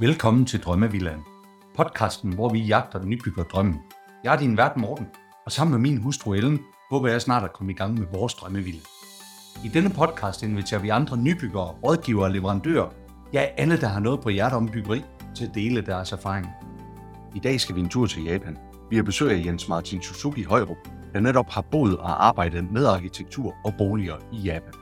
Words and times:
Velkommen 0.00 0.46
til 0.46 0.60
Drømmevillaen. 0.60 1.20
Podcasten, 1.76 2.32
hvor 2.32 2.48
vi 2.48 2.58
jagter 2.58 2.98
den 2.98 3.08
nybygger 3.08 3.42
drømmen. 3.42 3.80
Jeg 4.24 4.34
er 4.34 4.38
din 4.38 4.56
vært 4.56 4.76
Morten, 4.76 5.06
og 5.46 5.52
sammen 5.52 5.72
med 5.72 5.90
min 5.90 6.02
hustru 6.02 6.32
Ellen, 6.32 6.60
håber 6.90 7.08
jeg 7.08 7.22
snart 7.22 7.44
at 7.44 7.52
komme 7.52 7.72
i 7.72 7.74
gang 7.74 7.98
med 7.98 8.06
vores 8.12 8.34
drømmevilla. 8.34 8.80
I 9.64 9.68
denne 9.68 9.90
podcast 9.90 10.42
inviterer 10.42 10.80
vi 10.80 10.88
andre 10.88 11.16
nybyggere, 11.16 11.74
rådgivere 11.84 12.24
og 12.24 12.30
leverandører, 12.30 12.88
ja 13.32 13.40
alle, 13.40 13.80
der 13.80 13.86
har 13.86 14.00
noget 14.00 14.20
på 14.20 14.28
hjertet 14.28 14.56
om 14.56 14.68
byggeri, 14.68 15.04
til 15.34 15.44
at 15.44 15.54
dele 15.54 15.80
deres 15.80 16.12
erfaring. 16.12 16.46
I 17.34 17.38
dag 17.38 17.60
skal 17.60 17.74
vi 17.74 17.80
en 17.80 17.88
tur 17.88 18.06
til 18.06 18.24
Japan. 18.24 18.58
Vi 18.90 18.96
har 18.96 19.02
besøg 19.02 19.30
af 19.30 19.46
Jens 19.46 19.68
Martin 19.68 20.02
Suzuki 20.02 20.42
Højrup, 20.42 20.88
der 21.12 21.20
netop 21.20 21.50
har 21.50 21.64
boet 21.70 21.98
og 21.98 22.26
arbejdet 22.26 22.72
med 22.72 22.86
arkitektur 22.86 23.54
og 23.64 23.74
boliger 23.78 24.16
i 24.32 24.36
Japan. 24.36 24.74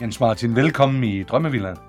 Jens 0.00 0.20
Martin, 0.20 0.56
velkommen 0.56 1.04
i 1.04 1.22
Drømmevillaen. 1.22 1.87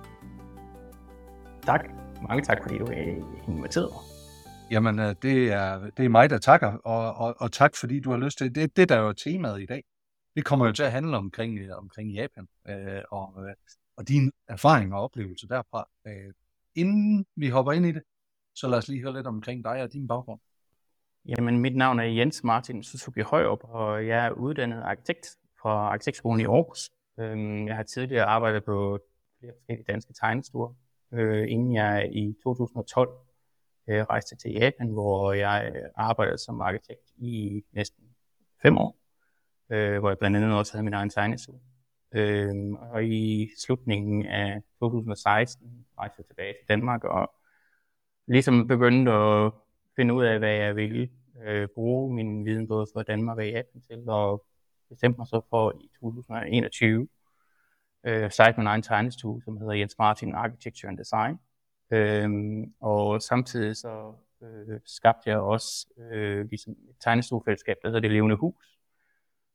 Tak. 1.64 1.90
Mange 2.28 2.44
tak, 2.44 2.58
fordi 2.62 2.78
du 2.78 2.86
er 2.86 3.02
inviteret 3.48 3.90
mig. 3.92 4.02
Jamen, 4.72 5.00
øh, 5.00 5.16
det 5.22 5.52
er, 5.52 5.90
det 5.98 6.06
er 6.06 6.10
mig, 6.10 6.30
der 6.30 6.38
takker, 6.38 6.68
og, 6.68 7.14
og, 7.14 7.36
og 7.40 7.52
tak, 7.52 7.76
fordi 7.76 8.00
du 8.00 8.12
har 8.12 8.18
lyst 8.18 8.38
til 8.38 8.56
det. 8.56 8.76
Det, 8.78 8.90
der 8.90 8.96
er 8.96 9.02
jo 9.02 9.14
temaet 9.14 9.62
i 9.62 9.66
dag. 9.66 9.84
Det 10.36 10.46
kommer 10.46 10.66
jo 10.66 10.72
til 10.72 10.84
at 10.84 10.92
handle 10.92 11.18
omkring, 11.18 11.60
øh, 11.60 11.78
omkring 11.78 12.12
Japan, 12.12 12.48
øh, 12.70 13.02
og, 13.12 13.34
øh, 13.38 13.56
og 13.98 14.08
dine 14.08 14.32
erfaringer 14.48 14.98
og 14.98 15.04
oplevelser 15.04 15.48
derfra. 15.48 15.90
Øh, 16.08 16.34
inden 16.76 17.26
vi 17.36 17.50
hopper 17.50 17.71
ind 17.71 17.86
i 17.86 17.92
det, 17.92 18.04
så 18.56 18.68
lad 18.68 18.78
os 18.78 18.88
lige 18.88 19.02
høre 19.02 19.14
lidt 19.14 19.28
omkring 19.28 19.64
dig 19.64 19.84
og 19.84 19.94
din 19.94 20.07
baggrund. 20.07 20.40
Jamen, 21.26 21.60
mit 21.60 21.76
navn 21.76 22.00
er 22.00 22.04
Jens 22.04 22.44
Martin 22.44 22.84
Suzuki 22.84 23.21
Højrup, 23.21 23.60
og 23.64 24.07
jeg 24.07 24.26
er 24.26 24.32
uddannet 24.32 24.82
arkitekt 24.82 25.28
fra 25.62 25.70
Arkitektskolen 25.70 26.42
i 26.42 26.46
Aarhus. 26.46 26.90
Øhm, 27.20 27.68
jeg 27.68 27.76
har 27.76 27.84
tidligere 27.84 28.26
arbejdet 28.26 28.64
på 28.64 29.00
flere 29.40 29.54
forskellige 29.54 29.86
danske 29.92 30.14
tegnestuer, 30.14 30.74
øh, 31.14 31.52
inden 31.52 31.74
jeg 31.74 32.09
i 32.12 32.36
2012 32.44 33.10
øh, 33.90 34.04
rejste 34.04 34.36
til 34.36 34.52
Japan, 34.52 34.90
hvor 34.90 35.34
jeg 35.34 35.72
øh, 35.76 35.82
arbejdede 35.96 36.38
som 36.38 36.62
arkitekt 36.62 37.12
i 37.18 37.64
næsten 37.72 38.04
fem 38.62 38.78
år, 38.78 38.98
øh, 39.70 40.00
hvor 40.00 40.10
jeg 40.10 40.18
blandt 40.18 40.38
andet 40.38 40.58
også 40.58 40.74
havde 40.74 40.84
min 40.84 40.94
egen 40.94 41.10
tegnestue. 41.10 41.60
Øh, 42.12 42.56
og 42.92 43.06
i 43.06 43.50
slutningen 43.58 44.26
af 44.26 44.62
2016 44.80 45.86
rejste 45.98 46.16
jeg 46.18 46.26
tilbage 46.26 46.54
til 46.54 46.68
Danmark 46.68 47.04
og 47.04 47.32
ligesom 48.28 48.68
begyndte 48.68 49.12
at 49.12 49.52
finde 49.96 50.14
ud 50.14 50.26
af, 50.26 50.40
hvad 50.40 50.54
jeg 50.54 50.76
ville 50.76 51.10
øh, 51.44 51.68
bruge 51.76 52.16
min 52.16 52.46
viden 52.46 52.68
både 52.68 52.88
for 52.94 53.04
Danmark 53.04 53.38
og 53.38 53.48
Japan 53.48 53.82
til, 53.82 54.10
og 54.10 54.46
bestemte 54.90 55.18
mig 55.18 55.28
så 55.28 55.42
for 55.50 55.72
i 55.82 55.90
2021 56.00 57.08
øh, 58.03 58.31
site 58.31 58.53
med 58.58 58.66
egen 58.66 58.81
tegnestue, 58.81 59.42
som 59.44 59.58
hedder 59.58 59.73
Jens 59.73 59.95
Martin 59.97 60.33
Architecture 60.36 60.89
and 60.89 60.97
Design. 60.97 61.39
Øhm, 61.92 62.73
og 62.80 63.22
samtidig 63.22 63.75
så 63.75 64.14
øh, 64.42 64.80
skabte 64.86 65.30
jeg 65.30 65.38
også 65.38 65.88
øh, 65.97 66.50
ligesom 66.50 66.73
et 66.89 66.95
tegnestuefællesskab, 67.00 67.77
der 67.81 67.88
hedder 67.88 68.00
Det 68.00 68.11
Levende 68.11 68.36
Hus, 68.36 68.80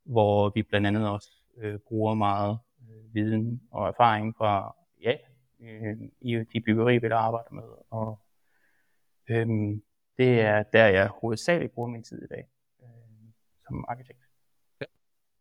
hvor 0.05 0.51
vi 0.55 0.63
blandt 0.63 0.87
andet 0.87 1.09
også 1.11 1.31
øh, 1.57 1.79
bruger 1.79 2.15
meget 2.15 2.59
øh, 2.91 3.15
viden 3.15 3.63
og 3.71 3.89
erfaring 3.89 4.37
fra 4.37 4.77
ja, 5.03 5.17
øh, 5.61 5.97
i 6.21 6.45
de 6.53 6.61
byggerier, 6.61 7.01
vi 7.01 7.09
der 7.09 7.17
arbejder 7.17 7.53
med. 7.53 7.69
Og 7.91 8.21
øh, 9.29 9.47
det 10.19 10.41
er 10.41 10.63
der, 10.63 10.87
jeg 10.87 11.09
hovedsageligt 11.09 11.73
bruger 11.73 11.89
min 11.89 12.03
tid 12.03 12.23
i 12.23 12.27
dag 12.27 12.49
øh, 12.83 12.89
som 13.67 13.85
arkitekt. 13.89 14.34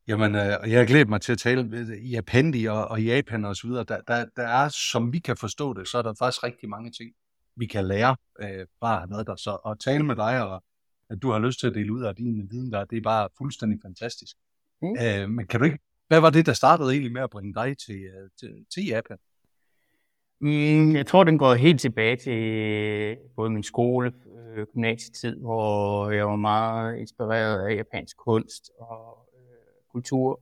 Jamen, 0.07 0.35
øh, 0.35 0.41
jeg 0.41 0.79
har 0.79 0.85
glædet 0.85 1.09
mig 1.09 1.21
til 1.21 1.31
at 1.31 1.37
tale 1.37 1.63
med 1.63 1.97
Japandi 1.97 2.65
og, 2.65 2.87
og 2.87 3.03
Japan 3.03 3.45
og 3.45 3.55
så 3.55 3.67
videre. 3.67 3.83
Der, 3.83 4.01
der, 4.07 4.25
der 4.35 4.47
er, 4.47 4.69
som 4.69 5.13
vi 5.13 5.19
kan 5.19 5.37
forstå 5.37 5.73
det, 5.73 5.87
så 5.87 5.97
er 5.97 6.01
der 6.01 6.13
faktisk 6.19 6.43
rigtig 6.43 6.69
mange 6.69 6.91
ting, 6.91 7.11
vi 7.55 7.65
kan 7.65 7.85
lære 7.85 8.15
øh, 8.39 8.65
fra 8.79 8.93
at 8.93 8.99
have 8.99 9.09
været 9.09 9.27
der. 9.27 9.35
Så 9.35 9.55
at 9.55 9.79
tale 9.79 10.05
med 10.05 10.15
dig, 10.15 10.43
og 10.43 10.63
at 11.09 11.21
du 11.21 11.31
har 11.31 11.39
lyst 11.39 11.59
til 11.59 11.67
at 11.67 11.73
dele 11.73 11.93
ud 11.93 12.03
af 12.03 12.15
din 12.15 12.47
viden 12.51 12.71
der, 12.71 12.85
det 12.85 12.97
er 12.97 13.01
bare 13.01 13.29
fuldstændig 13.37 13.79
fantastisk. 13.85 14.37
Mm. 14.81 14.95
Øh, 15.01 15.29
men 15.29 15.47
kan 15.47 15.59
du 15.59 15.65
ikke, 15.65 15.79
hvad 16.07 16.19
var 16.19 16.29
det, 16.29 16.45
der 16.45 16.53
startede 16.53 16.91
egentlig 16.91 17.13
med 17.13 17.21
at 17.21 17.29
bringe 17.29 17.53
dig 17.53 17.77
til, 17.77 17.95
øh, 17.95 18.29
til, 18.39 18.65
til 18.73 18.85
Japan? 18.85 19.17
Mm, 20.41 20.95
jeg 20.95 21.07
tror, 21.07 21.23
den 21.23 21.37
går 21.37 21.53
helt 21.53 21.81
tilbage 21.81 22.15
til 22.15 23.17
både 23.35 23.49
min 23.49 23.63
skole, 23.63 24.13
øh, 24.55 24.65
gymnasietid, 24.73 25.35
hvor 25.35 26.09
jeg 26.11 26.27
var 26.27 26.35
meget 26.35 26.97
inspireret 26.97 27.67
af 27.69 27.75
japansk 27.75 28.17
kunst 28.17 28.71
og 28.79 29.29
kultur, 29.93 30.41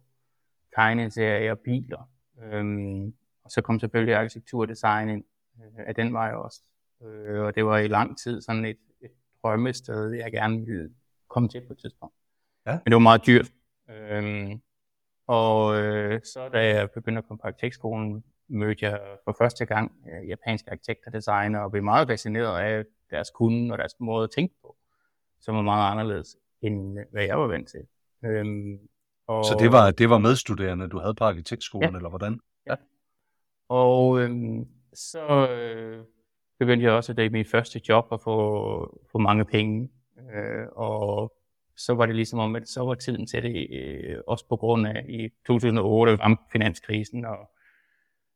tegneserier, 0.75 1.56
biler. 1.56 2.09
Øhm, 2.44 3.13
og 3.44 3.51
så 3.51 3.62
kom 3.62 3.79
selvfølgelig 3.79 4.16
arkitektur 4.16 4.62
og 4.62 4.67
design 4.67 5.09
ind 5.09 5.23
øh, 5.59 5.85
af 5.88 5.95
den 5.95 6.13
vej 6.13 6.31
også. 6.34 6.62
Øh, 7.03 7.41
og 7.41 7.56
det 7.56 7.66
var 7.66 7.78
i 7.78 7.88
lang 7.88 8.17
tid 8.17 8.41
sådan 8.41 8.66
et, 8.66 8.78
et 9.01 9.12
drømmested, 9.44 10.12
jeg 10.12 10.31
gerne 10.31 10.66
ville 10.66 10.94
komme 11.28 11.50
til 11.50 11.62
på 11.67 11.73
et 11.73 11.79
tidspunkt. 11.79 12.16
Ja. 12.66 12.72
Men 12.72 12.85
det 12.85 12.94
var 12.94 13.00
meget 13.00 13.25
dyrt. 13.25 13.51
Øhm, 13.89 14.62
og 15.28 15.81
øh, 15.81 16.22
så 16.23 16.50
da 16.50 16.66
jeg 16.66 16.91
begyndte 16.91 17.18
at 17.18 17.28
komme 17.28 17.39
på 17.39 17.47
arkitektskolen, 17.47 18.23
mødte 18.47 18.85
jeg 18.85 19.00
for 19.23 19.35
første 19.38 19.66
gang 19.66 19.91
øh, 20.12 20.29
japanske 20.29 20.72
arkitekter 20.72 21.07
og 21.07 21.13
designer, 21.13 21.59
og 21.59 21.72
blev 21.72 21.83
meget 21.83 22.07
fascineret 22.07 22.59
af 22.59 22.85
deres 23.09 23.29
kunde 23.29 23.72
og 23.72 23.78
deres 23.78 23.95
måde 24.00 24.23
at 24.23 24.31
tænke 24.31 24.56
på, 24.62 24.75
som 25.39 25.56
var 25.56 25.62
meget 25.62 25.91
anderledes, 25.91 26.38
end 26.62 27.00
hvad 27.12 27.23
jeg 27.23 27.39
var 27.39 27.47
vant 27.47 27.69
til. 27.69 27.88
Øhm, 28.25 28.79
og... 29.31 29.46
Så 29.46 29.56
det 29.59 29.72
var, 29.72 29.92
det 29.92 30.09
var 30.09 30.18
medstuderende, 30.18 30.88
du 30.88 31.00
havde 31.00 31.14
på 31.14 31.24
arkitektskolen, 31.24 31.92
ja. 31.92 31.97
eller 31.97 32.09
hvordan? 32.09 32.40
Ja. 32.68 32.75
Og 33.69 34.19
øhm, 34.19 34.68
så 34.94 35.47
øh, 35.50 36.03
begyndte 36.59 36.86
jeg 36.86 36.94
også, 36.94 37.12
at 37.12 37.18
det 37.18 37.25
er 37.25 37.30
mit 37.30 37.50
første 37.52 37.81
job, 37.90 38.08
at 38.12 38.22
få, 38.22 39.02
få 39.12 39.18
mange 39.18 39.46
penge. 39.46 39.90
Øh, 40.34 40.68
og 40.72 41.34
så 41.75 41.94
var 41.94 42.06
det 42.06 42.16
ligesom 42.16 42.40
om, 42.40 42.56
at 42.56 42.69
så 42.69 42.86
var 42.86 42.94
tiden 42.94 43.28
til 43.28 43.44
det, 43.44 43.68
øh, 43.72 44.18
også 44.28 44.46
på 44.50 44.56
grund 44.56 44.88
af 44.88 45.06
i 45.09 45.30
2008 45.48 46.16
ramte 46.16 46.44
finanskrisen, 46.52 47.25
og 47.25 47.52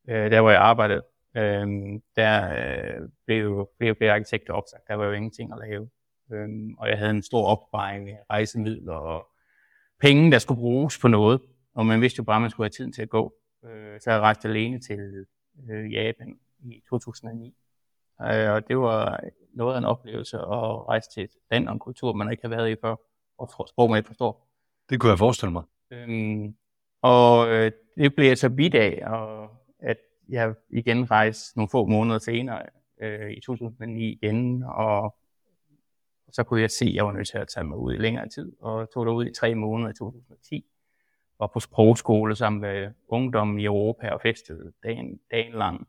øh, 0.10 0.32
der 0.32 0.42
hvor 0.42 0.50
jeg 0.50 0.62
arbejdede, 0.62 1.04
øh, 1.38 1.68
der 2.16 2.54
øh, 2.58 3.10
blev 3.26 3.58
og 3.58 3.70
flere 3.78 4.14
arkitekter 4.14 4.54
opsagt. 4.54 4.88
Der 4.88 4.96
var 4.96 5.06
jo 5.06 5.12
ingenting 5.12 5.54
at 5.54 5.60
lave. 5.70 5.90
Øh, 6.32 6.50
og 6.78 6.90
jeg 6.90 6.98
havde 6.98 7.12
en 7.12 7.24
stor 7.24 7.46
opsparing 7.46 8.10
af 8.10 8.20
rejsemidler 8.30 8.94
og 8.94 9.28
penge, 10.02 10.32
der 10.32 10.40
skulle 10.40 10.60
bruges 10.60 11.00
på 11.00 11.08
noget, 11.08 11.42
og 11.74 11.86
man 11.86 12.02
vidste 12.02 12.20
jo 12.20 12.24
bare, 12.24 12.36
at 12.36 12.42
man 12.42 12.52
skulle 12.52 12.66
have 12.66 12.70
tiden 12.70 12.94
til 12.94 13.02
at 13.02 13.10
gå. 13.10 13.34
Øh, 13.66 14.00
så 14.02 14.12
jeg 14.12 14.20
rejste 14.20 14.48
alene 14.48 14.80
til 14.80 15.26
øh, 15.70 15.94
Japan 15.94 16.40
i 16.60 16.82
2009. 16.90 17.56
Øh, 18.22 18.52
og 18.52 18.68
det 18.68 18.78
var 18.78 19.20
noget 19.54 19.74
af 19.74 19.78
en 19.78 19.86
oplevelse 19.86 20.38
at 20.38 20.88
rejse 20.88 21.10
til 21.10 21.24
et 21.24 21.32
land 21.52 21.68
og 21.68 21.74
en 21.74 21.80
kultur, 21.80 22.14
man 22.14 22.32
ikke 22.32 22.44
har 22.44 22.50
været 22.50 22.70
i 22.70 22.76
før, 22.82 22.96
og 23.38 23.68
sprog 23.68 23.90
man 23.90 23.98
ikke 23.98 24.08
forstår. 24.08 24.48
Det 24.90 25.00
kunne 25.00 25.10
jeg 25.10 25.20
forestille 25.20 25.52
mig. 25.52 25.64
Øhm, 25.92 26.56
og 27.02 27.50
øh, 27.50 27.72
det 27.98 28.16
blev 28.16 28.28
jeg 28.28 28.38
så 28.38 28.50
bidt 28.50 28.76
af, 28.76 29.04
og 29.06 29.50
at 29.80 29.98
jeg 30.30 30.54
igen 30.70 31.12
rejste 31.12 31.58
nogle 31.58 31.70
få 31.70 31.86
måneder 31.86 32.20
senere, 32.20 32.62
øh, 33.02 33.32
i 33.32 33.42
2009 33.42 34.12
igen, 34.12 34.64
og 34.64 35.16
så 36.36 36.44
kunne 36.44 36.62
jeg 36.62 36.72
se, 36.72 36.86
at 36.86 36.94
jeg 36.94 37.06
var 37.06 37.12
nødt 37.12 37.28
til 37.28 37.38
at 37.38 37.48
tage 37.48 37.64
mig 37.64 37.78
ud 37.78 37.94
i 37.94 37.98
længere 37.98 38.30
tid, 38.30 38.52
og 38.60 38.90
tog 38.94 39.16
ud 39.16 39.26
i 39.26 39.34
tre 39.34 39.56
måneder 39.56 39.90
i 39.90 39.94
2010. 39.94 40.66
Var 41.40 41.48
på 41.48 41.60
sprogskole 41.60 42.36
sammen 42.36 42.62
med 42.62 42.92
ungdommen 43.08 43.60
i 43.60 43.66
Europa 43.66 44.10
og 44.10 44.22
festede 44.22 44.74
dagen, 44.84 45.20
dagen 45.32 45.54
lang. 45.54 45.88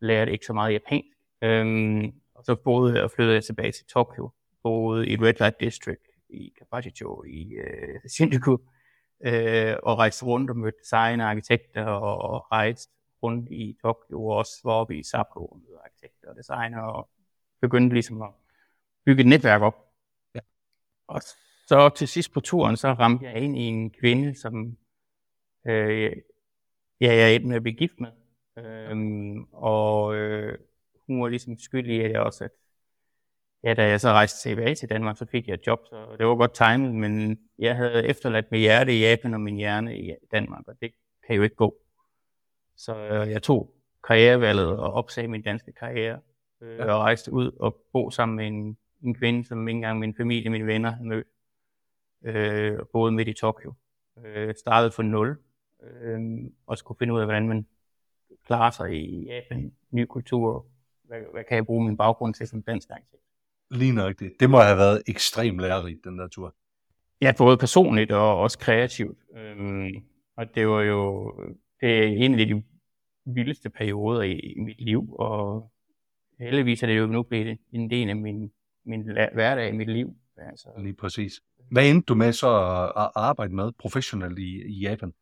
Lærte 0.00 0.32
ikke 0.32 0.46
så 0.46 0.52
meget 0.52 0.72
japansk. 0.72 1.18
Øhm, 1.42 2.12
og 2.34 2.44
så 2.44 2.54
boede 2.54 2.94
jeg 2.94 3.04
og 3.04 3.10
flyttede 3.10 3.34
jeg 3.34 3.44
tilbage 3.44 3.72
til 3.72 3.86
Tokyo. 3.86 4.30
Boede 4.62 5.08
i 5.08 5.16
Red 5.16 5.34
Light 5.38 5.60
District 5.60 6.06
i 6.28 6.52
Kabachicho 6.58 7.24
i 7.24 7.52
øh, 7.52 8.00
Shinjuku. 8.08 8.58
Øh, 9.24 9.76
og 9.82 9.98
rejste 9.98 10.24
rundt 10.26 10.50
og 10.50 10.56
mødte 10.56 10.78
designer, 10.78 11.26
arkitekter 11.26 11.84
og 11.84 12.52
rejste 12.52 12.92
rundt 13.22 13.50
i 13.50 13.76
Tokyo, 13.82 14.26
og 14.26 14.36
også 14.36 14.60
var 14.64 14.72
oppe 14.72 14.98
i 14.98 15.02
Sapporo 15.02 15.46
og 15.46 15.58
mødte 15.58 15.82
arkitekter 15.84 16.28
og 16.28 16.36
designer, 16.36 16.80
og 16.80 17.08
begyndte 17.60 17.94
ligesom 17.94 18.22
at 18.22 18.28
bygge 19.06 19.20
et 19.20 19.26
netværk 19.26 19.62
op. 19.62 19.88
Ja. 20.34 20.40
Og 21.06 21.20
så 21.66 21.88
til 21.96 22.08
sidst 22.08 22.32
på 22.32 22.40
turen, 22.40 22.76
så 22.76 22.88
ramte 22.88 23.24
jeg 23.24 23.36
ind 23.36 23.58
i 23.58 23.60
en 23.60 23.90
kvinde, 23.90 24.34
som 24.40 24.76
øh, 25.66 26.12
ja, 27.00 27.14
jeg 27.14 27.34
er 27.34 27.40
med 27.40 27.56
at 27.56 27.62
blive 27.62 27.76
gift 27.76 28.00
med. 28.00 28.10
Øhm, 28.58 29.44
og 29.52 30.14
øh, 30.14 30.58
hun 31.06 31.22
var 31.22 31.28
ligesom 31.28 31.58
skyldig 31.58 31.96
i, 31.96 32.00
at 32.00 32.10
jeg 32.10 32.20
også, 32.20 32.44
at 32.44 32.50
ja, 33.64 33.74
da 33.74 33.88
jeg 33.88 34.00
så 34.00 34.08
rejste 34.08 34.48
tilbage 34.48 34.74
til 34.74 34.88
Danmark, 34.88 35.16
så 35.16 35.26
fik 35.26 35.48
jeg 35.48 35.54
et 35.54 35.66
job, 35.66 35.80
så 35.86 36.16
det 36.18 36.26
var 36.26 36.34
godt 36.34 36.54
timet, 36.54 36.94
men 36.94 37.38
jeg 37.58 37.76
havde 37.76 38.06
efterladt 38.06 38.50
mit 38.50 38.60
hjerte 38.60 38.96
i 38.96 39.00
Japan 39.00 39.34
og 39.34 39.40
min 39.40 39.56
hjerne 39.56 39.98
i 39.98 40.12
Danmark, 40.32 40.68
og 40.68 40.74
det 40.80 40.92
kan 41.26 41.36
jo 41.36 41.42
ikke 41.42 41.56
gå. 41.56 41.76
Så 42.76 42.96
øh, 42.96 43.30
jeg 43.30 43.42
tog 43.42 43.74
karrierevalget 44.04 44.78
og 44.78 44.92
opsagde 44.92 45.28
min 45.28 45.42
danske 45.42 45.72
karriere, 45.72 46.20
øh, 46.60 46.78
ja. 46.78 46.84
og 46.84 47.00
rejste 47.00 47.32
ud 47.32 47.50
og 47.60 47.76
bo 47.92 48.10
sammen 48.10 48.36
med 48.36 48.46
en 48.46 48.76
en 49.02 49.14
kvinde, 49.14 49.44
som 49.44 49.68
ikke 49.68 49.76
engang 49.76 49.98
min 49.98 50.14
familie, 50.14 50.50
mine 50.50 50.66
venner 50.66 50.90
havde 50.90 51.08
mødt, 51.08 51.26
øh, 52.24 52.78
boede 52.92 53.12
midt 53.12 53.28
i 53.28 53.32
Tokyo. 53.32 53.72
Øh, 54.24 54.54
startede 54.54 54.90
for 54.90 55.02
nul, 55.02 55.38
øh, 55.82 56.20
og 56.66 56.78
skulle 56.78 56.98
finde 56.98 57.14
ud 57.14 57.20
af, 57.20 57.26
hvordan 57.26 57.48
man 57.48 57.66
klarer 58.46 58.70
sig 58.70 58.92
i 58.92 59.24
Japan, 59.26 59.72
ny 59.90 60.04
kultur, 60.04 60.66
hvad, 61.02 61.18
hvad 61.32 61.44
kan 61.44 61.56
jeg 61.56 61.66
bruge 61.66 61.86
min 61.86 61.96
baggrund 61.96 62.34
til 62.34 62.48
som 62.48 62.62
dansk 62.62 62.90
arkitekt? 62.90 63.22
Lige 63.70 63.92
nøjagtigt. 63.92 64.40
Det 64.40 64.50
må 64.50 64.58
have 64.58 64.76
været 64.76 65.02
ekstremt 65.06 65.60
lærerigt, 65.60 66.04
den 66.04 66.18
der 66.18 66.28
tur. 66.28 66.54
Ja, 67.20 67.32
både 67.38 67.56
personligt 67.56 68.12
og 68.12 68.38
også 68.38 68.58
kreativt. 68.58 69.18
Øhm, 69.36 70.04
og 70.36 70.54
det 70.54 70.68
var 70.68 70.82
jo 70.82 71.32
det 71.80 71.98
er 71.98 72.06
en 72.06 72.40
af 72.40 72.46
de 72.46 72.62
vildeste 73.24 73.70
perioder 73.70 74.22
i, 74.22 74.38
i 74.38 74.60
mit 74.60 74.80
liv, 74.80 75.14
og 75.18 75.70
heldigvis 76.38 76.82
er 76.82 76.86
det 76.86 76.98
jo 76.98 77.06
nu 77.06 77.22
blevet 77.22 77.58
en 77.72 77.90
del 77.90 78.08
af 78.08 78.16
min, 78.16 78.52
min 78.84 79.02
hverdag 79.34 79.74
mit 79.74 79.88
liv. 79.88 80.16
Altså. 80.36 80.68
Lige 80.78 80.94
præcis. 80.94 81.32
Hvad 81.70 81.90
endte 81.90 82.06
du 82.06 82.14
med 82.14 82.32
så 82.32 82.48
at 82.96 83.10
arbejde 83.14 83.54
med 83.54 83.72
professionelt 83.78 84.38
i, 84.38 84.62
i 84.66 84.80
Japan? 84.80 85.12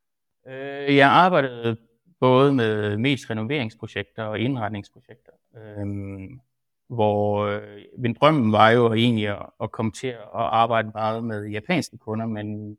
Øh, 0.49 0.97
jeg 0.97 1.09
arbejdede 1.11 1.77
både 2.21 2.53
med 2.53 2.97
mest 2.97 3.31
renoveringsprojekter 3.31 4.25
og 4.25 4.39
indretningsprojekter. 4.39 5.33
Øhm, 5.57 6.41
hvor 6.89 7.47
øh, 7.47 7.83
min 7.99 8.15
drøm 8.15 8.53
var 8.53 8.71
jo 8.71 8.93
egentlig 8.93 9.29
at, 9.29 9.47
at 9.63 9.71
komme 9.71 9.93
til 9.93 10.07
at 10.07 10.19
arbejde 10.33 10.91
meget 10.95 11.25
med 11.25 11.47
japanske 11.47 11.99
kunder, 11.99 12.27
men 12.27 12.79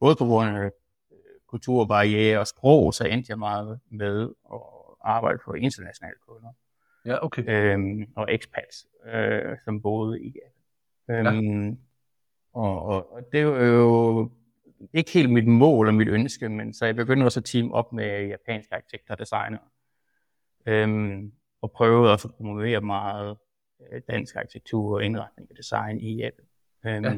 både 0.00 0.16
på 0.16 0.24
grund 0.24 0.48
af 0.48 0.64
øh, 0.64 0.70
kulturbarriere 1.46 2.38
og 2.38 2.46
sprog, 2.46 2.94
så 2.94 3.04
endte 3.04 3.30
jeg 3.30 3.38
meget 3.38 3.80
med 3.90 4.28
at 4.52 4.60
arbejde 5.00 5.38
for 5.44 5.54
internationale 5.54 6.16
kunder. 6.28 6.48
Ja, 7.04 7.24
okay. 7.24 7.44
Øhm, 7.48 8.06
og 8.16 8.34
expats, 8.34 8.86
øh, 9.06 9.56
som 9.64 9.82
boede 9.82 10.20
i 10.22 10.34
Japan. 11.08 11.26
Øhm, 11.26 11.68
ja. 11.68 11.74
og, 12.52 12.82
og, 12.82 13.12
og 13.12 13.32
det 13.32 13.46
var 13.46 13.64
jo 13.64 14.30
ikke 14.92 15.10
helt 15.10 15.30
mit 15.30 15.46
mål 15.46 15.88
og 15.88 15.94
mit 15.94 16.08
ønske, 16.08 16.48
men 16.48 16.74
så 16.74 16.86
jeg 16.86 16.96
begyndte 16.96 17.24
også 17.24 17.40
at 17.40 17.44
team 17.44 17.72
op 17.72 17.92
med 17.92 18.26
japanske 18.26 18.74
arkitekter 18.74 19.14
og 19.14 19.18
designere. 19.18 19.62
Øhm, 20.66 21.32
og 21.62 21.72
prøvede 21.72 22.12
også 22.12 22.28
at 22.28 22.34
promovere 22.34 22.80
meget 22.80 23.36
øh, 23.92 24.02
dansk 24.08 24.36
arkitektur 24.36 24.94
og 24.94 25.04
indretning 25.04 25.50
og 25.50 25.56
design 25.56 26.00
i 26.00 26.16
Japan. 26.16 26.46
Øhm, 26.86 27.04
ja. 27.04 27.14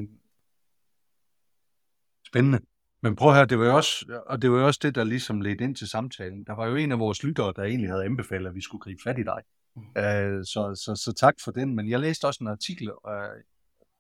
Spændende. 2.27 2.61
Men 3.07 3.17
prøv 3.17 3.35
her, 3.35 3.45
det 3.45 3.59
var 3.59 3.65
jo 3.65 3.77
også, 3.77 4.21
og 4.27 4.43
det 4.43 4.51
var 4.51 4.59
jo 4.59 4.67
også 4.67 4.81
det, 4.83 4.95
der 4.95 5.05
ligesom 5.05 5.41
ledte 5.41 5.65
ind 5.65 5.77
til 5.77 5.89
samtalen. 5.89 6.45
Der 6.45 6.53
var 6.53 6.67
jo 6.67 6.77
en 6.77 6.93
af 6.93 6.99
vores 6.99 7.23
lyttere, 7.23 7.53
der 7.57 7.63
egentlig 7.63 7.91
havde 7.91 8.05
anbefalet, 8.05 8.49
at 8.49 8.55
vi 8.55 8.61
skulle 8.61 8.83
gribe 8.83 9.01
fat 9.05 9.19
i 9.19 9.23
dig. 9.23 9.43
Mm. 9.77 9.83
Uh, 9.83 10.43
så, 10.53 10.83
så, 10.85 10.93
så 11.05 11.13
tak 11.17 11.35
for 11.45 11.51
den. 11.51 11.77
Men 11.77 11.91
jeg 11.91 12.01
læste 12.01 12.25
også 12.25 12.45
en 12.45 12.49
artikel, 12.49 12.91
uh, 12.91 13.37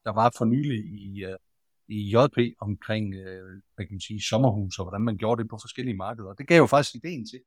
der 0.04 0.12
var 0.12 0.32
for 0.38 0.44
nylig 0.44 0.78
i, 0.78 1.24
uh, 1.24 1.36
i 1.88 2.16
JP 2.16 2.38
omkring, 2.60 3.14
uh, 3.14 3.48
hvad 3.74 3.86
kan 3.86 3.94
man 3.94 4.00
sige, 4.00 4.22
sommerhus 4.22 4.78
og 4.78 4.84
hvordan 4.84 5.00
man 5.00 5.16
gjorde 5.16 5.42
det 5.42 5.50
på 5.50 5.58
forskellige 5.60 5.96
markeder. 5.96 6.32
Det 6.32 6.48
gav 6.48 6.58
jo 6.58 6.66
faktisk 6.66 6.94
ideen 6.94 7.26
til, 7.26 7.40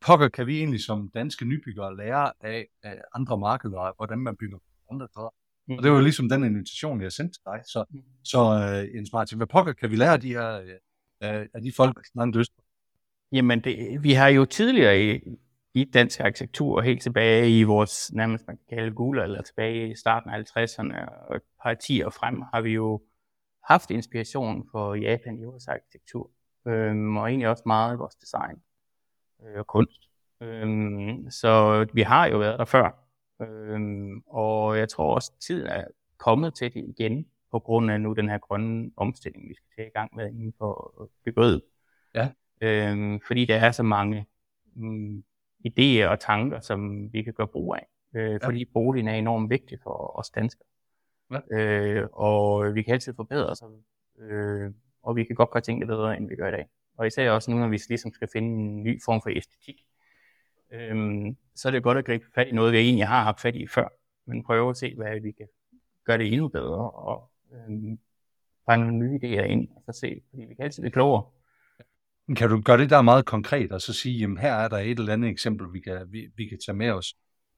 pokker 0.00 0.28
kan 0.28 0.46
vi 0.46 0.58
egentlig 0.58 0.84
som 0.84 1.10
danske 1.14 1.44
nybyggere 1.44 1.96
lære 1.96 2.32
af, 2.40 2.66
af 2.82 3.00
andre 3.14 3.38
markeder, 3.38 3.96
hvordan 3.96 4.18
man 4.18 4.36
bygger 4.36 4.58
andre 4.90 5.08
steder. 5.08 5.34
Mm. 5.70 5.76
Og 5.76 5.82
det 5.82 5.92
var 5.92 6.00
ligesom 6.00 6.28
den 6.28 6.44
invitation, 6.44 7.02
jeg 7.02 7.12
sendte 7.12 7.34
til 7.34 7.42
dig. 7.46 7.60
Så, 7.64 7.84
mm. 7.90 8.02
så 8.24 8.38
uh, 8.38 8.96
Jens 8.96 9.12
Martin, 9.12 9.38
hvad 9.38 9.46
pokker 9.46 9.72
kan 9.72 9.90
vi 9.90 9.96
lære 9.96 10.12
af 10.12 10.20
de 10.20 10.28
her, 10.28 10.60
uh, 10.60 11.46
af 11.54 11.62
de 11.62 11.72
folk 11.76 12.06
langt 12.14 12.36
øst? 12.36 12.52
Jamen, 13.32 13.60
det, 13.60 14.02
vi 14.02 14.12
har 14.12 14.28
jo 14.28 14.44
tidligere 14.44 15.02
i, 15.02 15.20
i 15.74 15.84
dansk 15.84 16.20
arkitektur, 16.20 16.76
og 16.76 16.82
helt 16.82 17.02
tilbage 17.02 17.58
i 17.58 17.62
vores, 17.62 18.12
nærmest 18.12 18.46
man 18.46 18.56
kan 18.56 18.76
kalde 18.76 18.94
gule, 18.94 19.22
eller 19.22 19.42
tilbage 19.42 19.90
i 19.90 19.94
starten 19.96 20.30
af 20.30 20.40
50'erne 20.40 21.28
og 21.28 21.36
et 21.36 21.42
par 21.62 21.74
tiger 21.74 22.10
frem, 22.10 22.42
har 22.54 22.60
vi 22.60 22.70
jo 22.70 23.02
haft 23.64 23.90
inspiration 23.90 24.68
for 24.70 24.94
Japan 24.94 25.38
i 25.38 25.44
vores 25.44 25.68
arkitektur, 25.68 26.30
øhm, 26.66 27.16
og 27.16 27.28
egentlig 27.28 27.48
også 27.48 27.62
meget 27.66 27.94
i 27.94 27.96
vores 27.96 28.14
design 28.14 28.62
øh, 29.42 29.58
og 29.58 29.66
kunst. 29.66 30.00
Øhm, 30.40 31.30
så 31.30 31.86
vi 31.92 32.02
har 32.02 32.26
jo 32.26 32.38
været 32.38 32.58
der 32.58 32.64
før, 32.64 33.09
øhm, 33.40 34.22
og 34.26 34.78
jeg 34.78 34.88
tror 34.88 35.14
også, 35.14 35.32
at 35.34 35.40
tiden 35.40 35.66
er 35.66 35.84
kommet 36.18 36.54
til 36.54 36.74
det 36.74 36.84
igen, 36.88 37.26
på 37.50 37.58
grund 37.58 37.90
af 37.90 38.00
nu 38.00 38.12
den 38.12 38.28
her 38.28 38.38
grønne 38.38 38.90
omstilling, 38.96 39.48
vi 39.48 39.54
skal 39.54 39.66
til 39.76 39.86
i 39.86 39.98
gang 39.98 40.16
med 40.16 40.28
inden 40.28 40.54
for 40.58 41.08
byggeriet. 41.24 41.62
Ja. 42.14 42.28
Øhm, 42.60 43.20
fordi 43.26 43.44
der 43.44 43.56
er 43.56 43.70
så 43.70 43.82
mange 43.82 44.26
mm, 44.74 45.24
idéer 45.66 46.06
og 46.06 46.20
tanker, 46.20 46.60
som 46.60 47.12
vi 47.12 47.22
kan 47.22 47.32
gøre 47.32 47.48
brug 47.48 47.74
af. 47.74 47.86
Øh, 48.14 48.30
ja. 48.30 48.46
Fordi 48.46 48.64
boligen 48.64 49.08
er 49.08 49.14
enormt 49.14 49.50
vigtig 49.50 49.78
for 49.82 50.18
os 50.18 50.30
danskere. 50.30 50.66
Ja. 51.30 51.58
Øh, 51.58 52.08
og 52.12 52.74
vi 52.74 52.82
kan 52.82 52.92
altid 52.92 53.14
forbedre 53.14 53.46
os, 53.46 53.62
øh, 54.18 54.70
og 55.02 55.16
vi 55.16 55.24
kan 55.24 55.36
godt 55.36 55.50
gøre 55.50 55.60
tingene 55.60 55.86
bedre, 55.86 56.16
end 56.16 56.28
vi 56.28 56.36
gør 56.36 56.48
i 56.48 56.50
dag. 56.50 56.66
Og 56.98 57.06
især 57.06 57.30
også 57.30 57.50
nu, 57.50 57.58
når 57.58 57.68
vi 57.68 57.80
ligesom 57.88 58.12
skal 58.12 58.28
finde 58.32 58.48
en 58.48 58.82
ny 58.82 59.02
form 59.04 59.22
for 59.22 59.30
æstetik, 59.30 59.86
øh, 60.72 61.26
så 61.54 61.68
er 61.68 61.72
det 61.72 61.82
godt 61.82 61.98
at 61.98 62.04
gribe 62.04 62.24
fat 62.34 62.48
i 62.48 62.52
noget, 62.52 62.72
vi 62.72 62.78
egentlig 62.78 63.06
har 63.06 63.22
haft 63.22 63.40
fat 63.40 63.56
i 63.56 63.66
før, 63.66 63.88
men 64.26 64.44
prøve 64.44 64.70
at 64.70 64.76
se, 64.76 64.94
hvad 64.96 65.20
vi 65.20 65.30
kan 65.30 65.46
gøre 66.04 66.18
det 66.18 66.32
endnu 66.32 66.48
bedre, 66.48 66.90
og 66.90 67.30
øh, 67.52 67.98
bringe 68.66 68.86
nogle 68.86 68.98
nye 68.98 69.18
idéer 69.22 69.44
ind, 69.44 69.68
og 69.76 69.94
så 69.94 70.00
se, 70.00 70.20
fordi 70.30 70.44
vi 70.44 70.54
kan 70.54 70.64
altid 70.64 70.82
blive 70.82 70.92
klogere. 70.92 71.24
Kan 72.36 72.48
du 72.48 72.60
gøre 72.60 72.78
det 72.78 72.90
der 72.90 73.02
meget 73.02 73.26
konkret, 73.26 73.72
og 73.72 73.80
så 73.80 73.92
sige, 73.92 74.18
jamen 74.18 74.38
her 74.38 74.52
er 74.52 74.68
der 74.68 74.76
et 74.76 74.98
eller 74.98 75.12
andet 75.12 75.30
eksempel, 75.30 75.72
vi 75.72 75.80
kan, 75.80 76.06
vi, 76.08 76.28
vi 76.36 76.44
kan 76.44 76.58
tage 76.66 76.76
med 76.76 76.90
os 76.90 77.14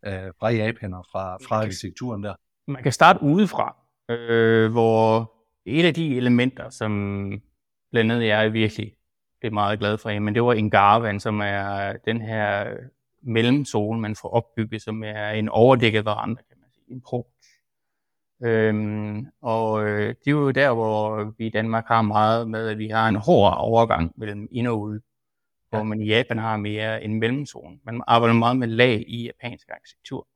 øh, 0.06 0.32
fra 0.40 0.50
Japan 0.50 0.94
og 0.94 1.06
fra, 1.12 1.36
fra 1.36 1.56
arkitekturen 1.56 2.22
der? 2.22 2.34
Man 2.66 2.82
kan 2.82 2.92
starte 2.92 3.22
udefra, 3.22 3.76
øh, 4.08 4.70
hvor 4.70 5.32
et 5.64 5.84
af 5.84 5.94
de 5.94 6.16
elementer, 6.16 6.70
som 6.70 6.92
blandt 7.90 8.12
andet 8.12 8.26
jeg 8.26 8.52
virkelig 8.52 8.94
er 9.42 9.50
meget 9.50 9.78
glad 9.78 9.98
for, 9.98 10.20
men 10.20 10.34
det 10.34 10.42
var 10.42 10.52
en 10.52 10.70
garvan, 10.70 11.20
som 11.20 11.40
er 11.40 11.96
den 12.04 12.20
her 12.20 12.76
mellemzone, 13.22 14.00
man 14.00 14.16
får 14.16 14.28
opbygget, 14.28 14.82
som 14.82 15.02
er 15.02 15.30
en 15.30 15.48
overdækket 15.48 16.04
veranda, 16.04 16.42
kan 16.48 16.58
man 16.60 16.70
sige, 16.72 16.84
en 16.88 17.00
pro. 17.00 17.32
Øhm, 18.44 19.26
og 19.40 19.84
øh, 19.84 20.08
det 20.08 20.26
er 20.26 20.30
jo 20.30 20.50
der, 20.50 20.72
hvor 20.74 21.24
vi 21.38 21.46
i 21.46 21.50
Danmark 21.50 21.86
har 21.86 22.02
meget 22.02 22.50
med, 22.50 22.68
at 22.68 22.78
vi 22.78 22.88
har 22.88 23.08
en 23.08 23.16
hård 23.16 23.54
overgang 23.58 24.12
mellem 24.16 24.48
ind 24.50 24.66
og 24.66 24.80
ud, 24.80 24.94
ja. 25.72 25.76
hvor 25.76 25.82
man 25.82 26.00
i 26.00 26.06
Japan 26.06 26.38
har 26.38 26.56
mere 26.56 27.04
en 27.04 27.18
mellemzone. 27.20 27.78
Man 27.84 28.02
arbejder 28.06 28.34
meget 28.34 28.56
med 28.56 28.68
lag 28.68 29.04
i 29.08 29.24
japansk 29.24 29.68
arkitektur. 29.70 30.28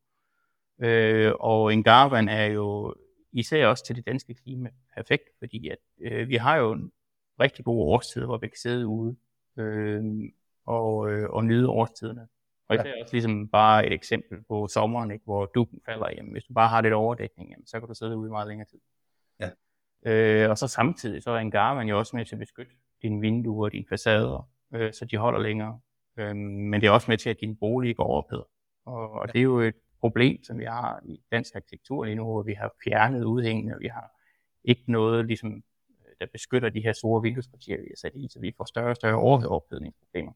Øh, 0.78 1.32
og 1.40 1.72
en 1.72 1.82
garvan 1.82 2.28
er 2.28 2.44
jo 2.44 2.94
især 3.32 3.66
også 3.66 3.84
til 3.84 3.96
det 3.96 4.06
danske 4.06 4.34
klima 4.34 4.70
perfekt, 4.96 5.24
fordi 5.38 5.68
at, 5.68 5.78
øh, 6.00 6.28
vi 6.28 6.36
har 6.36 6.56
jo 6.56 6.72
en 6.72 6.92
rigtig 7.40 7.64
god 7.64 7.80
årstid, 7.80 8.24
hvor 8.24 8.38
vi 8.38 8.46
kan 8.48 8.56
sidde 8.56 8.86
ude 8.86 9.16
øh, 9.56 10.04
og, 10.66 11.10
øh, 11.12 11.30
og 11.30 11.44
nyde 11.44 11.68
årstiderne. 11.68 12.28
Og 12.68 12.74
især 12.74 12.88
ja. 12.88 13.02
også 13.02 13.14
ligesom 13.14 13.48
bare 13.48 13.86
et 13.86 13.92
eksempel 13.92 14.42
på 14.48 14.68
sommeren, 14.68 15.10
ikke, 15.10 15.24
hvor 15.24 15.46
dukken 15.46 15.80
falder. 15.84 16.10
Jamen, 16.16 16.32
hvis 16.32 16.44
du 16.44 16.52
bare 16.52 16.68
har 16.68 16.80
lidt 16.80 16.94
overdækning, 16.94 17.50
jamen, 17.50 17.66
så 17.66 17.80
kan 17.80 17.88
du 17.88 17.94
sidde 17.94 18.16
ude 18.16 18.30
meget 18.30 18.48
længere 18.48 18.68
tid. 18.68 18.78
Ja. 19.40 19.50
Øh, 20.06 20.50
og 20.50 20.58
så 20.58 20.68
samtidig, 20.68 21.22
så 21.22 21.30
er 21.30 21.38
en 21.38 21.50
garvan 21.50 21.88
jo 21.88 21.98
også 21.98 22.16
med 22.16 22.24
til 22.24 22.34
at 22.34 22.38
beskytte 22.38 22.72
dine 23.02 23.20
vinduer 23.20 23.64
og 23.64 23.72
dine 23.72 23.84
facader, 23.88 24.48
øh, 24.74 24.92
så 24.92 25.04
de 25.04 25.16
holder 25.16 25.40
længere. 25.40 25.80
Øh, 26.16 26.36
men 26.36 26.80
det 26.80 26.86
er 26.86 26.90
også 26.90 27.10
med 27.10 27.18
til, 27.18 27.30
at 27.30 27.40
din 27.40 27.56
bolig 27.56 27.96
går 27.96 28.04
overopheder. 28.04 28.48
Og, 28.84 29.10
og 29.10 29.26
ja. 29.26 29.32
det 29.32 29.38
er 29.38 29.42
jo 29.42 29.60
et 29.60 29.74
problem, 30.00 30.44
som 30.44 30.58
vi 30.58 30.64
har 30.64 31.00
i 31.04 31.20
dansk 31.32 31.54
arkitektur 31.54 32.04
lige 32.04 32.14
nu, 32.14 32.24
hvor 32.24 32.42
vi 32.42 32.54
har 32.54 32.70
fjernet 32.84 33.24
udhængende, 33.24 33.74
og 33.74 33.80
vi 33.80 33.88
har 33.88 34.10
ikke 34.64 34.92
noget, 34.92 35.26
ligesom, 35.26 35.62
der 36.20 36.26
beskytter 36.32 36.68
de 36.68 36.80
her 36.80 36.92
store 36.92 37.22
vinduespartier, 37.22 37.76
vi 37.76 37.86
har 37.90 37.96
sat 37.96 38.12
i, 38.14 38.28
så 38.30 38.40
vi 38.40 38.54
får 38.56 38.64
større 38.64 38.90
og 38.90 38.96
større 38.96 39.14
overophedningsproblemer. 39.16 40.32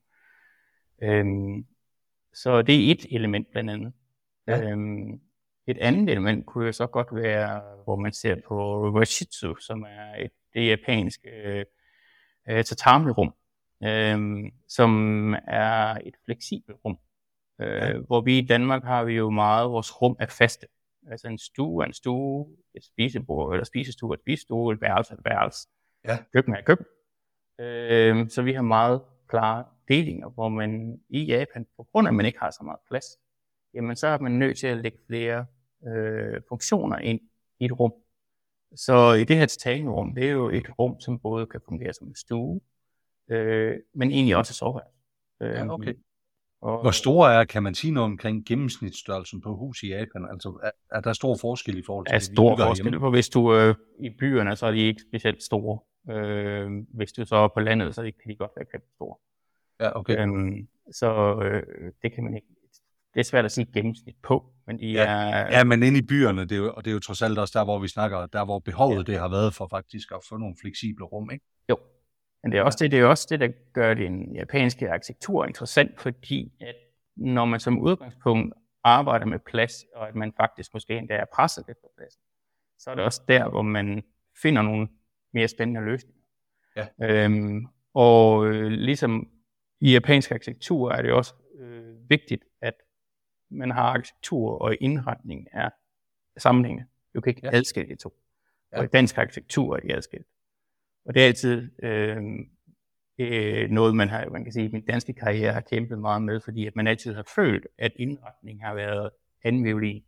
Øhm, 1.02 1.66
så 2.32 2.62
det 2.62 2.88
er 2.88 2.92
et 2.92 3.06
element 3.10 3.48
blandt 3.50 3.70
andet. 3.70 3.92
Ja. 4.46 4.70
Øhm, 4.70 5.20
et 5.66 5.78
andet 5.78 6.10
element 6.10 6.46
kunne 6.46 6.66
jo 6.66 6.72
så 6.72 6.86
godt 6.86 7.08
være, 7.12 7.62
hvor 7.84 7.96
man 7.96 8.12
ser 8.12 8.36
på 8.48 8.88
Rashitsu, 8.88 9.56
som 9.56 9.82
er 9.82 10.14
et, 10.24 10.30
det 10.54 10.68
japanske 10.68 11.30
øh, 12.48 12.64
tatami-rum, 12.64 13.34
øh, 13.84 14.52
som 14.68 15.32
er 15.46 15.98
et 16.04 16.14
fleksibelt 16.24 16.78
rum. 16.84 16.98
Øh, 17.60 17.68
ja. 17.68 17.98
Hvor 17.98 18.20
vi 18.20 18.38
i 18.38 18.46
Danmark 18.46 18.84
har 18.84 19.04
vi 19.04 19.12
jo 19.12 19.30
meget, 19.30 19.70
vores 19.70 20.02
rum 20.02 20.16
er 20.18 20.26
faste. 20.26 20.66
Altså 21.10 21.28
en 21.28 21.38
stue 21.38 21.84
er 21.84 21.86
en 21.86 21.92
stue, 21.92 22.46
et 22.74 22.84
spisebord 22.84 23.52
eller 23.52 23.64
spisestue 23.64 24.10
er 24.10 24.14
et 24.14 24.20
spisestue, 24.20 24.72
et 24.72 24.80
værelse 24.80 25.12
er 25.12 25.16
et 25.16 25.24
værelse, 25.24 25.68
ja. 26.04 26.18
køkken 26.32 26.54
er 26.54 26.58
et 26.58 26.64
køkken. 26.64 26.86
Øh, 27.60 28.30
så 28.30 28.42
vi 28.42 28.52
har 28.52 28.62
meget 28.62 29.02
klare 29.28 29.64
delinger, 29.90 30.28
hvor 30.28 30.48
man 30.48 31.00
i 31.08 31.24
Japan, 31.24 31.66
på 31.76 31.86
grund 31.92 32.08
af 32.08 32.10
at 32.10 32.14
man 32.14 32.26
ikke 32.26 32.38
har 32.38 32.50
så 32.50 32.64
meget 32.64 32.78
plads, 32.88 33.04
jamen 33.74 33.96
så 33.96 34.06
er 34.06 34.18
man 34.18 34.32
nødt 34.32 34.58
til 34.58 34.66
at 34.66 34.76
lægge 34.76 34.98
flere 35.06 35.46
øh, 35.86 36.40
funktioner 36.48 36.98
ind 36.98 37.20
i 37.60 37.64
et 37.64 37.80
rum. 37.80 37.92
Så 38.74 39.12
i 39.12 39.24
det 39.24 39.36
her 39.36 39.46
tatami-rum, 39.46 40.14
det 40.14 40.24
er 40.24 40.30
jo 40.30 40.48
et 40.48 40.78
rum, 40.78 41.00
som 41.00 41.18
både 41.18 41.46
kan 41.46 41.60
fungere 41.68 41.92
som 41.92 42.08
en 42.08 42.14
stue, 42.14 42.60
øh, 43.30 43.76
men 43.94 44.10
egentlig 44.10 44.36
også 44.36 44.52
et 44.52 44.56
soveværelse. 44.56 44.98
Øh, 45.40 45.50
ja, 45.50 45.74
okay. 45.74 45.94
Og, 46.60 46.80
Hvor 46.80 46.90
store 46.90 47.34
er, 47.34 47.44
kan 47.44 47.62
man 47.62 47.74
sige 47.74 47.90
noget 47.90 48.04
omkring 48.04 48.46
gennemsnitsstørrelsen 48.46 49.40
på 49.40 49.56
hus 49.56 49.82
i 49.82 49.88
Japan? 49.88 50.28
Altså, 50.30 50.60
er, 50.62 50.96
er 50.96 51.00
der 51.00 51.12
stor 51.12 51.36
forskel 51.40 51.78
i 51.78 51.82
forhold 51.86 52.06
til 52.06 52.14
er 52.14 52.18
det, 52.18 52.26
stor 52.26 52.56
forskel, 52.56 52.98
for 52.98 53.10
hvis 53.10 53.28
du 53.28 53.54
øh, 53.54 53.74
i 54.00 54.10
byerne, 54.18 54.56
så 54.56 54.66
er 54.66 54.70
de 54.70 54.78
ikke 54.78 55.02
specielt 55.08 55.42
store. 55.42 55.78
Øh, 56.10 56.70
hvis 56.94 57.12
du 57.12 57.24
så 57.24 57.36
er 57.36 57.48
på 57.48 57.60
landet, 57.60 57.94
så 57.94 58.02
kan 58.02 58.30
de 58.30 58.34
godt 58.34 58.50
være 58.56 58.66
kæmpe 58.72 58.86
store. 58.94 59.16
Ja, 59.80 59.98
okay. 59.98 60.22
Øhm, 60.22 60.68
så 60.92 61.40
øh, 61.42 61.92
det 62.02 62.12
kan 62.12 62.24
man 62.24 62.34
ikke 62.34 62.46
det 63.14 63.20
er 63.20 63.24
svært 63.24 63.44
at 63.44 63.52
sige 63.52 63.66
gennemsnit 63.74 64.16
på, 64.22 64.52
men 64.66 64.78
de 64.78 64.86
Ja, 64.86 65.04
er... 65.04 65.58
Ja, 65.58 65.64
men 65.64 65.82
inde 65.82 65.98
i 65.98 66.02
byerne, 66.02 66.42
det 66.42 66.52
er 66.52 66.56
jo, 66.56 66.72
og 66.72 66.84
det 66.84 66.90
er 66.90 66.94
jo 66.94 67.00
trods 67.00 67.22
alt 67.22 67.38
også 67.38 67.58
der, 67.58 67.64
hvor 67.64 67.78
vi 67.78 67.88
snakker, 67.88 68.26
der 68.26 68.44
hvor 68.44 68.58
behovet 68.58 69.08
ja. 69.08 69.12
det 69.12 69.20
har 69.20 69.28
været 69.28 69.54
for 69.54 69.68
faktisk 69.70 70.12
at 70.12 70.20
få 70.28 70.36
nogle 70.36 70.56
fleksible 70.60 71.04
rum, 71.04 71.30
ikke? 71.30 71.44
Jo, 71.68 71.76
men 72.42 72.52
det 72.52 72.58
er 72.58 72.62
også 72.62 72.78
det, 72.80 72.90
det, 72.90 72.98
er 72.98 73.06
også 73.06 73.26
det 73.30 73.40
der 73.40 73.48
gør 73.72 73.94
den 73.94 74.34
japanske 74.36 74.90
arkitektur 74.90 75.46
interessant, 75.46 76.00
fordi 76.00 76.52
at 76.60 76.74
når 77.16 77.44
man 77.44 77.60
som 77.60 77.78
udgangspunkt 77.78 78.54
arbejder 78.84 79.26
med 79.26 79.38
plads, 79.38 79.84
og 79.96 80.08
at 80.08 80.14
man 80.14 80.32
faktisk 80.36 80.74
måske 80.74 80.98
endda 80.98 81.14
er 81.14 81.24
presset 81.34 81.64
lidt 81.66 81.78
på 81.78 81.88
pladsen, 81.96 82.20
så 82.78 82.90
er 82.90 82.94
det 82.94 83.04
også 83.04 83.22
der, 83.28 83.48
hvor 83.48 83.62
man 83.62 84.02
finder 84.42 84.62
nogle 84.62 84.88
mere 85.32 85.48
spændende 85.48 85.80
løsninger. 85.80 86.20
Ja. 86.76 86.86
Øhm, 87.02 87.66
og 87.94 88.46
øh, 88.46 88.66
ligesom 88.66 89.28
i 89.80 89.92
japansk 89.92 90.30
arkitektur 90.30 90.92
er 90.92 91.02
det 91.02 91.12
også 91.12 91.34
øh, 91.58 92.10
vigtigt, 92.10 92.44
at 92.60 92.74
man 93.50 93.70
har 93.70 93.82
arkitektur 93.82 94.58
og 94.58 94.76
indretning 94.80 95.48
er 95.52 95.70
sammenhængende. 96.36 96.88
Du 97.14 97.20
kan 97.20 97.30
ikke 97.30 97.40
Ja. 97.44 97.56
adskille 97.56 97.90
de 97.90 97.96
to. 97.96 98.12
Ja. 98.72 98.78
Og 98.78 98.84
i 98.84 98.86
dansk 98.86 99.18
arkitektur 99.18 99.76
er 99.76 99.80
de 99.80 99.94
adskilt. 99.94 100.26
Og 101.04 101.14
det 101.14 101.22
er 101.22 101.26
altid 101.26 101.70
øh, 101.82 102.22
øh, 103.18 103.70
noget, 103.70 103.96
man 103.96 104.08
har, 104.08 104.28
man 104.28 104.44
kan 104.44 104.52
sige, 104.52 104.64
i 104.64 104.72
min 104.72 104.84
danske 104.86 105.12
karriere 105.12 105.52
har 105.52 105.60
kæmpet 105.60 105.98
meget 105.98 106.22
med, 106.22 106.40
fordi 106.40 106.66
at 106.66 106.76
man 106.76 106.86
altid 106.86 107.14
har 107.14 107.22
følt, 107.34 107.66
at 107.78 107.92
indretning 107.96 108.64
har 108.64 108.74
været 108.74 109.10
anden 109.44 109.64
violin. 109.64 110.04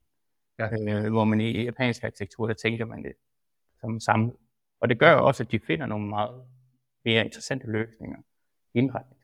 Ja. 0.58 0.68
Øh, 1.04 1.10
hvor 1.10 1.24
man 1.24 1.40
i 1.40 1.64
japansk 1.64 2.04
arkitektur, 2.04 2.46
der 2.46 2.54
tænker 2.54 2.84
man 2.84 3.02
det 3.04 3.12
som 3.80 4.00
samlet. 4.00 4.36
Og 4.80 4.88
det 4.88 4.98
gør 4.98 5.14
også, 5.14 5.42
at 5.42 5.52
de 5.52 5.60
finder 5.60 5.86
nogle 5.86 6.08
meget 6.08 6.44
mere 7.04 7.24
interessante 7.24 7.66
løsninger 7.66 8.18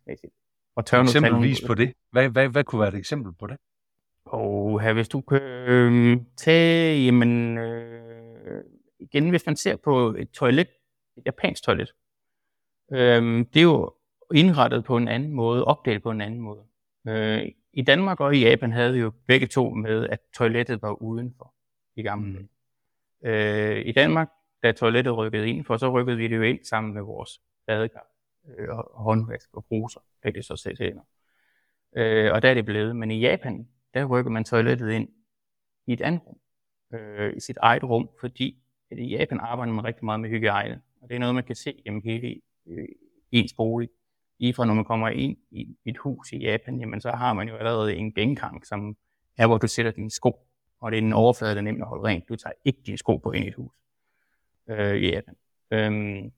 indretningsmæssigt. 0.08 0.32
Og 0.76 0.86
tør 0.86 1.02
Eksempelvis 1.02 1.62
på 1.66 1.74
det. 1.74 1.94
Hvad, 2.10 2.28
hvad, 2.28 2.48
hvad 2.48 2.64
kunne 2.64 2.80
være 2.80 2.88
et 2.88 2.94
eksempel 2.94 3.32
på 3.32 3.46
det? 3.46 3.56
og 4.32 4.80
her, 4.80 4.92
hvis 4.92 5.08
du 5.08 5.20
kan 5.20 5.42
øh, 5.42 6.20
tage, 6.36 7.04
jamen, 7.04 7.58
øh, 7.58 8.64
igen, 8.98 9.30
hvis 9.30 9.46
man 9.46 9.56
ser 9.56 9.76
på 9.76 10.14
et 10.18 10.30
toilet, 10.30 10.68
et 11.16 11.22
japansk 11.26 11.62
toilet, 11.62 11.94
øh, 12.92 13.38
det 13.38 13.56
er 13.56 13.62
jo 13.62 13.94
indrettet 14.34 14.84
på 14.84 14.96
en 14.96 15.08
anden 15.08 15.32
måde, 15.32 15.64
opdelt 15.64 16.02
på 16.02 16.10
en 16.10 16.20
anden 16.20 16.40
måde. 16.40 16.62
Øh, 17.08 17.48
I 17.72 17.82
Danmark 17.82 18.20
og 18.20 18.36
i 18.36 18.40
Japan 18.40 18.72
havde 18.72 18.92
vi 18.92 18.98
jo 18.98 19.12
begge 19.26 19.46
to 19.46 19.70
med, 19.70 20.08
at 20.08 20.18
toilettet 20.36 20.82
var 20.82 21.02
udenfor 21.02 21.54
i 21.96 22.02
gamle 22.02 22.34
dage. 22.34 22.48
Øh, 23.24 23.86
I 23.86 23.92
Danmark, 23.92 24.28
da 24.62 24.72
toilettet 24.72 25.16
rykkede 25.16 25.48
indenfor, 25.48 25.76
så 25.76 25.90
rykkede 25.90 26.16
vi 26.16 26.28
det 26.28 26.36
jo 26.36 26.42
ind 26.42 26.64
sammen 26.64 26.94
med 26.94 27.02
vores 27.02 27.40
badekar 27.66 28.06
øh, 28.58 28.68
og 28.68 29.02
håndvask 29.02 29.48
og 29.52 29.64
bruser, 29.64 30.00
det 30.22 30.28
er 30.28 30.32
det 30.32 30.44
så 30.44 30.56
sæt 30.56 30.78
hænder. 30.78 31.02
Øh, 31.96 32.32
og 32.32 32.42
der 32.42 32.50
er 32.50 32.54
det 32.54 32.64
blevet. 32.64 32.96
Men 32.96 33.10
i 33.10 33.20
Japan, 33.20 33.68
der 33.94 34.04
rykker 34.04 34.30
man 34.30 34.44
toilettet 34.44 34.90
ind 34.90 35.08
i 35.86 35.92
et 35.92 36.00
andet 36.00 36.22
rum, 36.26 36.38
øh, 36.92 37.36
i 37.36 37.40
sit 37.40 37.56
eget 37.60 37.84
rum, 37.84 38.08
fordi 38.20 38.58
at 38.90 38.98
i 38.98 39.06
Japan 39.16 39.40
arbejder 39.40 39.72
man 39.72 39.84
rigtig 39.84 40.04
meget 40.04 40.20
med 40.20 40.30
hygiejne. 40.30 40.80
Og 41.00 41.08
det 41.08 41.14
er 41.14 41.18
noget, 41.18 41.34
man 41.34 41.44
kan 41.44 41.56
se 41.56 41.82
gennem 41.84 42.02
hele 42.04 42.40
øh, 42.66 42.88
ens 43.32 43.52
bolig. 43.52 43.88
Lige 44.38 44.54
fra 44.54 44.64
når 44.64 44.74
man 44.74 44.84
kommer 44.84 45.08
ind 45.08 45.36
i 45.50 45.76
et 45.84 45.98
hus 45.98 46.32
i 46.32 46.38
Japan, 46.38 46.80
jamen 46.80 47.00
så 47.00 47.10
har 47.10 47.32
man 47.32 47.48
jo 47.48 47.56
allerede 47.56 47.96
en 47.96 48.14
gengang, 48.14 48.66
som 48.66 48.96
er, 49.36 49.46
hvor 49.46 49.58
du 49.58 49.66
sætter 49.66 49.92
dine 49.92 50.10
sko. 50.10 50.48
Og 50.80 50.92
det 50.92 50.98
er 50.98 51.02
en 51.02 51.12
overflade, 51.12 51.54
der 51.54 51.60
er 51.60 51.64
nemt 51.64 51.80
at 51.80 51.88
holde 51.88 52.04
rent. 52.04 52.28
Du 52.28 52.36
tager 52.36 52.52
ikke 52.64 52.80
dine 52.86 52.98
sko 52.98 53.16
på 53.16 53.32
ind 53.32 53.44
i 53.44 53.48
et 53.48 53.54
hus 53.54 53.72
øh, 54.68 54.96
i 54.96 55.10
Japan. 55.10 55.34
Øhm, 55.70 56.32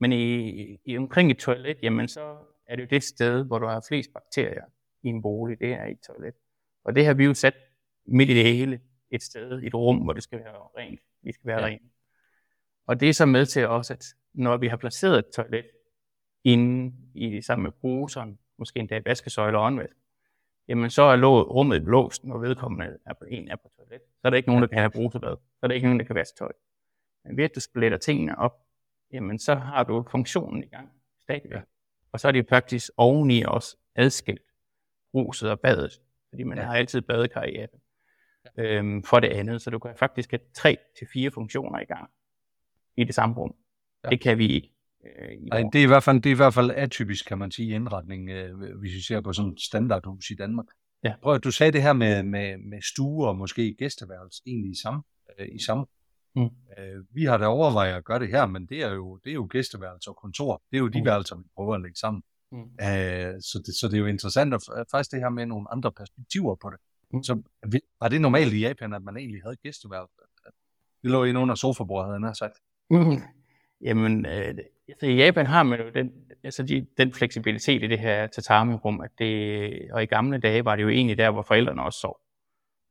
men 0.00 0.12
i, 0.12 0.78
i, 0.84 0.96
omkring 0.96 1.30
et 1.30 1.38
toilet, 1.38 1.76
jamen 1.82 2.08
så 2.08 2.36
er 2.66 2.76
det 2.76 2.82
jo 2.82 2.88
det 2.90 3.02
sted, 3.02 3.44
hvor 3.44 3.58
du 3.58 3.66
har 3.66 3.84
flest 3.88 4.12
bakterier 4.12 4.64
i 5.02 5.08
en 5.08 5.22
bolig, 5.22 5.60
det 5.60 5.72
er 5.72 5.84
et 5.84 6.00
toilet. 6.06 6.34
Og 6.84 6.94
det 6.94 7.06
har 7.06 7.14
vi 7.14 7.24
jo 7.24 7.34
sat 7.34 7.54
midt 8.06 8.30
i 8.30 8.34
det 8.34 8.44
hele, 8.44 8.80
et 9.10 9.22
sted, 9.22 9.62
et 9.62 9.74
rum, 9.74 9.96
hvor 9.96 10.12
det 10.12 10.22
skal 10.22 10.38
være 10.38 10.54
rent. 10.78 11.00
Vi 11.22 11.32
skal 11.32 11.46
være 11.46 11.60
Ja. 11.60 11.66
rent. 11.66 11.82
Og 12.86 13.00
det 13.00 13.08
er 13.08 13.12
så 13.12 13.26
med 13.26 13.46
til 13.46 13.68
også, 13.68 13.92
at 13.92 14.04
når 14.32 14.56
vi 14.56 14.68
har 14.68 14.76
placeret 14.76 15.18
et 15.18 15.30
toilet 15.34 15.66
inde 16.44 16.94
i 17.14 17.42
sammen 17.42 17.62
med 17.62 17.72
bruseren, 17.72 18.38
måske 18.58 18.80
endda 18.80 19.00
vaskesøjle 19.04 19.58
og 19.58 19.64
håndvask, 19.64 19.96
jamen 20.68 20.90
så 20.90 21.02
er 21.02 21.24
rummet 21.42 21.82
låst, 21.82 22.24
når 22.24 22.38
vedkommende 22.38 22.98
er 23.06 23.12
på 23.12 23.24
en 23.24 23.48
er 23.48 23.56
på 23.56 23.70
toilet. 23.76 24.00
Så 24.00 24.20
er 24.24 24.30
der 24.30 24.36
ikke 24.36 24.48
nogen, 24.48 24.62
der 24.62 24.68
kan 24.68 24.78
have 24.78 24.90
brusebad. 24.90 25.36
Så 25.36 25.58
er 25.62 25.66
der 25.66 25.74
ikke 25.74 25.86
nogen, 25.86 25.98
der 26.00 26.06
kan 26.06 26.14
vaske 26.14 26.36
tøj. 26.38 26.52
Men 27.24 27.36
ved 27.36 27.44
at 27.44 27.54
du 27.54 27.60
splitter 27.60 27.98
tingene 27.98 28.38
op, 28.38 28.58
jamen 29.12 29.38
så 29.38 29.54
har 29.54 29.84
du 29.84 30.04
funktionen 30.10 30.64
i 30.64 30.66
gang 30.66 30.88
stadigvæk. 31.22 31.50
Ja. 31.50 31.56
Ja. 31.56 31.62
Og 32.12 32.20
så 32.20 32.28
er 32.28 32.32
det 32.32 32.46
faktisk 32.48 32.90
oveni 32.96 33.42
også 33.42 33.76
adskilt 33.94 34.42
bruset 35.12 35.50
og 35.50 35.60
badet, 35.60 36.00
fordi 36.28 36.42
man 36.42 36.58
Ja. 36.58 36.62
ja. 36.62 36.68
har 36.68 36.76
altid 36.76 37.00
badekar 37.00 37.42
i 37.42 37.52
Japan. 37.52 37.80
Øhm, 38.58 39.02
for 39.02 39.20
det 39.20 39.28
andet, 39.28 39.62
så 39.62 39.70
du 39.70 39.78
kan 39.78 39.90
faktisk 39.96 40.30
have 40.30 40.40
tre 40.54 40.76
til 40.98 41.06
fire 41.12 41.30
funktioner 41.30 41.80
i 41.80 41.84
gang 41.84 42.10
i 42.96 43.04
det 43.04 43.14
samme 43.14 43.34
rum. 43.34 43.54
Ja. 44.04 44.08
Ja. 44.08 44.10
Det 44.10 44.20
kan 44.20 44.38
vi 44.38 44.46
ikke. 44.48 44.72
Øh, 45.04 45.32
i 45.32 45.36
Nej, 45.48 45.62
det 45.72 45.78
er 45.78 45.82
i 45.82 45.86
hvert 45.86 46.02
fald, 46.02 46.16
det 46.20 46.30
er 46.30 46.34
i 46.34 46.36
hvert 46.36 46.54
fald 46.54 46.70
atypisk, 46.70 47.26
kan 47.26 47.38
man 47.38 47.50
sige, 47.50 47.68
i 47.68 47.74
indretning, 47.74 48.30
øh, 48.30 48.58
hvis 48.80 48.94
vi 48.94 49.00
ser 49.00 49.20
på 49.20 49.32
sådan 49.32 49.52
et 49.52 49.60
standardhus 49.60 50.30
i 50.30 50.34
Danmark. 50.34 50.66
Ja. 51.04 51.14
Prøv 51.22 51.34
at 51.34 51.44
du 51.44 51.50
sagde 51.50 51.72
det 51.72 51.82
her 51.82 51.92
med, 51.92 52.22
med, 52.22 52.58
med 52.58 52.82
stuer 52.82 53.28
og 53.28 53.36
måske 53.36 53.74
gæsteværelse 53.78 54.42
egentlig 54.46 54.70
i 54.70 54.80
samme. 54.82 55.02
Øh, 55.38 55.48
i 55.52 55.58
samme. 55.62 55.86
Mm. 56.36 56.42
Øh, 56.78 57.04
vi 57.10 57.24
har 57.24 57.36
da 57.38 57.46
overvejet 57.46 57.94
at 57.94 58.04
gøre 58.04 58.18
det 58.18 58.28
her, 58.28 58.46
men 58.46 58.66
det 58.66 58.82
er 58.82 58.92
jo, 58.94 59.16
det 59.24 59.30
er 59.30 59.34
jo 59.34 59.46
gæsteværelse 59.50 60.10
og 60.10 60.16
kontor. 60.16 60.62
Det 60.70 60.76
er 60.76 60.80
jo 60.80 60.88
de 60.88 61.00
Mm. 61.00 61.06
værelser, 61.06 61.36
vi 61.36 61.42
prøver 61.54 61.74
at 61.74 61.80
lægge 61.82 61.96
sammen. 61.96 62.22
Mm. 62.52 62.58
Øh, 62.58 63.34
så, 63.40 63.62
det, 63.66 63.74
så 63.80 63.88
det 63.88 63.94
er 63.94 63.98
jo 63.98 64.06
interessant 64.06 64.54
at 64.54 64.62
f- 64.68 64.84
faktisk 64.90 65.10
det 65.10 65.20
her 65.20 65.28
med 65.28 65.46
nogle 65.46 65.66
andre 65.72 65.92
perspektiver 65.92 66.54
på 66.54 66.70
det. 66.70 66.78
Mm. 67.12 67.22
Så 67.22 67.42
var 68.00 68.08
det 68.08 68.20
normalt 68.20 68.52
i 68.52 68.60
Japan, 68.60 68.92
at 68.94 69.02
man 69.02 69.16
egentlig 69.16 69.42
havde 69.42 69.56
gæsteværelse? 69.56 70.14
Det 71.02 71.10
lå 71.10 71.24
ind 71.24 71.38
under 71.38 71.54
sofabordet, 71.54 72.06
havde 72.08 72.20
nær 72.20 72.32
sagt. 72.32 72.54
Mhm. 72.90 73.16
Jamen, 73.80 74.26
øh, 74.26 74.54
altså 74.88 75.06
i 75.06 75.16
Japan 75.16 75.46
har 75.46 75.62
man 75.62 75.80
jo 75.80 75.90
den, 75.94 76.12
altså 76.44 76.62
de, 76.62 76.86
den 76.96 77.12
fleksibilitet 77.12 77.82
i 77.82 77.86
det 77.86 77.98
her 77.98 78.26
tatami-rum, 78.26 79.00
at 79.00 79.10
det, 79.18 79.70
og 79.92 80.02
i 80.02 80.06
gamle 80.06 80.38
dage 80.38 80.64
var 80.64 80.76
det 80.76 80.82
jo 80.82 80.88
egentlig 80.88 81.18
der, 81.18 81.30
hvor 81.30 81.42
forældrene 81.42 81.82
også 81.82 81.98
sov. 82.00 82.20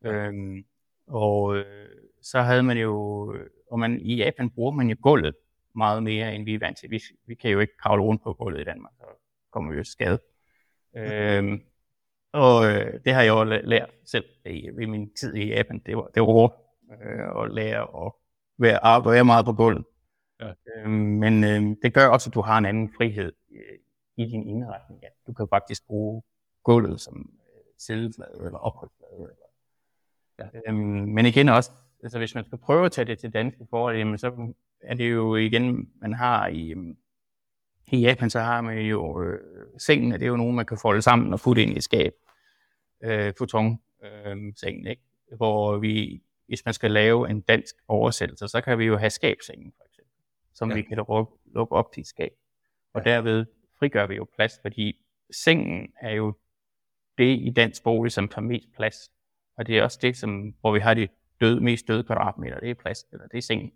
Øhm, 0.06 0.64
og 1.08 1.56
øh, 1.58 1.90
så 2.22 2.42
havde 2.42 2.64
man 2.64 2.78
jo, 2.78 2.94
og 3.72 3.80
man, 3.80 4.00
i 4.02 4.16
Japan 4.16 4.50
bruger 4.50 4.72
man 4.72 4.90
jo 4.90 4.96
gulvet 5.02 5.36
meget 5.76 6.04
mere, 6.04 6.36
end 6.36 6.44
vi 6.46 6.54
er 6.56 6.60
vant 6.60 6.78
til. 6.78 6.92
Vi, 6.92 7.02
vi 7.26 7.36
kan 7.36 7.52
jo 7.52 7.60
ikke 7.60 7.78
kravle 7.78 8.04
rundt 8.04 8.24
på 8.24 8.34
gulvet 8.34 8.62
i 8.62 8.64
Danmark, 8.64 8.94
så 8.98 9.06
kommer 9.52 9.72
vi 9.72 9.78
jo 9.78 9.84
skade. 9.84 10.20
Øhm, 10.96 11.62
og 12.32 12.66
øh, 12.66 13.00
det 13.06 13.14
har 13.14 13.22
jeg 13.22 13.30
jo 13.30 13.44
lært 13.44 13.90
selv 14.06 14.26
i, 14.46 14.70
i 14.82 14.86
min 14.86 15.14
tid 15.14 15.34
i 15.36 15.48
Japan. 15.48 15.80
Det 15.86 15.98
var, 15.98 16.08
det 16.14 16.22
var 16.22 16.26
hårdt 16.28 16.54
øh, 16.92 17.44
at 17.44 17.52
lære 17.54 18.06
at 18.06 18.12
være, 18.58 18.96
at 18.98 19.06
være 19.06 19.26
meget 19.26 19.46
på 19.46 19.54
gulvet. 19.54 19.86
Ja. 20.42 20.52
Øhm, 20.78 20.92
men 20.92 21.44
øh, 21.44 21.76
det 21.84 21.94
gør 21.94 22.08
også, 22.08 22.30
at 22.30 22.34
du 22.34 22.42
har 22.42 22.58
en 22.58 22.66
anden 22.66 22.94
frihed 22.98 23.32
øh, 23.52 23.78
i 24.18 24.26
din 24.26 24.48
indretning. 24.48 25.06
At 25.06 25.12
du 25.28 25.34
kan 25.34 25.48
faktisk 25.50 25.88
bruge 25.88 26.22
gulvet 26.64 27.02
som 27.02 27.18
øh, 27.20 27.64
sædeflade 27.78 28.42
eller 28.46 28.60
opholdsflade. 28.60 29.14
Eller, 29.22 29.34
Ja. 30.40 30.46
øhm, 30.68 30.78
men 31.16 31.26
igen 31.26 31.50
også, 31.50 31.72
altså 32.04 32.18
hvis 32.18 32.36
man 32.36 32.46
skal 32.46 32.58
prøve 32.58 32.86
at 32.86 32.92
tage 32.92 33.06
det 33.06 33.20
til 33.20 33.34
danske 33.34 33.66
forhold, 33.70 33.98
jamen, 33.98 34.18
så 34.18 34.54
er 34.82 34.94
det 34.96 35.12
jo 35.12 35.36
igen, 35.36 35.90
man 36.02 36.14
har 36.14 36.48
i, 36.48 36.72
øhm, 36.72 36.98
i 37.92 37.98
Japan, 38.00 38.30
så 38.30 38.40
har 38.40 38.62
man 38.62 38.78
jo 38.78 39.24
øh, 39.24 39.40
sengene, 39.78 40.14
det 40.16 40.24
er 40.24 40.28
jo 40.28 40.36
nogen, 40.38 40.56
man 40.56 40.66
kan 40.66 40.78
folde 40.82 41.02
sammen 41.02 41.34
og 41.34 41.40
putte 41.40 41.64
ind 41.64 41.74
i 41.74 41.78
et 41.78 41.84
skab. 41.84 42.14
Øh, 43.04 43.34
futon 43.38 43.80
øh, 44.04 44.38
sengen, 44.56 44.88
ikke? 44.88 45.02
Hvor 45.38 45.78
vi, 45.78 46.22
hvis 46.48 46.66
man 46.66 46.74
skal 46.74 46.92
lave 46.92 47.30
en 47.30 47.42
dansk 47.42 47.76
oversættelse, 47.88 48.48
så 48.48 48.62
kan 48.62 48.80
vi 48.80 48.86
jo 48.86 48.98
have 48.98 49.10
skabsengen, 49.10 49.74
for 49.78 49.84
eksempel, 49.86 50.14
som 50.54 50.70
Ja. 50.70 50.76
vi 50.76 50.82
kan 50.82 50.98
lukke, 50.98 51.34
lukke 51.54 51.76
op 51.76 51.92
til 51.94 52.02
et 52.02 52.08
skab. 52.08 52.32
Og 52.94 53.02
Ja. 53.06 53.10
ja. 53.10 53.16
derved 53.16 53.46
frigør 53.80 54.08
vi 54.08 54.16
jo 54.16 54.28
plads, 54.36 54.60
fordi 54.62 55.02
sengen 55.32 55.88
er 56.02 56.12
jo 56.12 56.34
det 57.18 57.38
i 57.40 57.54
dansk 57.56 57.84
bolig, 57.84 58.12
som 58.12 58.28
tager 58.28 58.42
mest 58.42 58.68
plads. 58.76 59.12
Og 59.58 59.68
det 59.68 59.78
er 59.78 59.84
også 59.84 60.00
det, 60.02 60.18
som, 60.18 60.54
hvor 60.62 60.72
vi 60.74 60.80
har 60.80 60.94
de 60.94 61.08
døde, 61.42 61.62
mest 61.62 61.88
døde 61.88 62.04
kvadratmeter, 62.04 62.60
det 62.60 62.70
er 62.70 62.74
plads, 62.74 63.06
eller 63.12 63.28
det 63.28 63.38
er 63.38 63.42
sengen. 63.42 63.72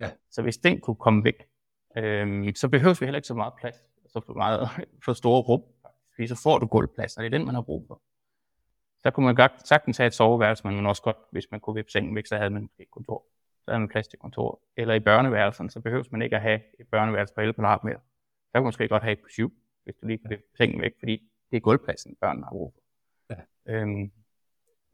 Ja. 0.00 0.10
Så 0.30 0.42
hvis 0.42 0.58
den 0.58 0.80
kunne 0.80 0.96
komme 0.96 1.24
væk, 1.24 1.48
øhm, 1.96 2.54
så 2.54 2.68
behøver 2.68 2.96
vi 3.00 3.06
heller 3.06 3.18
ikke 3.18 3.28
så 3.28 3.34
meget 3.34 3.52
plads, 3.60 3.76
så 4.06 4.20
for, 4.26 4.34
meget, 4.34 4.68
for 5.04 5.12
store 5.12 5.42
rum, 5.42 5.62
fordi 6.14 6.26
så 6.26 6.40
får 6.42 6.58
du 6.58 6.66
gulvplads, 6.66 7.16
og 7.16 7.22
det 7.22 7.34
er 7.34 7.38
den, 7.38 7.46
man 7.46 7.54
har 7.54 7.62
brug 7.62 7.84
for. 7.88 8.02
Så 8.98 9.10
kunne 9.10 9.26
man 9.26 9.34
godt 9.34 9.68
sagtens 9.68 9.96
have 9.96 10.06
et 10.06 10.14
soveværelse, 10.14 10.66
men 10.66 10.76
man 10.76 10.86
også 10.86 11.02
godt, 11.02 11.16
hvis 11.30 11.50
man 11.50 11.60
kunne 11.60 11.74
vippe 11.74 11.90
sengen 11.90 12.14
væk, 12.14 12.26
så 12.26 12.36
havde 12.36 12.50
man 12.50 12.62
måske 12.62 12.82
et 12.82 12.90
kontor. 12.90 13.24
Så 13.64 13.70
havde 13.70 13.80
man 13.80 13.88
plads 13.88 14.08
til 14.08 14.18
kontor. 14.18 14.60
Eller 14.76 14.94
i 14.94 15.00
børneværelsen, 15.00 15.70
så 15.70 15.80
behøver 15.80 16.04
man 16.10 16.22
ikke 16.22 16.36
at 16.36 16.42
have 16.42 16.60
et 16.80 16.88
børneværelse 16.88 17.34
på 17.34 17.40
11 17.40 17.54
kvadratmeter. 17.54 17.98
Så 17.98 18.52
kan 18.54 18.62
man 18.62 18.64
måske 18.64 18.88
godt 18.88 19.02
have 19.02 19.12
et 19.12 19.18
på 19.18 19.28
7, 19.28 19.52
hvis 19.84 19.94
du 20.02 20.06
lige 20.06 20.18
kan 20.18 20.30
vippe 20.30 20.44
sengen 20.56 20.80
væk, 20.80 20.92
fordi 20.98 21.30
det 21.50 21.56
er 21.56 21.60
gulvpladsen, 21.60 22.16
børnene 22.20 22.44
har 22.44 22.50
brug 22.50 22.74
for. 22.74 22.82
Ja. 23.34 23.74
Øhm, 23.74 24.12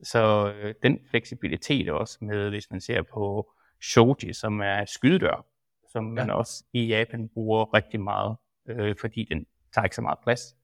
så 0.03 0.53
øh, 0.53 0.75
den 0.83 0.99
fleksibilitet 1.11 1.89
også 1.89 2.19
med, 2.21 2.51
hvis 2.51 2.71
man 2.71 2.81
ser 2.81 3.03
på 3.03 3.53
shoji, 3.83 4.33
som 4.33 4.61
er 4.61 4.85
skydedør, 4.85 5.47
som 5.93 6.05
man 6.05 6.31
også 6.31 6.65
i 6.73 6.87
Japan 6.87 7.29
bruger 7.29 7.75
rigtig 7.75 8.01
meget, 8.01 8.37
øh, 8.69 8.97
fordi 9.01 9.25
den 9.25 9.47
tager 9.75 9.85
ikke 9.85 9.97
så 9.97 10.03
meget 10.03 10.19
plads. 10.23 10.57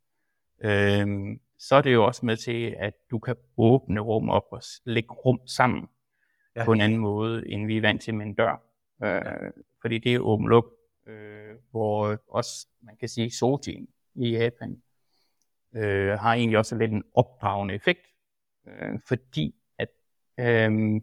Øhm, 0.61 1.41
så 1.59 1.75
er 1.75 1.83
det 1.83 1.93
jo 1.93 2.05
også 2.05 2.27
med 2.27 2.37
til, 2.37 2.77
at 2.79 2.95
du 3.11 3.19
kan 3.19 3.37
åbne 3.57 4.01
rum 4.01 4.29
op 4.29 4.45
og 4.51 4.63
lægge 4.85 5.15
rum 5.15 5.41
sammen 5.47 5.89
ja. 6.57 6.65
på 6.65 6.73
en 6.73 6.81
anden 6.81 6.99
måde, 6.99 7.49
end 7.49 7.67
vi 7.67 7.77
er 7.77 7.81
vant 7.81 8.03
til 8.03 8.15
med 8.15 8.27
en 8.27 8.35
dør. 8.35 8.63
Øh, 9.05 9.09
ja. 9.09 9.33
Fordi 9.81 9.99
det 9.99 10.15
er 10.15 10.19
åben 10.19 10.49
luk, 10.49 10.67
øh, 11.07 11.55
hvor 11.71 12.19
også, 12.29 12.67
man 12.83 12.97
kan 12.97 13.09
sige, 13.09 13.31
Sotin 13.31 13.89
i 14.15 14.31
Japan 14.31 14.83
øh, 15.77 16.19
har 16.19 16.35
egentlig 16.35 16.59
også 16.59 16.77
lidt 16.77 16.93
en 16.93 17.05
opdragende 17.15 17.75
effekt, 17.75 18.07
øh, 18.69 19.01
fordi 19.09 19.55
at 19.79 19.89
øh, 20.41 21.01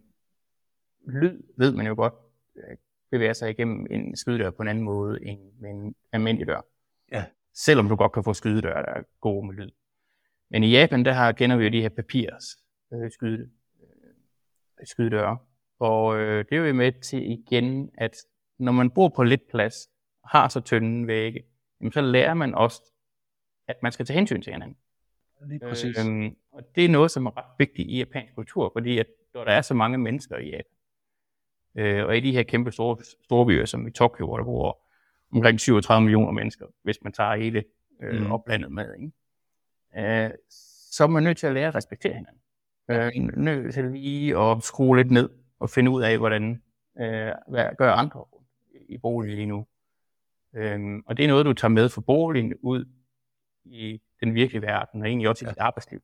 lyd, 1.07 1.43
ved 1.57 1.74
man 1.75 1.88
jo 1.88 1.95
godt, 1.95 2.13
øh, 2.55 2.77
bevæger 3.12 3.34
sig 3.34 3.50
igennem 3.50 3.88
en 3.89 4.15
skydedør 4.15 4.50
på 4.50 4.62
en 4.62 4.67
anden 4.67 4.84
måde 4.84 5.25
end 5.25 5.65
en 5.65 5.95
almindelig 6.12 6.48
dør. 6.48 6.62
Ja. 7.12 7.25
Selvom 7.53 7.89
du 7.89 7.95
godt 7.95 8.12
kan 8.12 8.24
få 8.24 8.34
skydedør, 8.34 8.81
der 8.81 8.91
er 8.91 9.03
gode 9.22 9.48
med 9.48 9.55
lyd. 9.55 9.72
Men 10.50 10.63
i 10.63 10.72
Japan, 10.72 11.05
der 11.05 11.12
har, 11.12 11.31
kender 11.31 11.55
vi 11.57 11.63
jo 11.63 11.69
de 11.69 11.81
her 11.81 11.89
papirs 11.89 12.57
øh, 12.93 13.12
skyde, 13.12 13.50
øh, 13.81 14.88
skydedøre. 14.88 15.38
Og 15.79 16.17
øh, 16.17 16.45
det 16.50 16.57
er 16.57 16.67
jo 16.67 16.74
med 16.74 16.91
til 17.01 17.31
igen, 17.31 17.91
at 17.98 18.15
når 18.60 18.72
man 18.72 18.91
bor 18.91 19.10
på 19.10 19.24
lidt 19.24 19.48
plads, 19.50 19.89
har 20.25 20.48
så 20.48 20.62
tynde 20.62 21.07
vægge, 21.07 21.43
jamen, 21.81 21.91
så 21.91 22.01
lærer 22.01 22.34
man 22.34 22.55
også, 22.55 22.81
at 23.67 23.75
man 23.84 23.91
skal 23.91 24.05
tage 24.05 24.17
hensyn 24.17 24.41
til 24.41 24.53
hinanden. 24.53 24.77
Lige 25.48 25.60
præcis. 25.60 26.06
Øhm, 26.06 26.36
og 26.52 26.75
det 26.75 26.86
er 26.86 26.90
noget, 26.90 27.12
som 27.12 27.25
er 27.25 27.38
ret 27.38 27.52
vigtigt 27.60 27.90
i 27.90 27.98
japansk 27.98 28.36
kultur, 28.36 28.72
fordi 28.75 29.00
at, 29.00 29.08
når 29.34 29.44
der 29.44 29.52
er 29.52 29.62
så 29.62 29.74
mange 29.74 29.98
mennesker 29.98 30.38
i 30.38 30.50
Japan, 30.50 30.75
øh, 31.75 32.06
og 32.06 32.18
i 32.18 32.20
de 32.20 32.32
her 32.32 32.44
kæmpe 32.44 32.72
store, 32.72 32.98
store 33.24 33.46
byer, 33.46 33.66
som 33.66 33.88
i 33.88 33.92
Tokyo, 33.92 34.25
hvor 34.25 34.38
der 34.38 34.44
bor 34.44 34.82
omkring 35.32 35.60
37 35.60 36.04
millioner 36.04 36.32
mennesker, 36.32 36.66
hvis 36.84 37.04
man 37.04 37.14
tager 37.14 37.36
hele 37.36 37.64
øh, 38.04 38.22
mm. 38.22 38.32
oplandet 38.32 38.72
med, 38.72 38.94
ikke? 38.94 40.25
Øh, 40.25 40.32
så 40.92 41.04
er 41.04 41.08
man 41.08 41.24
nødt 41.24 41.38
til 41.38 41.48
at 41.48 41.54
lære 41.54 41.68
at 41.68 41.75
respektere 41.75 42.14
hinanden. 42.14 42.42
Øh, 42.90 43.38
nødt 43.38 43.74
til 43.74 43.86
lige 43.86 44.38
at 44.40 44.64
skrue 44.64 44.98
lidt 44.98 45.12
ned 45.12 45.30
og 45.60 45.70
finde 45.70 45.92
ud 45.92 46.04
af, 46.04 46.18
hvordan 46.18 46.62
øh, 47.00 47.32
hvad 47.48 47.75
gør 47.78 47.92
andre 47.92 48.25
i 48.90 48.98
boligen 48.98 49.36
lige 49.36 49.46
nu. 49.46 49.66
Øh, 50.56 50.80
og 51.06 51.18
det 51.18 51.25
er 51.25 51.30
noget, 51.30 51.46
du 51.46 51.54
tager 51.54 51.70
med 51.70 51.90
fra 51.90 52.02
boligen 52.02 52.54
ud 52.62 52.86
i 53.66 54.02
den 54.25 54.36
virkelige 54.36 54.62
verden, 54.62 55.01
og 55.01 55.08
egentlig 55.08 55.29
også 55.29 55.46
i 55.46 55.48
ja. 55.48 55.51
dit 55.51 55.60
arbejdsliv. 55.60 56.00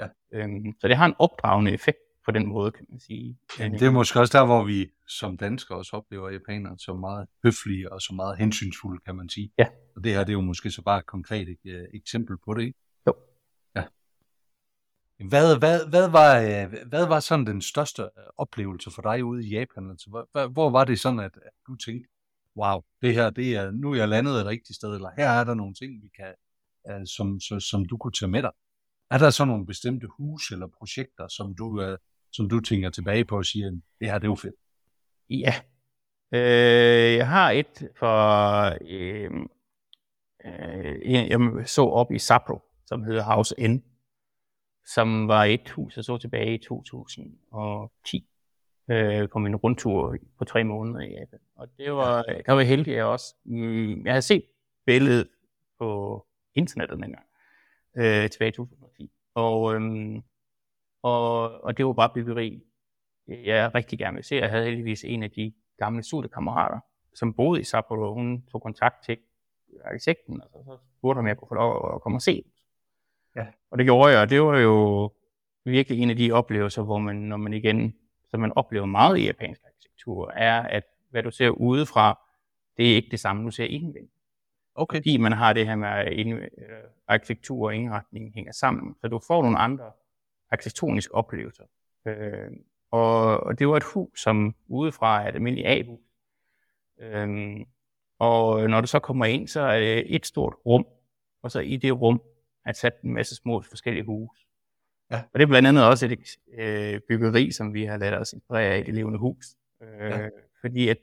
Ja. 0.00 0.08
Øh, 0.32 0.48
så 0.80 0.88
det 0.88 0.96
har 0.96 1.06
en 1.06 1.14
opdragende 1.18 1.72
effekt 1.72 1.98
på 2.24 2.30
den 2.30 2.46
måde, 2.46 2.70
kan 2.72 2.86
man 2.88 3.00
sige. 3.00 3.38
Ja, 3.58 3.68
det 3.68 3.82
er 3.82 3.90
måske 3.90 4.20
også 4.20 4.38
der, 4.38 4.44
hvor 4.46 4.64
vi 4.64 4.90
som 5.08 5.36
danskere 5.36 5.78
også 5.78 5.96
oplever 5.96 6.30
japanere 6.30 6.78
som 6.78 7.00
meget 7.00 7.28
høflige 7.44 7.92
og 7.92 8.00
så 8.00 8.14
meget 8.14 8.38
hensynsfulde, 8.38 9.00
kan 9.06 9.16
man 9.16 9.28
sige. 9.28 9.52
Ja. 9.58 9.66
Og 9.96 10.04
det 10.04 10.12
her 10.12 10.20
det 10.20 10.28
er 10.28 10.32
jo 10.32 10.40
måske 10.40 10.70
så 10.70 10.82
bare 10.82 10.98
et 10.98 11.06
konkret 11.06 11.48
uh, 11.48 11.72
eksempel 11.94 12.36
på 12.44 12.54
det, 12.54 12.62
ikke? 12.62 12.78
Jo. 13.06 13.14
Ja. 13.76 13.84
Hvad, 15.28 15.58
hvad, 15.58 15.88
hvad, 15.88 16.10
var, 16.10 16.38
øh, 16.40 16.88
hvad 16.88 17.06
var 17.06 17.20
sådan 17.20 17.46
den 17.46 17.62
største 17.62 18.02
øh, 18.02 18.08
oplevelse 18.36 18.90
for 18.90 19.02
dig 19.02 19.24
ude 19.24 19.46
i 19.46 19.48
Japan? 19.48 19.90
Altså, 19.90 20.10
hvor, 20.10 20.46
hvor 20.46 20.70
var 20.70 20.84
det 20.84 21.00
sådan, 21.00 21.20
at, 21.20 21.36
at 21.36 21.52
du 21.66 21.76
tænkte, 21.76 22.08
wow, 22.56 22.82
det 23.02 23.14
her, 23.14 23.30
det 23.30 23.56
er, 23.56 23.70
nu 23.70 23.92
er 23.92 23.96
jeg 23.96 24.08
landet 24.08 24.40
et 24.40 24.46
rigtigt 24.46 24.76
sted, 24.76 24.94
eller 24.94 25.10
her 25.16 25.28
er 25.28 25.44
der 25.44 25.54
nogle 25.54 25.74
ting, 25.74 26.02
vi 26.02 26.08
kan, 26.16 26.34
uh, 26.90 27.04
som, 27.16 27.40
som, 27.40 27.60
som 27.60 27.84
du 27.84 27.96
kunne 27.96 28.12
tage 28.12 28.30
med 28.30 28.42
dig? 28.42 28.50
Er 29.10 29.18
der 29.18 29.30
så 29.30 29.44
nogle 29.44 29.66
bestemte 29.66 30.06
huse 30.06 30.54
eller 30.54 30.66
projekter, 30.78 31.28
som 31.28 31.54
du, 31.54 31.82
øh, 31.82 31.98
som 32.32 32.48
du 32.48 32.60
tænker 32.60 32.90
tilbage 32.90 33.24
på 33.24 33.36
og 33.36 33.44
siger, 33.44 33.70
det 33.70 34.08
her, 34.08 34.18
det 34.18 34.24
er 34.24 34.30
jo 34.30 34.34
fedt? 34.34 34.54
Ja. 35.30 35.54
Øh, 36.32 37.16
jeg 37.16 37.28
har 37.28 37.50
et 37.50 37.88
for, 37.98 38.64
øh, 38.90 39.30
øh, 40.44 41.12
jeg 41.12 41.68
så 41.68 41.82
op 41.82 42.12
i 42.12 42.18
Sapro, 42.18 42.62
som 42.86 43.04
hedder 43.04 43.22
House 43.22 43.68
N, 43.68 43.82
som 44.86 45.28
var 45.28 45.44
et 45.44 45.70
hus, 45.70 45.96
jeg 45.96 46.04
så 46.04 46.18
tilbage 46.18 46.54
i 46.54 46.58
2010 46.58 48.28
øh, 48.90 49.28
på 49.28 49.38
min 49.38 49.56
rundtur 49.56 50.16
på 50.38 50.44
tre 50.44 50.64
måneder 50.64 51.00
i 51.00 51.12
Japan. 51.12 51.38
Og 51.56 51.68
det 51.78 51.92
var, 51.92 52.24
jeg 52.46 52.56
var 52.56 52.62
heldig, 52.62 52.92
jeg 52.92 53.04
også, 53.04 53.34
mm, 53.44 54.04
jeg 54.06 54.12
havde 54.12 54.22
set 54.22 54.44
billedet 54.86 55.28
på 55.78 56.26
internettet 56.54 56.98
dengang, 56.98 57.26
øh, 57.96 58.30
tilbage 58.30 58.48
i 58.48 58.52
2010. 58.52 59.10
Og, 59.34 59.74
øhm, 59.74 60.22
og, 61.02 61.64
og 61.64 61.76
det 61.76 61.86
var 61.86 61.92
bare 61.92 62.10
byggeri, 62.14 62.62
jeg 63.28 63.74
rigtig 63.74 63.98
gerne 63.98 64.14
vil 64.14 64.24
se. 64.24 64.36
Jeg 64.36 64.50
havde 64.50 64.64
heldigvis 64.64 65.04
en 65.04 65.22
af 65.22 65.30
de 65.30 65.52
gamle 65.78 66.02
studiekammerater, 66.02 66.80
som 67.14 67.34
boede 67.34 67.60
i 67.60 67.64
Sapporo. 67.64 68.14
Hun 68.14 68.44
tog 68.52 68.62
kontakt 68.62 69.04
til 69.04 69.18
arkitekten, 69.84 70.42
og 70.42 70.48
så, 70.64 70.78
spurgte 70.98 71.18
om 71.18 71.26
jeg 71.26 71.36
kunne 71.36 71.48
få 71.48 71.54
lov 71.54 71.94
at 71.94 72.02
komme 72.02 72.16
og 72.16 72.22
se. 72.22 72.44
Ja. 73.36 73.46
Og 73.70 73.78
det 73.78 73.86
gjorde 73.86 74.12
jeg, 74.12 74.22
og 74.22 74.30
det 74.30 74.42
var 74.42 74.58
jo 74.58 75.12
virkelig 75.64 76.00
en 76.00 76.10
af 76.10 76.16
de 76.16 76.32
oplevelser, 76.32 76.82
hvor 76.82 76.98
man, 76.98 77.16
når 77.16 77.36
man 77.36 77.52
igen, 77.52 77.94
som 78.30 78.40
man 78.40 78.52
oplever 78.56 78.86
meget 78.86 79.18
i 79.18 79.26
japansk 79.26 79.60
arkitektur, 79.64 80.30
er, 80.30 80.62
at 80.62 80.84
hvad 81.10 81.22
du 81.22 81.30
ser 81.30 81.48
udefra, 81.48 82.18
det 82.76 82.92
er 82.92 82.96
ikke 82.96 83.10
det 83.10 83.20
samme, 83.20 83.44
du 83.44 83.50
ser 83.50 83.64
indvendigt. 83.64 84.13
Okay. 84.74 84.98
Fordi 84.98 85.16
man 85.16 85.32
har 85.32 85.52
det 85.52 85.66
her 85.66 85.76
med, 85.76 85.88
at 85.88 86.26
øh, 86.26 86.48
arkitektur 87.08 87.66
og 87.66 87.74
indretning 87.74 88.34
hænger 88.34 88.52
sammen. 88.52 88.94
Så 89.00 89.08
du 89.08 89.18
får 89.26 89.42
nogle 89.42 89.58
andre 89.58 89.90
arkitektoniske 90.50 91.14
oplevelser. 91.14 91.64
Øh, 92.06 92.50
og, 92.90 93.40
og 93.40 93.58
det 93.58 93.68
var 93.68 93.76
et 93.76 93.84
hus, 93.94 94.22
som 94.22 94.54
udefra 94.68 95.22
er 95.22 95.28
et 95.28 95.34
almindeligt 95.34 95.68
A-hus. 95.68 96.00
Øh, 97.00 97.60
og 98.18 98.70
når 98.70 98.80
du 98.80 98.86
så 98.86 98.98
kommer 98.98 99.24
ind, 99.24 99.48
så 99.48 99.60
er 99.60 99.80
det 99.80 100.14
et 100.14 100.26
stort 100.26 100.54
rum, 100.66 100.86
og 101.42 101.50
så 101.50 101.60
i 101.60 101.76
det 101.76 102.00
rum 102.00 102.22
er 102.66 102.72
sat 102.72 103.00
en 103.02 103.14
masse 103.14 103.36
små 103.36 103.62
forskellige 103.62 104.04
huse. 104.04 104.46
Ja. 105.10 105.16
Og 105.16 105.38
det 105.38 105.42
er 105.42 105.46
blandt 105.46 105.68
andet 105.68 105.86
også 105.86 106.06
et 106.06 106.38
øh, 106.58 107.00
byggeri, 107.08 107.50
som 107.50 107.74
vi 107.74 107.84
har 107.84 107.96
ladet 107.96 108.18
os 108.18 108.32
inspirere 108.32 108.74
af 108.74 108.84
det 108.84 108.94
levende 108.94 109.18
hus. 109.18 109.46
Øh, 109.82 110.10
ja. 110.10 110.28
Fordi 110.60 110.88
at 110.88 110.98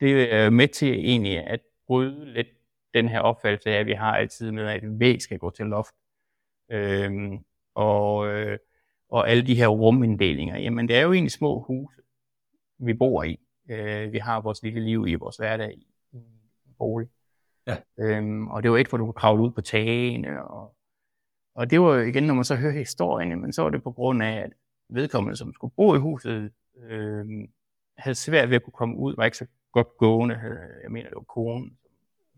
det 0.00 0.34
er 0.34 0.50
med 0.50 0.68
til 0.68 0.92
egentlig 0.92 1.46
at 1.46 1.60
bryde 1.86 2.32
lidt 2.32 2.48
den 2.94 3.08
her 3.08 3.20
opfattelse 3.20 3.70
af, 3.70 3.80
at 3.80 3.86
vi 3.86 3.92
har 3.92 4.16
altid 4.16 4.50
med, 4.52 4.66
at 4.66 4.82
en 4.82 5.00
væg 5.00 5.22
skal 5.22 5.38
gå 5.38 5.50
til 5.50 5.66
loft. 5.66 5.94
Øhm, 6.70 7.44
og, 7.74 8.28
øh, 8.28 8.58
og 9.08 9.30
alle 9.30 9.46
de 9.46 9.54
her 9.54 9.68
ruminddelinger. 9.68 10.58
Jamen, 10.58 10.88
det 10.88 10.96
er 10.96 11.00
jo 11.02 11.12
egentlig 11.12 11.32
små 11.32 11.60
huse, 11.60 12.00
vi 12.78 12.94
bor 12.94 13.22
i. 13.22 13.40
Øh, 13.70 14.12
vi 14.12 14.18
har 14.18 14.40
vores 14.40 14.62
lille 14.62 14.80
liv 14.80 15.06
i 15.08 15.14
vores 15.14 15.36
hverdag 15.36 15.72
i 15.72 15.86
en 16.66 16.74
bolig. 16.78 17.08
Ja. 17.66 17.76
Øhm, 17.98 18.48
og 18.48 18.62
det 18.62 18.70
var 18.70 18.78
et, 18.78 18.88
hvor 18.88 18.98
du 18.98 19.04
kunne 19.04 19.12
kravle 19.12 19.42
ud 19.42 19.50
på 19.50 19.60
tagene. 19.60 20.44
Og, 20.44 20.76
og 21.54 21.70
det 21.70 21.80
var 21.80 21.98
igen, 21.98 22.22
når 22.22 22.34
man 22.34 22.44
så 22.44 22.56
hører 22.56 22.78
historien, 22.78 23.40
men 23.40 23.52
så 23.52 23.62
var 23.62 23.70
det 23.70 23.82
på 23.82 23.92
grund 23.92 24.22
af, 24.22 24.36
at 24.36 24.52
vedkommende, 24.88 25.36
som 25.36 25.54
skulle 25.54 25.74
bo 25.76 25.94
i 25.94 25.98
huset, 25.98 26.52
øh, 26.82 27.48
havde 27.98 28.14
svært 28.14 28.48
ved 28.50 28.56
at 28.56 28.62
kunne 28.62 28.72
komme 28.72 28.96
ud, 28.96 29.14
var 29.16 29.24
ikke 29.24 29.36
så 29.36 29.46
godt 29.72 29.96
gående. 29.96 30.34
Jeg 30.82 30.90
mener, 30.90 31.08
det 31.08 31.16
var 31.16 31.22
konen, 31.22 31.78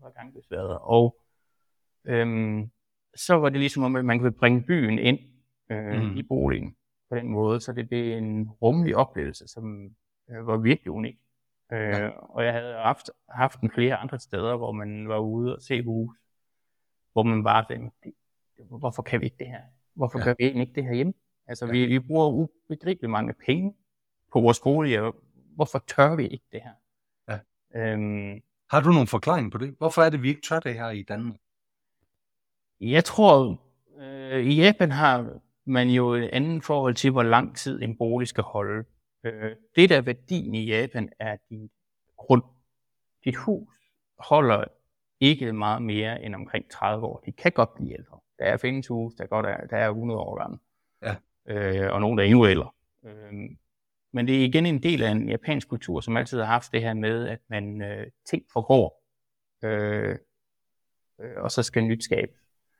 var 0.01 0.09
gangbesværet. 0.09 0.77
Og 0.81 1.17
øhm, 2.05 2.69
så 3.15 3.35
var 3.35 3.49
det 3.49 3.59
ligesom 3.59 3.83
om, 3.83 3.95
at 3.95 4.05
man 4.05 4.19
kunne 4.19 4.31
bringe 4.31 4.63
byen 4.63 4.99
ind 4.99 5.19
øh, 5.69 6.01
mm. 6.01 6.17
i 6.17 6.23
boligen 6.23 6.75
på 7.09 7.15
den 7.15 7.27
måde, 7.27 7.59
så 7.59 7.73
det 7.73 7.89
blev 7.89 8.17
en 8.17 8.49
rummelig 8.49 8.95
oplevelse, 8.95 9.47
som 9.47 9.95
øh, 10.29 10.47
var 10.47 10.57
virkelig 10.57 10.91
unik. 10.91 11.19
Øh, 11.71 11.79
ja. 11.79 12.09
Og 12.09 12.45
jeg 12.45 12.53
havde 12.53 12.73
haft, 12.73 13.09
haft 13.29 13.61
en 13.61 13.71
flere 13.71 13.95
andre 13.95 14.19
steder, 14.19 14.55
hvor 14.57 14.71
man 14.71 15.07
var 15.07 15.19
ude 15.19 15.55
og 15.55 15.61
se 15.61 15.83
hus, 15.83 16.17
hvor 17.13 17.23
man 17.23 17.43
bare 17.43 17.65
tænkte, 17.69 18.13
hvorfor 18.69 19.03
kan 19.03 19.21
vi 19.21 19.25
ikke 19.25 19.37
det 19.39 19.47
her? 19.47 19.61
Hvorfor 19.93 20.19
ja. 20.19 20.23
kan 20.23 20.35
vi 20.39 20.43
ikke 20.43 20.73
det 20.75 20.83
her 20.83 20.93
hjemme? 20.93 21.13
Altså, 21.47 21.65
ja. 21.65 21.71
vi, 21.71 21.85
vi 21.85 21.99
bruger 21.99 22.27
ubegribeligt 22.27 23.11
mange 23.11 23.33
penge 23.45 23.75
på 24.33 24.41
vores 24.41 24.59
boliger. 24.59 25.11
Hvorfor 25.55 25.83
tør 25.87 26.15
vi 26.15 26.27
ikke 26.27 26.45
det 26.51 26.61
her? 26.61 26.73
Ja. 27.27 27.39
Øhm, 27.75 28.41
har 28.69 28.81
du 28.81 28.89
nogen 28.89 29.07
forklaring 29.07 29.51
på 29.51 29.57
det? 29.57 29.75
Hvorfor 29.77 30.01
er 30.01 30.09
det, 30.09 30.23
vi 30.23 30.29
ikke 30.29 30.41
tør 30.41 30.59
det 30.59 30.73
her 30.73 30.89
i 30.89 31.03
Danmark? 31.03 31.39
Jeg 32.81 33.03
tror, 33.05 33.61
øh, 33.99 34.45
i 34.45 34.55
Japan 34.55 34.91
har 34.91 35.39
man 35.65 35.89
jo 35.89 36.09
et 36.13 36.29
andet 36.33 36.63
forhold 36.63 36.95
til, 36.95 37.11
hvor 37.11 37.23
lang 37.23 37.55
tid 37.55 37.81
en 37.81 37.97
bolig 37.97 38.27
skal 38.27 38.43
holde. 38.43 38.85
Øh, 39.23 39.55
det, 39.75 39.89
der 39.89 39.97
er 39.97 40.01
værdien 40.01 40.55
i 40.55 40.65
Japan, 40.65 41.09
er 41.19 41.37
din 41.49 41.69
grund. 42.17 42.43
Dit 43.25 43.35
hus 43.35 43.73
holder 44.19 44.63
ikke 45.19 45.53
meget 45.53 45.81
mere 45.81 46.23
end 46.23 46.35
omkring 46.35 46.71
30 46.71 47.05
år. 47.05 47.23
De 47.25 47.31
kan 47.31 47.51
godt 47.51 47.73
blive 47.75 47.93
ældre. 47.93 48.19
Der 48.39 48.45
er 48.45 48.57
findes 48.57 48.87
hus, 48.87 49.13
der, 49.15 49.25
godt 49.25 49.45
er, 49.45 49.67
der 49.67 49.77
er 49.77 49.89
100 49.89 50.19
år 50.19 50.37
gamle. 50.37 50.59
Ja. 51.01 51.15
Øh, 51.45 51.93
og 51.93 52.01
nogle, 52.01 52.17
der 52.17 52.23
er 52.23 52.27
endnu 52.27 52.47
ældre. 52.47 52.69
Øh, 53.05 53.33
men 54.13 54.27
det 54.27 54.41
er 54.41 54.45
igen 54.45 54.65
en 54.65 54.83
del 54.83 55.03
af 55.03 55.11
en 55.11 55.29
japansk 55.29 55.69
kultur, 55.69 56.01
som 56.01 56.17
altid 56.17 56.39
har 56.39 56.45
haft 56.45 56.71
det 56.71 56.81
her 56.81 56.93
med, 56.93 57.27
at 57.27 57.39
man 57.49 57.81
øh, 57.81 58.07
ting 58.29 58.43
forgår, 58.53 59.03
øh, 59.63 60.17
øh, 61.21 61.31
og 61.37 61.51
så 61.51 61.63
skal 61.63 61.83
nyt 61.83 62.03
skabe. 62.03 62.31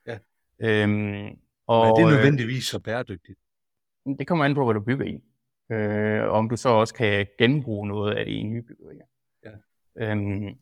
Ja. 0.07 0.17
Øhm, 0.59 1.39
og, 1.67 1.85
Men 1.85 1.91
er 1.91 1.95
det 1.95 2.05
øh, 2.05 2.11
nødvendigvis 2.11 2.65
så 2.65 2.79
bæredygtigt? 2.79 3.39
Det 4.19 4.27
kommer 4.27 4.45
an 4.45 4.55
på, 4.55 4.65
hvad 4.65 4.73
du 4.73 4.79
bygger 4.79 5.05
i. 5.05 5.23
Øh, 5.71 6.29
om 6.29 6.49
du 6.49 6.57
så 6.57 6.69
også 6.69 6.93
kan 6.93 7.27
genbruge 7.37 7.87
noget 7.87 8.15
af 8.15 8.25
det 8.25 8.31
i 8.31 8.43
nye 8.43 8.61
byggerier. 8.61 9.05
Ja. 9.45 9.51
Øhm, 9.95 10.57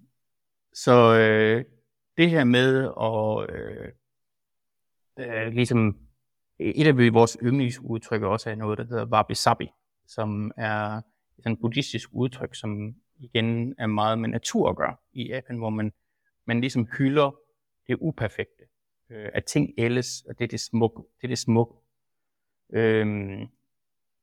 så 0.73 1.17
øh, 1.19 1.65
det 2.17 2.29
her 2.29 2.43
med 2.43 2.83
at 3.01 3.55
øh, 3.55 3.91
øh, 5.19 5.53
ligesom 5.53 5.97
et 6.59 6.87
af 6.87 7.13
vores 7.13 7.37
yndlingsudtryk 7.43 8.21
også 8.21 8.49
er 8.49 8.55
noget, 8.55 8.77
der 8.77 8.83
hedder 8.83 9.05
wabi-sabi, 9.05 9.69
som 10.07 10.51
er 10.57 11.01
en 11.45 11.51
et 11.51 11.59
buddhistisk 11.59 12.09
udtryk, 12.11 12.55
som 12.55 12.95
igen 13.19 13.75
er 13.77 13.87
meget 13.87 14.19
med 14.19 14.29
natur 14.29 14.69
at 14.69 14.75
gøre 14.75 14.95
i 15.13 15.27
Japan, 15.27 15.57
hvor 15.57 15.69
man, 15.69 15.93
man 16.45 16.61
ligesom 16.61 16.87
hylder 16.97 17.35
det 17.87 17.97
uperfekte. 18.01 18.63
Øh, 19.09 19.29
at 19.33 19.45
ting 19.45 19.73
ældes, 19.77 20.21
og 20.29 20.39
det 20.39 20.43
er 20.43 20.47
det 20.47 20.59
smukke. 20.59 21.03
Det 21.17 21.23
er 21.23 21.27
det 21.27 21.37
smukke. 21.37 21.73
Øhm, 22.73 23.47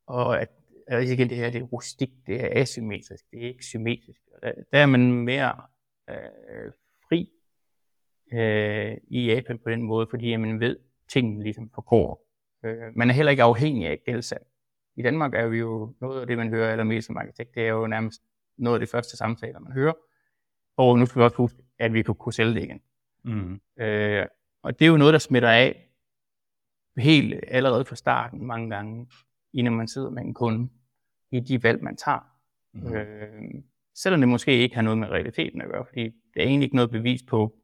og 0.06 0.40
at, 0.40 0.48
at 0.86 1.08
igen, 1.08 1.28
det 1.28 1.36
her 1.36 1.50
det 1.50 1.60
er 1.60 1.64
rustik, 1.64 2.10
det 2.26 2.40
er 2.40 2.60
asymmetrisk, 2.60 3.30
det 3.30 3.44
er 3.44 3.48
ikke 3.48 3.64
symmetrisk. 3.64 4.20
Der, 4.42 4.52
der 4.72 4.78
er 4.78 4.86
man 4.86 5.12
mere 5.12 5.62
øh, 6.10 6.72
fri 7.08 7.30
øh, 8.32 8.96
i 9.08 9.26
Japan 9.26 9.58
på 9.58 9.70
den 9.70 9.82
måde, 9.82 10.06
fordi 10.10 10.36
man 10.36 10.60
ved, 10.60 10.76
at 10.76 10.82
tingene 11.08 11.42
ligesom 11.42 11.70
forgår. 11.74 12.26
Øh, 12.64 12.96
man 12.96 13.10
er 13.10 13.14
heller 13.14 13.30
ikke 13.30 13.42
afhængig 13.42 13.88
af 13.88 14.00
gældsand. 14.04 14.42
I 14.96 15.02
Danmark 15.02 15.34
er 15.34 15.46
vi 15.48 15.58
jo 15.58 15.94
noget 16.00 16.20
af 16.20 16.26
det, 16.26 16.38
man 16.38 16.48
hører 16.48 16.70
allermest 16.70 17.06
som 17.06 17.16
arkitekt, 17.16 17.54
det 17.54 17.62
er 17.62 17.68
jo 17.68 17.86
nærmest 17.86 18.22
noget 18.56 18.76
af 18.76 18.80
det 18.80 18.88
første 18.88 19.16
samtaler, 19.16 19.58
man 19.58 19.72
hører. 19.72 19.92
Og 20.76 20.98
nu 20.98 21.06
skal 21.06 21.20
vi 21.20 21.24
også 21.24 21.36
huske, 21.36 21.62
at 21.78 21.92
vi 21.92 22.02
kan 22.02 22.14
kunne 22.14 22.32
sælge 22.32 22.54
det 22.54 22.62
igen. 22.62 22.80
Mm. 23.24 23.60
Øh, 23.76 24.26
og 24.62 24.78
det 24.78 24.84
er 24.84 24.90
jo 24.90 24.96
noget, 24.96 25.12
der 25.12 25.18
smitter 25.18 25.48
af 25.48 25.88
helt 26.96 27.44
allerede 27.48 27.84
fra 27.84 27.96
starten 27.96 28.46
mange 28.46 28.70
gange, 28.70 29.08
inden 29.52 29.76
man 29.76 29.88
sidder 29.88 30.10
med 30.10 30.22
en 30.22 30.34
kunde 30.34 30.68
i 31.30 31.40
de 31.40 31.62
valg, 31.62 31.82
man 31.82 31.96
tager. 31.96 32.38
Mm. 32.72 32.94
Øh, 32.94 33.62
selvom 33.94 34.20
det 34.20 34.28
måske 34.28 34.58
ikke 34.58 34.74
har 34.74 34.82
noget 34.82 34.98
med 34.98 35.08
realiteten 35.08 35.60
at 35.60 35.68
gøre, 35.68 35.84
fordi 35.84 36.04
det 36.04 36.42
er 36.42 36.46
egentlig 36.46 36.66
ikke 36.66 36.76
noget 36.76 36.90
bevis 36.90 37.22
på, 37.22 37.58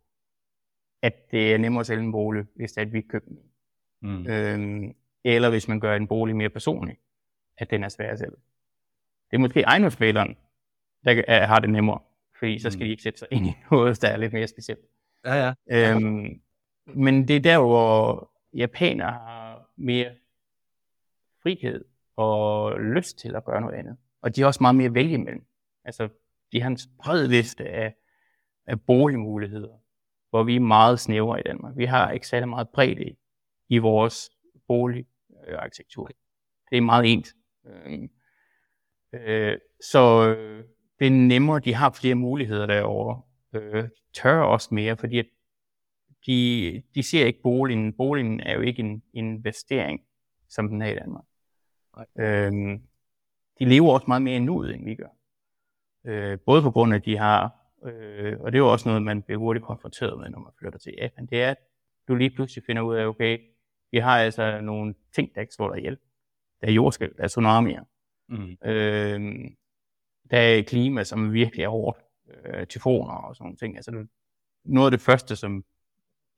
at 1.02 1.30
det 1.30 1.54
er 1.54 1.58
nemmere 1.58 1.80
at 1.80 1.86
sælge 1.86 2.04
en 2.04 2.12
bolig, 2.12 2.46
hvis 2.56 2.72
det 2.72 2.82
er, 2.82 2.86
at 2.86 2.92
vi 2.92 3.00
køber 3.00 3.26
den. 3.28 3.38
Mm. 4.02 4.26
Øh, 4.26 4.90
eller 5.24 5.50
hvis 5.50 5.68
man 5.68 5.80
gør 5.80 5.96
en 5.96 6.06
bolig 6.06 6.36
mere 6.36 6.50
personlig, 6.50 6.96
at 7.58 7.70
den 7.70 7.84
er 7.84 7.88
svær 7.88 8.16
sælge. 8.16 8.36
Det 9.30 9.36
er 9.36 9.38
måske 9.38 9.60
ejendomsmæleren, 9.60 10.36
der 11.04 11.22
er, 11.28 11.46
har 11.46 11.58
det 11.58 11.70
nemmere, 11.70 12.00
fordi 12.38 12.58
så 12.58 12.70
skal 12.70 12.80
mm. 12.80 12.84
de 12.84 12.90
ikke 12.90 13.02
sætte 13.02 13.18
sig 13.18 13.28
ind 13.30 13.46
i 13.46 13.56
noget, 13.70 14.02
der 14.02 14.08
er 14.08 14.16
lidt 14.16 14.32
mere 14.32 14.46
specielt. 14.46 14.80
Ja, 15.24 15.34
ja. 15.34 15.54
Øhm, 15.70 16.40
men 16.86 17.28
det 17.28 17.36
er 17.36 17.40
der, 17.40 17.58
hvor 17.58 18.30
japanere 18.54 19.10
har 19.10 19.70
mere 19.76 20.14
frihed 21.42 21.84
og 22.16 22.80
lyst 22.80 23.18
til 23.18 23.36
at 23.36 23.44
gøre 23.44 23.60
noget 23.60 23.74
andet. 23.74 23.96
Og 24.22 24.36
de 24.36 24.40
har 24.40 24.46
også 24.46 24.62
meget 24.62 24.76
mere 24.76 24.86
at 24.86 24.94
vælge 24.94 25.14
imellem. 25.14 25.44
Altså, 25.84 26.08
de 26.52 26.60
har 26.60 26.70
en 26.70 26.78
bred 26.98 27.28
liste 27.28 27.68
af, 27.68 27.94
af 28.66 28.80
boligmuligheder, 28.80 29.78
hvor 30.30 30.42
vi 30.42 30.56
er 30.56 30.60
meget 30.60 31.00
snævre 31.00 31.40
i 31.40 31.42
Danmark. 31.42 31.76
Vi 31.76 31.84
har 31.84 32.10
ikke 32.10 32.28
særlig 32.28 32.48
meget 32.48 32.68
bredde 32.68 33.04
i, 33.04 33.18
i 33.68 33.78
vores 33.78 34.30
boligarkitektur. 34.68 36.10
Det 36.70 36.76
er 36.76 36.80
meget 36.80 37.12
ens. 37.12 37.34
Øh, 37.68 38.08
øh, 39.12 39.58
så 39.80 40.28
øh, 40.28 40.64
det 40.98 41.06
er 41.06 41.10
nemmere, 41.10 41.60
de 41.60 41.74
har 41.74 41.90
flere 41.90 42.14
muligheder 42.14 42.66
derovre. 42.66 43.22
Øh, 43.54 43.88
tør 44.14 44.40
også 44.40 44.74
mere, 44.74 44.96
fordi 44.96 45.18
at 45.18 45.26
de, 46.26 46.82
de 46.94 47.02
ser 47.02 47.26
ikke 47.26 47.42
boligen. 47.42 47.92
Boligen 47.92 48.40
er 48.40 48.54
jo 48.54 48.60
ikke 48.60 48.80
en 48.80 49.02
investering, 49.12 50.00
som 50.48 50.68
den 50.68 50.82
er 50.82 50.86
i 50.86 50.94
Danmark. 50.94 51.24
Øhm, 52.18 52.82
de 53.58 53.64
lever 53.64 53.92
også 53.92 54.04
meget 54.08 54.22
mere 54.22 54.36
i 54.36 54.38
nuet, 54.38 54.74
end 54.74 54.84
vi 54.84 54.94
gør. 54.94 55.08
Øh, 56.06 56.38
både 56.46 56.62
på 56.62 56.70
grund 56.70 56.92
af, 56.92 56.98
at 56.98 57.04
de 57.04 57.16
har, 57.16 57.52
øh, 57.84 58.40
og 58.40 58.52
det 58.52 58.58
er 58.58 58.62
jo 58.62 58.72
også 58.72 58.88
noget, 58.88 59.02
man 59.02 59.22
bliver 59.22 59.38
hurtigt 59.38 59.64
konfronteret 59.64 60.18
med, 60.18 60.28
når 60.28 60.38
man 60.38 60.52
flytter 60.58 60.78
til 60.78 60.94
Japan, 60.98 61.26
det 61.26 61.42
er, 61.42 61.50
at 61.50 61.56
du 62.08 62.14
lige 62.14 62.30
pludselig 62.30 62.64
finder 62.66 62.82
ud 62.82 62.96
af, 62.96 63.06
okay, 63.06 63.38
vi 63.90 63.98
har 63.98 64.18
altså 64.18 64.60
nogle 64.60 64.94
ting, 65.14 65.34
der 65.34 65.40
ikke 65.40 65.54
slår 65.54 65.70
dig 65.70 65.78
ihjel. 65.78 65.98
Der 66.60 66.66
er 66.66 66.72
jordskælv, 66.72 67.16
der 67.16 67.22
er 67.22 67.28
tsunamier. 67.28 67.84
Mm. 68.28 68.56
Øh, 68.64 69.50
der 70.30 70.38
er 70.38 70.62
klima, 70.62 71.04
som 71.04 71.32
virkelig 71.32 71.64
er 71.64 71.68
hårdt. 71.68 71.98
Øh, 72.44 72.66
tyfoner 72.66 73.14
og 73.14 73.36
sådan 73.36 73.44
nogle 73.44 73.56
ting. 73.56 73.76
Altså, 73.76 74.06
noget 74.64 74.86
af 74.86 74.90
det 74.90 75.00
første, 75.00 75.36
som 75.36 75.64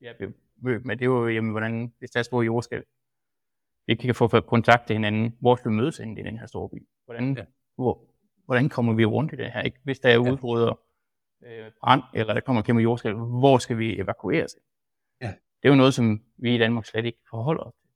jeg 0.00 0.14
blev 0.16 0.32
mødt 0.56 0.84
med, 0.84 0.96
det 0.96 1.10
var 1.10 1.16
jo, 1.16 1.28
jamen, 1.28 1.50
hvordan, 1.50 1.92
hvis 1.98 2.10
der 2.10 2.18
er 2.18 2.22
store 2.22 2.44
jordskælv, 2.44 2.84
vi 3.86 3.94
kan 3.94 4.14
få 4.14 4.40
kontakt 4.40 4.86
til 4.86 4.94
hinanden, 4.94 5.36
hvor 5.40 5.56
skal 5.56 5.70
vi 5.70 5.76
mødes 5.76 5.98
i 5.98 6.02
den 6.02 6.38
her 6.38 6.46
store 6.46 6.68
by? 6.68 6.86
Hvordan, 7.04 7.36
ja. 7.36 7.44
hvor, 7.74 8.04
hvordan 8.44 8.68
kommer 8.68 8.92
vi 8.92 9.04
rundt 9.04 9.32
i 9.32 9.36
det 9.36 9.52
her? 9.52 9.62
Ikke? 9.62 9.78
Hvis 9.84 10.00
der 10.00 10.08
er 10.08 10.18
udbrud 10.18 10.74
øh, 11.42 11.70
brand, 11.80 12.02
eller 12.14 12.34
der 12.34 12.40
kommer 12.40 12.62
kæmpe 12.62 12.82
jordskælv, 12.82 13.16
hvor 13.16 13.58
skal 13.58 13.78
vi 13.78 14.00
evakueres? 14.00 14.56
Ja. 15.20 15.26
Det 15.26 15.68
er 15.68 15.68
jo 15.68 15.74
noget, 15.74 15.94
som 15.94 16.22
vi 16.36 16.54
i 16.54 16.58
Danmark 16.58 16.86
slet 16.86 17.04
ikke 17.04 17.18
forholder 17.30 17.62
os 17.62 17.74
til. 17.74 17.89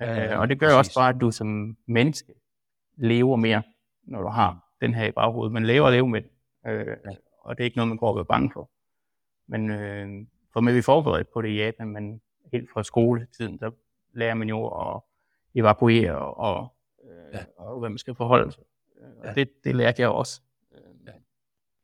Ja, 0.00 0.14
ja, 0.14 0.38
og 0.38 0.48
det 0.48 0.60
gør 0.60 0.66
præcis. 0.66 0.78
også 0.78 1.00
bare, 1.00 1.14
at 1.14 1.20
du 1.20 1.30
som 1.30 1.76
menneske 1.86 2.32
lever 2.96 3.36
mere, 3.36 3.62
når 4.02 4.22
du 4.22 4.28
har 4.28 4.68
den 4.80 4.94
her 4.94 5.06
i 5.06 5.12
baghovedet. 5.12 5.52
Man 5.52 5.66
lever 5.66 5.86
og 5.86 5.92
lever 5.92 6.06
med 6.06 6.22
øh, 6.66 6.86
ja. 6.86 6.94
og 7.40 7.56
det 7.56 7.62
er 7.62 7.64
ikke 7.64 7.76
noget, 7.76 7.88
man 7.88 7.96
går 7.98 8.08
og 8.08 8.16
være 8.16 8.24
bange 8.24 8.50
for. 8.52 8.70
Men 9.46 9.70
øh, 9.70 10.26
for 10.52 10.60
med 10.60 10.74
vi 10.74 10.82
forberedt 10.82 11.32
på 11.32 11.42
det 11.42 11.48
i 11.48 11.56
Japan, 11.56 11.88
men 11.88 12.20
helt 12.52 12.70
fra 12.70 12.82
skoletiden, 12.82 13.58
der 13.58 13.70
lærer 14.12 14.34
man 14.34 14.48
jo 14.48 14.66
at 14.66 15.00
evakuere 15.54 16.18
og, 16.18 16.72
øh, 17.04 17.34
ja. 17.34 17.44
og 17.56 17.78
hvad 17.78 17.88
man 17.88 17.98
skal 17.98 18.14
forholde 18.14 18.52
sig. 18.52 18.64
Og 19.20 19.26
ja. 19.26 19.32
det, 19.32 19.64
det 19.64 19.76
lærte 19.76 20.02
jeg 20.02 20.08
også. 20.08 20.40
Ja. 21.06 21.12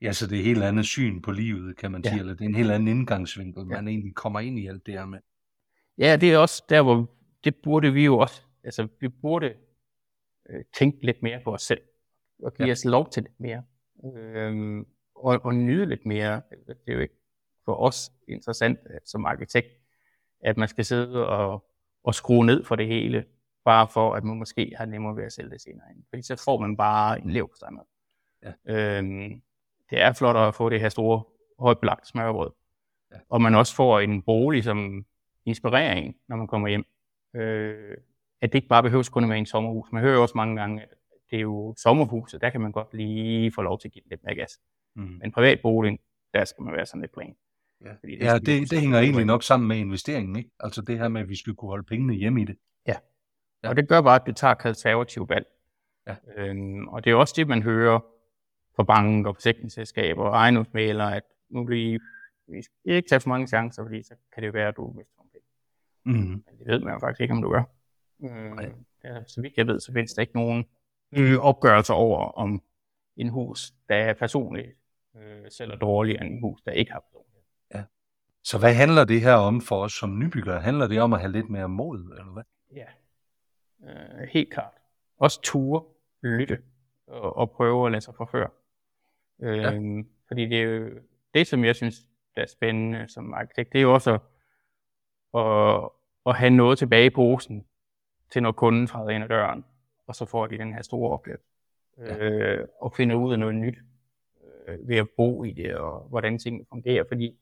ja, 0.03 0.13
så 0.13 0.27
det 0.27 0.37
er 0.37 0.41
et 0.41 0.45
helt 0.45 0.63
andet 0.63 0.85
syn 0.85 1.23
på 1.23 1.31
livet, 1.31 1.77
kan 1.77 1.93
man 1.93 2.03
ja. 2.05 2.11
sige, 2.11 2.21
eller 2.21 2.35
det 2.35 2.41
er 2.41 2.49
en 2.49 2.55
helt 2.55 2.71
anden 2.71 2.89
indgangsvinkel, 2.89 3.61
ja. 3.61 3.75
man 3.75 3.89
egentlig 3.89 4.15
kommer 4.15 4.41
ind 4.41 4.59
i 4.59 4.67
alt 4.67 4.87
det 4.87 4.95
her 4.95 5.07
med. 5.07 5.19
Ja, 5.99 6.17
det 6.17 6.33
er 6.33 6.39
også 6.39 6.63
der, 6.69 6.83
hvor 6.83 7.11
det 7.45 7.57
burde 7.63 7.93
vi 7.93 8.05
jo 8.05 8.19
også, 8.19 8.43
altså 8.65 8.89
vi 9.01 9.09
burde 9.09 9.55
øh, 10.51 10.65
tænke 10.75 11.07
lidt 11.07 11.23
mere 11.23 11.41
på 11.45 11.55
os 11.55 11.63
selv, 11.63 11.81
og 12.43 12.55
give 12.55 12.67
ja. 12.67 12.73
os 12.73 12.85
lov 12.85 13.11
til 13.11 13.23
lidt 13.23 13.41
mere, 13.41 13.63
øh, 14.05 14.85
og, 15.15 15.41
og 15.45 15.55
nyde 15.55 15.87
lidt 15.87 16.07
mere. 16.07 16.43
Det 16.67 16.77
er 16.87 16.93
jo 16.93 17.01
ikke 17.01 17.15
for 17.65 17.75
os 17.75 18.13
interessant 18.29 18.79
som 19.05 19.25
arkitekt, 19.25 19.69
at 20.41 20.57
man 20.57 20.69
skal 20.69 20.85
sidde 20.85 21.29
og, 21.29 21.65
og 22.05 22.15
skrue 22.15 22.47
ned 22.47 22.65
for 22.65 22.77
det 22.77 22.87
hele, 22.87 23.25
bare 23.65 23.89
for 23.89 24.15
at 24.15 24.25
man 24.25 24.37
måske 24.37 24.73
har 24.77 24.87
nemmere 24.87 25.17
ved 25.17 25.25
at 25.25 25.33
sælge 25.33 25.51
det 25.51 25.61
senere. 25.61 25.87
Fordi 26.09 26.23
så 26.23 26.43
får 26.45 26.61
man 26.61 26.77
bare 26.77 27.21
en 27.21 27.31
lev 27.31 27.49
på 27.49 27.55
ja. 28.43 28.53
øhm, 28.99 29.43
Det 29.91 30.01
er 30.01 30.13
flot 30.13 30.37
at 30.37 30.55
få 30.55 30.69
det 30.69 30.81
her 30.81 30.89
store, 30.89 31.23
højt 31.59 31.79
belagt 31.81 32.07
smørbrød. 32.07 32.51
Ja. 33.13 33.17
Og 33.29 33.43
man 33.43 33.55
også 33.55 33.75
får 33.75 34.01
en 34.01 34.23
bolig 34.23 34.65
som 34.65 35.07
inspirering, 35.45 36.17
når 36.29 36.37
man 36.37 36.47
kommer 36.47 36.69
hjem. 36.69 36.85
Øh, 37.35 37.97
at 38.41 38.53
det 38.53 38.59
ikke 38.59 38.69
bare 38.69 38.83
behøves 38.83 39.09
kun 39.09 39.25
at 39.25 39.31
være 39.31 39.39
en 39.39 39.47
sommerhus. 39.47 39.93
Man 39.93 40.03
hører 40.03 40.15
jo 40.15 40.23
også 40.23 40.37
mange 40.37 40.61
gange, 40.61 40.83
at 40.83 40.89
det 41.31 41.37
er 41.37 41.41
jo 41.41 41.75
sommerhuset, 41.79 42.41
der 42.41 42.51
kan 42.51 42.61
man 42.61 42.73
godt 42.73 42.95
lige 42.95 43.53
få 43.53 43.63
lov 43.63 43.79
til 43.79 43.89
at 43.89 43.93
give 43.93 44.05
lidt 44.11 44.25
mere 44.25 44.35
gas. 44.35 44.61
Mm. 44.97 45.03
Men 45.03 45.33
privatboligen, 45.33 45.99
der 46.35 46.45
skal 46.45 46.63
man 46.63 46.75
være 46.75 46.87
sådan 46.87 47.01
lidt 47.01 47.13
plain. 47.13 47.35
Ja, 47.85 47.93
Fordi 48.01 48.17
det, 48.17 48.25
ja, 48.25 48.39
det, 48.39 48.71
det 48.71 48.81
hænger 48.81 48.99
egentlig 48.99 49.25
nok 49.25 49.43
sammen 49.43 49.69
med 49.69 49.77
investeringen, 49.77 50.37
ikke? 50.37 50.51
Altså 50.61 50.83
det 50.83 50.99
her 50.99 51.09
med, 51.09 51.21
at 51.21 51.29
vi 51.29 51.37
skal 51.37 51.55
kunne 51.55 51.69
holde 51.69 51.85
pengene 51.85 52.15
hjemme 52.15 52.43
i 52.43 52.45
det. 52.45 52.57
Ja, 52.87 52.97
ja. 53.65 53.69
og 53.69 53.77
det 53.77 53.89
gør 53.89 54.01
bare, 54.01 54.21
at 54.21 54.27
det 54.27 54.37
tager 54.37 54.55
konservativ 54.55 55.29
valg. 55.29 55.47
Ja. 56.07 56.17
Øhm, 56.37 56.89
og 56.89 57.05
det 57.05 57.11
er 57.11 57.15
også 57.15 57.35
det, 57.37 57.49
man 57.49 57.63
hører 57.63 58.01
fra 58.77 58.83
banker, 58.83 59.33
forsikringsselskaber 59.33 60.25
og 60.25 60.35
ejendomsmalere, 60.35 61.17
at 61.17 61.23
nu 61.51 61.65
bliver 61.65 61.99
vi 62.49 62.63
skal 62.63 62.75
ikke 62.85 63.09
tage 63.09 63.21
for 63.21 63.29
mange 63.29 63.47
chancer, 63.47 63.85
fordi 63.85 64.03
så 64.03 64.15
kan 64.35 64.43
det 64.43 64.55
være, 64.55 64.69
at 64.69 64.77
du 64.77 64.93
mister. 64.97 65.24
Mm. 66.05 66.13
Men 66.13 66.59
det 66.59 66.67
ved 66.67 66.81
man 66.81 66.93
jo 66.93 66.99
faktisk 66.99 67.21
ikke, 67.21 67.35
om 67.35 67.43
du 67.43 67.51
gør. 67.51 67.63
Øh, 68.23 68.71
ja, 69.05 69.25
så 69.27 69.41
vidt 69.41 69.57
jeg 69.57 69.67
ved, 69.67 69.81
så 69.81 69.93
findes 69.93 70.13
der 70.13 70.21
ikke 70.21 70.37
nogen 70.37 70.65
øh, 71.13 71.39
opgørelser 71.39 71.95
over, 71.95 72.19
om 72.19 72.63
en 73.17 73.29
hus, 73.29 73.75
der 73.89 73.97
er 73.97 74.13
personligt 74.15 74.69
øh, 75.17 75.51
sælger 75.51 75.77
dårligere 75.77 76.25
end 76.25 76.35
en 76.35 76.41
hus, 76.41 76.63
der 76.63 76.73
ikke 76.73 76.93
har 76.93 77.05
så 78.45 78.59
hvad 78.59 78.75
handler 78.75 79.05
det 79.05 79.21
her 79.21 79.35
om 79.35 79.61
for 79.61 79.83
os 79.83 79.93
som 79.93 80.19
nybyggere? 80.19 80.61
Handler 80.61 80.87
det 80.87 81.01
om 81.01 81.13
at 81.13 81.21
have 81.21 81.33
lidt 81.33 81.51
mere 81.51 81.69
mod, 81.69 81.99
eller 81.99 82.33
hvad? 82.33 82.43
Ja, 82.73 82.87
øh, 83.85 84.29
helt 84.29 84.53
klart. 84.53 84.73
Også 85.19 85.41
ture, 85.43 85.83
lytte 86.23 86.59
og, 87.07 87.37
og 87.37 87.51
prøve 87.51 87.87
at 87.87 87.93
lade 87.93 88.01
sig 88.01 88.15
forføre. 88.15 88.49
Øh, 89.43 89.59
ja. 89.59 89.71
Fordi 90.29 90.47
det 90.47 90.59
er 90.59 90.63
jo 90.63 90.91
det, 91.35 91.47
som 91.47 91.65
jeg 91.65 91.77
synes, 91.77 91.97
der 92.37 92.43
er 92.43 92.47
spændende 92.47 93.09
som 93.09 93.35
arkitekt, 93.35 93.73
det 93.73 93.79
er 93.79 93.83
jo 93.83 93.95
også 93.95 94.15
at, 94.15 94.21
at, 95.35 95.91
at 96.27 96.37
have 96.37 96.51
noget 96.51 96.79
tilbage 96.79 97.07
i 97.07 97.11
posen, 97.11 97.65
til 98.31 98.43
når 98.43 98.53
kunden 98.53 98.87
træder 98.87 99.11
ind 99.11 99.25
ad 99.25 99.29
døren, 99.29 99.65
og 100.07 100.15
så 100.15 100.25
får 100.25 100.47
de 100.47 100.59
den 100.59 100.75
her 100.75 100.83
store 100.83 101.11
oplevelse. 101.11 101.47
Ja. 101.99 102.17
Øh, 102.19 102.69
og 102.81 102.93
finder 102.93 103.17
ud 103.17 103.33
af 103.33 103.39
noget 103.39 103.55
nyt 103.55 103.79
øh, 104.69 104.89
ved 104.89 104.97
at 104.97 105.09
bo 105.17 105.45
i 105.45 105.53
det, 105.53 105.75
og 105.75 106.01
hvordan 106.09 106.39
tingene 106.39 106.65
fungerer. 106.71 107.05
Fordi 107.09 107.39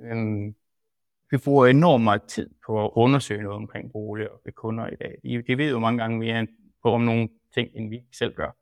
Øhm, 0.00 0.54
vi 1.30 1.36
bruger 1.44 1.66
enormt 1.66 2.04
meget 2.04 2.22
tid 2.22 2.50
på 2.66 2.84
at 2.84 2.90
undersøge 2.94 3.42
noget 3.42 3.56
omkring 3.56 3.92
boliger 3.92 4.28
og 4.28 4.54
kunder 4.54 4.88
i 4.88 4.96
dag. 4.96 5.18
De, 5.22 5.42
de 5.42 5.58
ved 5.58 5.70
jo 5.70 5.78
mange 5.78 5.98
gange 5.98 6.18
mere 6.18 6.46
på 6.82 6.92
om 6.92 7.00
nogle 7.00 7.28
ting, 7.54 7.70
end 7.74 7.90
vi 7.90 8.02
selv 8.12 8.34
gør. 8.34 8.56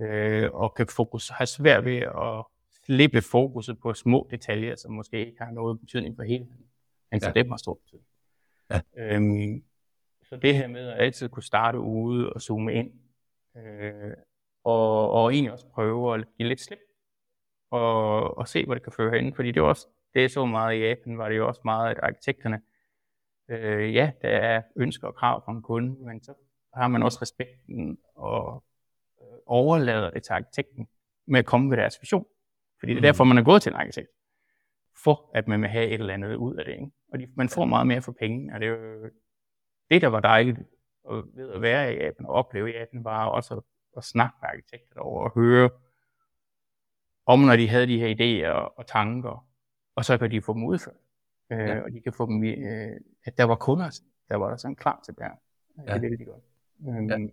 Øh, 0.00 0.50
og 0.52 0.74
kan 0.74 0.86
fokus, 0.86 1.28
have 1.28 1.46
svært 1.46 1.84
ved 1.84 1.96
at 1.96 2.44
slippe 2.84 3.22
fokuset 3.22 3.80
på 3.80 3.94
små 3.94 4.28
detaljer, 4.30 4.76
som 4.76 4.92
måske 4.92 5.26
ikke 5.26 5.38
har 5.40 5.50
noget 5.50 5.80
betydning 5.80 6.16
for 6.16 6.22
hele 6.22 6.46
Men 7.10 7.20
for 7.20 7.28
ja. 7.28 7.42
dem 7.42 7.50
har 7.50 7.56
stor 7.56 7.74
betydning. 7.74 8.06
Ja. 8.70 8.80
Øhm, 8.96 9.64
så 10.22 10.36
det 10.36 10.56
her 10.56 10.66
med 10.66 10.88
at 10.88 11.00
altid 11.00 11.28
kunne 11.28 11.42
starte 11.42 11.78
ude 11.78 12.32
og 12.32 12.40
zoome 12.40 12.74
ind, 12.74 12.92
øh, 13.56 14.12
og, 14.64 15.10
og 15.10 15.32
egentlig 15.32 15.52
også 15.52 15.66
prøve 15.66 16.14
at 16.14 16.24
give 16.36 16.48
lidt 16.48 16.60
slip, 16.60 16.78
og, 17.70 18.38
og 18.38 18.48
se, 18.48 18.64
hvor 18.64 18.74
det 18.74 18.82
kan 18.82 18.92
føre 18.92 19.18
hen. 19.18 19.34
Fordi 19.34 19.50
det 19.50 19.62
var 19.62 19.68
også, 19.68 19.86
det 20.14 20.20
jeg 20.20 20.30
så 20.30 20.46
meget 20.46 20.76
i 20.76 20.78
Japan, 20.78 21.18
var 21.18 21.28
det 21.28 21.36
jo 21.36 21.48
også 21.48 21.60
meget, 21.64 21.90
at 21.90 21.98
arkitekterne, 22.02 22.62
øh, 23.48 23.94
ja, 23.94 24.12
der 24.22 24.28
er 24.28 24.62
ønsker 24.76 25.08
og 25.08 25.14
krav 25.14 25.44
fra 25.44 25.52
en 25.52 25.62
kunde, 25.62 26.04
men 26.04 26.22
så 26.22 26.34
har 26.74 26.88
man 26.88 27.02
også 27.02 27.18
respekten 27.22 27.98
og 28.14 28.64
øh, 29.20 29.38
overlader 29.46 30.10
det 30.10 30.22
til 30.22 30.32
arkitekten 30.32 30.88
med 31.26 31.38
at 31.38 31.46
komme 31.46 31.68
med 31.68 31.76
deres 31.76 31.98
vision. 32.00 32.26
Fordi 32.78 32.92
det 32.92 32.98
er 32.98 33.02
derfor, 33.02 33.24
man 33.24 33.38
er 33.38 33.42
gået 33.42 33.62
til 33.62 33.72
en 33.72 33.76
arkitekt. 33.76 34.08
For 35.04 35.30
at 35.34 35.48
man 35.48 35.60
vil 35.60 35.68
have 35.68 35.86
et 35.86 36.00
eller 36.00 36.14
andet 36.14 36.34
ud 36.34 36.56
af 36.56 36.64
det. 36.64 36.72
Ikke? 36.72 36.90
Og 37.12 37.18
de, 37.18 37.28
man 37.36 37.48
får 37.48 37.64
meget 37.64 37.86
mere 37.86 38.02
for 38.02 38.12
penge. 38.12 38.54
Og 38.54 38.60
det 38.60 38.68
er 38.68 38.72
jo 38.72 39.10
det, 39.90 40.02
der 40.02 40.08
var 40.08 40.20
dejligt 40.20 40.58
ved 41.34 41.50
at 41.50 41.62
være 41.62 41.94
i 41.94 41.96
Japan 41.96 42.26
og 42.26 42.34
opleve 42.34 42.70
i 42.70 42.72
Japan, 42.72 43.04
var 43.04 43.26
også 43.26 43.54
at, 43.54 43.62
at 43.96 44.04
snakke 44.04 44.36
med 44.42 44.48
arkitekter 44.48 44.94
derovre 44.94 45.24
og 45.24 45.34
høre 45.34 45.70
om, 47.26 47.38
når 47.38 47.56
de 47.56 47.68
havde 47.68 47.86
de 47.86 47.98
her 47.98 48.14
idéer 48.14 48.52
og 48.52 48.86
tanker, 48.86 49.48
og 49.94 50.04
så 50.04 50.18
kan 50.18 50.30
de 50.30 50.42
få 50.42 50.52
dem 50.52 50.64
udført. 50.64 50.94
Øh, 51.52 51.58
ja. 51.58 51.80
Og 51.80 51.92
de 51.92 52.00
kan 52.00 52.12
få 52.12 52.26
dem, 52.26 52.44
øh, 52.44 53.00
at 53.24 53.38
der 53.38 53.44
var 53.44 53.54
kunder, 53.54 54.00
der 54.28 54.36
var 54.36 54.48
der 54.48 54.56
sådan 54.56 54.76
klar 54.76 55.00
til 55.04 55.12
bære. 55.12 55.36
Ja. 55.78 55.82
Det 55.82 56.04
er 56.04 56.08
det, 56.08 56.18
de 56.18 56.24
godt. 56.24 56.44
Øh, 56.88 57.08
ja. 57.08 57.28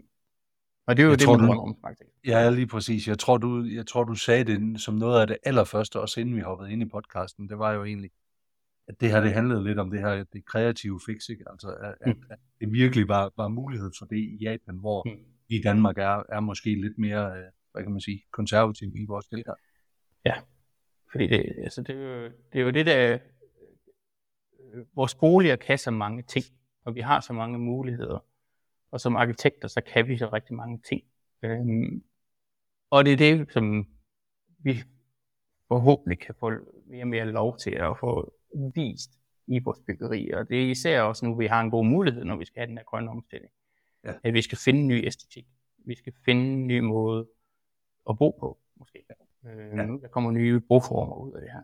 Og 0.87 0.97
det 0.97 1.03
er 1.03 1.05
jo 1.05 1.11
jeg 1.11 1.19
det, 1.19 1.25
tror, 1.25 1.37
man 1.37 1.49
om 1.49 1.77
Ja, 2.25 2.49
lige 2.49 2.67
præcis. 2.67 3.07
Jeg 3.07 3.19
tror, 3.19 3.37
du, 3.37 3.63
jeg 3.63 3.87
tror, 3.87 4.03
du 4.03 4.15
sagde 4.15 4.43
det 4.43 4.81
som 4.81 4.93
noget 4.95 5.21
af 5.21 5.27
det 5.27 5.37
allerførste, 5.43 5.99
også 5.99 6.19
inden 6.19 6.35
vi 6.35 6.41
hoppede 6.41 6.71
ind 6.71 6.81
i 6.81 6.85
podcasten. 6.85 7.49
Det 7.49 7.59
var 7.59 7.71
jo 7.71 7.83
egentlig, 7.83 8.11
at 8.87 9.01
det 9.01 9.11
her, 9.11 9.21
det 9.21 9.33
handlede 9.33 9.63
lidt 9.63 9.79
om 9.79 9.89
det 9.89 9.99
her, 9.99 10.23
det 10.23 10.45
kreative 10.45 10.99
fix, 11.05 11.29
ikke? 11.29 11.43
Altså, 11.51 11.67
at, 12.01 12.15
mm. 12.15 12.23
at 12.29 12.39
det 12.59 12.71
virkelig 12.71 13.07
var, 13.07 13.31
var 13.37 13.47
mulighed 13.47 13.91
for 13.99 14.05
det 14.05 14.17
i 14.17 14.37
Japan, 14.41 14.77
hvor 14.77 15.03
mm. 15.05 15.25
i 15.49 15.61
Danmark 15.61 15.97
er, 15.97 16.23
er 16.29 16.39
måske 16.39 16.81
lidt 16.81 16.97
mere, 16.97 17.37
øh, 17.37 17.45
hvad 17.71 17.83
kan 17.83 17.91
man 17.91 18.01
sige, 18.01 18.23
konservativ 18.31 18.87
i 18.95 19.05
vores 19.07 19.27
tilgang. 19.27 19.57
Ja, 20.25 20.33
fordi 21.11 21.27
det, 21.27 21.55
altså 21.63 21.81
det, 21.81 21.95
er 21.95 21.99
jo, 21.99 22.23
det 22.23 22.59
er 22.59 22.63
jo 22.63 22.69
det, 22.69 22.85
der... 22.85 23.13
Øh, 23.13 24.85
vores 24.95 25.15
boliger 25.15 25.55
kan 25.55 25.77
så 25.77 25.91
mange 25.91 26.23
ting, 26.23 26.45
og 26.85 26.95
vi 26.95 27.01
har 27.01 27.19
så 27.19 27.33
mange 27.33 27.59
muligheder. 27.59 28.25
Og 28.91 29.01
som 29.01 29.15
arkitekter, 29.15 29.67
så 29.67 29.81
kan 29.81 30.07
vi 30.07 30.17
så 30.17 30.29
rigtig 30.33 30.55
mange 30.55 30.81
ting. 30.89 31.03
Øhm, 31.43 32.03
og 32.89 33.05
det 33.05 33.13
er 33.13 33.17
det, 33.17 33.51
som 33.51 33.87
vi 34.59 34.83
forhåbentlig 35.67 36.19
kan 36.19 36.35
få 36.39 36.51
mere 36.85 37.03
og 37.03 37.07
mere 37.07 37.25
lov 37.25 37.57
til 37.57 37.71
at 37.71 37.99
få 37.99 38.33
vist 38.75 39.11
i 39.47 39.59
vores 39.59 39.79
byggeri. 39.87 40.31
Og 40.31 40.49
det 40.49 40.63
er 40.63 40.71
især 40.71 41.01
også 41.01 41.25
nu, 41.25 41.35
vi 41.35 41.45
har 41.45 41.61
en 41.61 41.71
god 41.71 41.85
mulighed, 41.85 42.23
når 42.23 42.35
vi 42.35 42.45
skal 42.45 42.59
have 42.59 42.67
den 42.67 42.77
her 42.77 42.85
grønne 42.85 43.11
omstilling. 43.11 43.51
Ja. 44.03 44.13
At 44.23 44.33
vi 44.33 44.41
skal 44.41 44.57
finde 44.57 44.79
en 44.79 44.87
ny 44.87 45.05
æstetik. 45.05 45.47
Vi 45.77 45.95
skal 45.95 46.13
finde 46.25 46.53
en 46.53 46.67
ny 46.67 46.79
måde 46.79 47.27
at 48.09 48.17
bo 48.17 48.31
på, 48.31 48.57
måske. 48.75 49.05
Øh, 49.45 49.77
ja. 49.77 49.83
Der 50.01 50.07
kommer 50.07 50.31
nye 50.31 50.59
boformer 50.59 51.15
ud 51.15 51.33
af 51.33 51.41
det 51.41 51.51
her. 51.51 51.61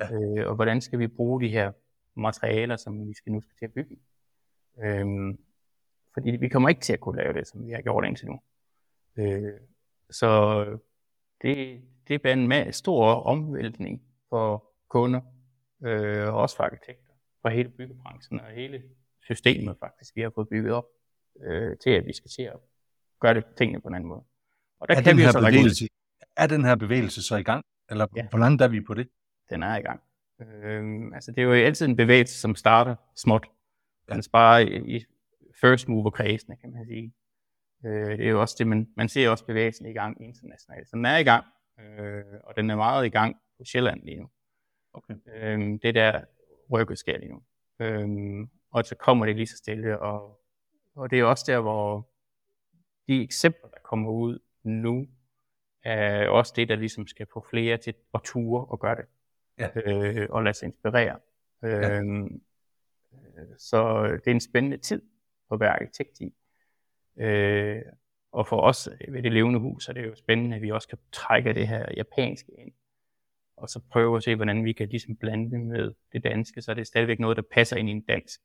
Ja. 0.00 0.40
Øh, 0.40 0.48
og 0.48 0.54
hvordan 0.54 0.80
skal 0.80 0.98
vi 0.98 1.06
bruge 1.06 1.40
de 1.40 1.48
her 1.48 1.72
materialer, 2.14 2.76
som 2.76 3.08
vi 3.08 3.14
skal 3.14 3.32
nu 3.32 3.40
skal 3.40 3.54
til 3.58 3.64
at 3.64 3.72
bygge? 3.72 3.96
Øh, 4.82 5.34
fordi 6.14 6.30
vi 6.30 6.48
kommer 6.48 6.68
ikke 6.68 6.80
til 6.80 6.92
at 6.92 7.00
kunne 7.00 7.22
lave 7.22 7.32
det, 7.32 7.48
som 7.48 7.66
vi 7.66 7.72
har 7.72 7.82
gjort 7.82 8.04
indtil 8.04 8.28
nu. 8.28 8.40
Øh, 9.16 9.52
så 10.10 10.64
det, 11.42 11.82
det 12.08 12.26
er 12.26 12.32
en 12.32 12.72
stor 12.72 13.14
omvæltning 13.14 14.02
for 14.28 14.64
kunder, 14.88 15.20
øh, 15.84 16.26
og 16.26 16.40
også 16.40 16.56
for 16.56 16.64
arkitekter, 16.64 17.12
for 17.42 17.48
hele 17.48 17.68
byggebranchen 17.68 18.40
og 18.40 18.46
hele 18.46 18.82
systemet 19.22 19.76
faktisk, 19.80 20.16
vi 20.16 20.20
har 20.20 20.32
fået 20.34 20.48
bygget 20.48 20.72
op 20.72 20.84
øh, 21.42 21.76
til, 21.82 21.90
at 21.90 22.06
vi 22.06 22.12
skal 22.12 22.30
til 22.30 22.42
at 22.42 22.56
gøre 23.20 23.34
det 23.34 23.44
tingene 23.58 23.80
på 23.80 23.88
en 23.88 23.94
anden 23.94 24.08
måde. 24.08 24.22
Og 24.80 24.88
der 24.88 24.96
er 24.96 25.02
kan 25.02 25.16
vi 25.16 25.22
her 25.22 25.30
så 25.30 25.38
bevægelse, 25.38 25.88
er 26.36 26.46
den 26.46 26.64
her 26.64 26.74
bevægelse 26.74 27.22
så 27.22 27.36
i 27.36 27.42
gang? 27.42 27.64
Eller 27.90 28.06
ja. 28.16 28.28
hvor 28.28 28.38
langt 28.38 28.62
er 28.62 28.68
vi 28.68 28.80
på 28.80 28.94
det? 28.94 29.08
Den 29.50 29.62
er 29.62 29.76
i 29.76 29.80
gang. 29.80 30.00
Øh, 30.40 31.14
altså 31.14 31.32
det 31.32 31.38
er 31.38 31.42
jo 31.42 31.52
altid 31.52 31.86
en 31.86 31.96
bevægelse, 31.96 32.40
som 32.40 32.54
starter 32.54 32.94
småt. 33.16 33.46
Ja. 34.08 34.14
Den 34.14 34.22
sparer 34.22 34.58
i, 34.58 34.96
i 34.96 35.04
first 35.60 35.88
mover 35.88 36.10
kredsene, 36.10 36.56
kan 36.56 36.72
man 36.72 36.86
sige. 36.86 37.14
Øh, 37.84 38.18
det 38.18 38.26
er 38.26 38.30
jo 38.30 38.40
også 38.40 38.56
det, 38.58 38.66
man, 38.66 38.88
man 38.96 39.08
ser 39.08 39.28
også 39.28 39.44
bevægelsen 39.44 39.86
i 39.86 39.92
gang 39.92 40.22
internationalt. 40.24 40.88
Så 40.88 40.96
den 40.96 41.04
er 41.04 41.16
i 41.16 41.22
gang, 41.22 41.44
øh, 41.80 42.24
og 42.44 42.56
den 42.56 42.70
er 42.70 42.76
meget 42.76 43.06
i 43.06 43.08
gang 43.08 43.36
på 43.58 43.64
Sjælland 43.64 44.02
lige 44.02 44.16
nu. 44.16 44.30
Okay. 44.92 45.14
Øh, 45.26 45.78
det 45.82 45.94
der 45.94 46.24
rykket 46.72 46.98
sker 46.98 47.18
lige 47.18 47.32
nu. 47.32 47.42
Øh, 47.80 48.08
og 48.70 48.84
så 48.84 48.94
kommer 48.94 49.26
det 49.26 49.36
lige 49.36 49.46
så 49.46 49.56
stille, 49.56 49.98
og, 49.98 50.40
og 50.94 51.10
det 51.10 51.18
er 51.18 51.24
også 51.24 51.44
der, 51.46 51.60
hvor 51.60 52.08
de 53.08 53.22
eksempler, 53.22 53.70
der 53.70 53.80
kommer 53.82 54.10
ud 54.10 54.38
nu, 54.62 55.06
er 55.82 56.28
også 56.28 56.52
det, 56.56 56.68
der 56.68 56.76
ligesom 56.76 57.06
skal 57.06 57.26
få 57.32 57.46
flere 57.50 57.76
til 57.76 57.94
at 58.14 58.20
ture 58.24 58.64
og 58.64 58.80
gøre 58.80 58.96
det. 58.96 59.04
Ja. 59.58 59.68
Øh, 59.74 60.26
og 60.30 60.42
lade 60.42 60.54
sig 60.54 60.66
inspirere. 60.66 61.18
Øh, 61.62 61.72
ja. 61.72 62.00
Så 63.58 64.02
det 64.06 64.26
er 64.26 64.30
en 64.30 64.40
spændende 64.40 64.76
tid 64.76 65.02
at 65.52 65.60
være 65.60 65.72
arkitekt 65.72 66.20
i. 66.20 66.34
Øh, 67.16 67.82
og 68.32 68.46
for 68.46 68.60
os 68.60 68.88
ved 69.08 69.22
det 69.22 69.32
levende 69.32 69.60
hus 69.60 69.88
er 69.88 69.92
det 69.92 70.06
jo 70.06 70.14
spændende, 70.14 70.56
at 70.56 70.62
vi 70.62 70.70
også 70.70 70.88
kan 70.88 70.98
trække 71.12 71.54
det 71.54 71.68
her 71.68 71.86
japanske 71.96 72.52
ind. 72.58 72.72
Og 73.56 73.68
så 73.68 73.80
prøve 73.90 74.16
at 74.16 74.22
se, 74.22 74.36
hvordan 74.36 74.64
vi 74.64 74.72
kan 74.72 74.88
ligesom 74.88 75.16
blande 75.16 75.50
det 75.50 75.60
med 75.60 75.92
det 76.12 76.24
danske, 76.24 76.62
så 76.62 76.74
det 76.74 76.80
er 76.80 76.84
stadigvæk 76.84 77.18
noget, 77.18 77.36
der 77.36 77.42
passer 77.52 77.76
ind 77.76 77.88
i 77.88 77.92
en 77.92 78.00
dansk 78.00 78.40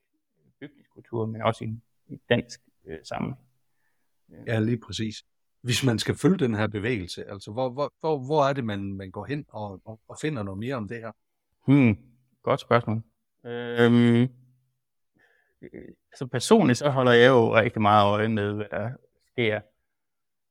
bygningskultur, 0.59 1.25
men 1.25 1.41
også 1.41 1.63
i 1.63 1.67
en, 1.67 1.81
en 2.09 2.19
dansk 2.29 2.61
øh, 2.85 2.99
sammenhæng. 3.03 3.39
Ja, 4.47 4.59
lige 4.59 4.77
præcis 4.77 5.25
hvis 5.65 5.83
man 5.83 5.99
skal 5.99 6.15
følge 6.15 6.37
den 6.37 6.55
her 6.55 6.67
bevægelse? 6.67 7.29
Altså, 7.29 7.51
hvor, 7.51 7.69
hvor, 7.69 7.93
hvor, 7.99 8.25
hvor 8.25 8.43
er 8.43 8.53
det, 8.53 8.63
man, 8.63 8.93
man 8.93 9.11
går 9.11 9.25
hen 9.25 9.45
og, 9.49 9.81
og, 9.85 9.99
og 10.07 10.17
finder 10.21 10.43
noget 10.43 10.59
mere 10.59 10.75
om 10.75 10.87
det 10.87 10.97
her? 10.97 11.11
Hmm, 11.67 11.97
godt 12.43 12.59
spørgsmål. 12.59 13.01
Øhm, 13.45 14.29
så 16.15 16.27
personligt 16.27 16.77
så 16.77 16.89
holder 16.89 17.11
jeg 17.11 17.27
jo 17.27 17.55
rigtig 17.55 17.81
meget 17.81 18.05
øje 18.05 18.27
med, 18.27 18.53
hvad 18.53 18.65
der 18.71 18.91
sker 19.31 19.61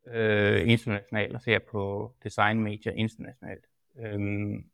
øh, 0.07 0.69
internationalt, 0.69 1.35
og 1.35 1.43
ser 1.43 1.59
på 1.71 2.13
designmedier 2.23 2.93
internationalt. 2.93 3.65
Øhm, 3.99 4.65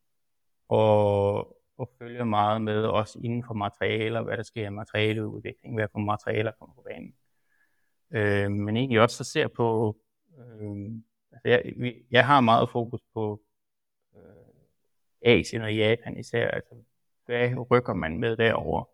og, 0.68 1.36
og 1.78 1.90
følger 1.98 2.24
meget 2.24 2.62
med 2.62 2.84
også 2.84 3.18
inden 3.22 3.44
for 3.44 3.54
materialer, 3.54 4.22
hvad 4.22 4.36
der 4.36 4.42
sker 4.42 4.66
i 4.66 4.70
materialeudvikling, 4.70 5.74
hvad 5.74 5.88
for 5.92 5.98
materialer 5.98 6.52
kommer 6.58 6.74
på 6.74 6.82
banen. 6.82 7.14
Øh, 8.10 8.50
men 8.50 8.76
egentlig 8.76 9.00
også 9.00 9.16
så 9.16 9.24
ser 9.24 9.48
på 9.48 9.96
Øh, 10.38 10.90
altså 11.32 11.48
jeg, 11.48 11.74
jeg 12.10 12.26
har 12.26 12.40
meget 12.40 12.70
fokus 12.70 13.00
på 13.14 13.42
øh, 14.16 14.20
Asien 15.22 15.62
og 15.62 15.74
Japan 15.74 16.18
især. 16.18 16.48
Altså, 16.48 16.74
hvad 17.26 17.70
rykker 17.70 17.94
man 17.94 18.18
med 18.18 18.36
derover? 18.36 18.89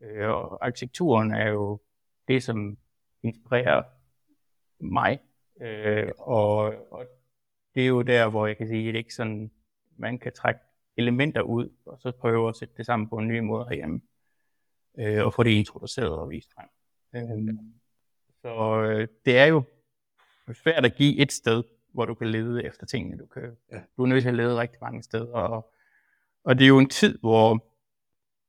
Øh, 0.00 0.28
og 0.28 0.66
arkitekturen 0.66 1.34
er 1.34 1.48
jo 1.48 1.80
det, 2.28 2.42
som 2.42 2.78
inspirerer 3.22 3.82
mig. 4.80 5.18
Øh, 5.60 6.10
og, 6.18 6.58
og 6.92 7.06
det 7.74 7.82
er 7.82 7.86
jo 7.86 8.02
der, 8.02 8.28
hvor 8.28 8.46
jeg 8.46 8.56
kan 8.56 8.68
sige, 8.68 8.88
at 8.88 8.94
det 8.94 8.98
ikke 8.98 9.14
sådan, 9.14 9.50
man 9.96 10.18
kan 10.18 10.32
trække 10.32 10.60
elementer 10.96 11.42
ud, 11.42 11.68
og 11.86 12.00
så 12.00 12.10
prøve 12.10 12.48
at 12.48 12.56
sætte 12.56 12.74
det 12.76 12.86
sammen 12.86 13.08
på 13.08 13.16
en 13.16 13.28
ny 13.28 13.38
måde 13.38 13.66
herhjemme, 13.68 14.00
øh, 14.98 15.26
og 15.26 15.34
få 15.34 15.42
det 15.42 15.50
introduceret 15.50 16.12
og 16.12 16.30
vist 16.30 16.54
frem. 16.54 16.68
Øh, 17.14 17.54
så 18.42 18.82
øh, 18.82 19.08
det 19.24 19.38
er 19.38 19.46
jo 19.46 19.62
svært 20.52 20.84
at 20.84 20.94
give 20.94 21.18
et 21.18 21.32
sted, 21.32 21.62
hvor 21.92 22.04
du 22.04 22.14
kan 22.14 22.26
lede 22.26 22.64
efter 22.64 22.86
tingene. 22.86 23.18
Du, 23.18 23.26
kan, 23.26 23.56
ja. 23.72 23.80
du 23.96 24.02
er 24.02 24.06
nødt 24.06 24.22
til 24.22 24.28
at 24.28 24.34
lede 24.34 24.60
rigtig 24.60 24.78
mange 24.80 25.02
steder. 25.02 25.32
Og, 25.32 25.72
og 26.44 26.58
det 26.58 26.64
er 26.64 26.68
jo 26.68 26.78
en 26.78 26.88
tid, 26.88 27.18
hvor, 27.18 27.69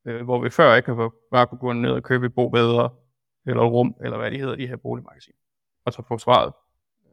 øh, 0.06 0.24
hvor 0.24 0.44
vi 0.44 0.50
før 0.50 0.76
ikke 0.76 0.94
har 0.94 1.12
bare 1.32 1.48
kunne 1.48 1.60
gå 1.60 1.74
ned 1.74 1.92
og 1.92 2.04
købe 2.04 2.26
et 2.26 2.36
bo 2.36 2.50
bedre, 2.50 2.96
eller 3.46 3.64
rum, 3.64 3.96
eller 4.04 4.18
hvad 4.18 4.32
de 4.32 4.38
hedder, 4.38 4.56
de 4.56 4.68
her 4.68 4.76
boligmagasiner. 4.76 5.38
Og 5.86 5.94
så 5.94 6.04
få 6.08 6.18
svaret. 6.18 6.54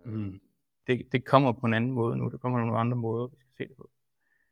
Mm. 0.04 0.40
Det, 0.86 1.12
det 1.12 1.24
kommer 1.24 1.52
på 1.52 1.66
en 1.66 1.74
anden 1.74 1.92
måde 1.92 2.16
nu. 2.16 2.28
Det 2.28 2.40
kommer 2.40 2.58
på 2.58 2.64
nogle 2.64 2.78
andre 2.78 2.96
måder, 2.96 3.26
vi 3.26 3.36
skal 3.36 3.52
se 3.56 3.68
det 3.68 3.76
på. 3.76 3.90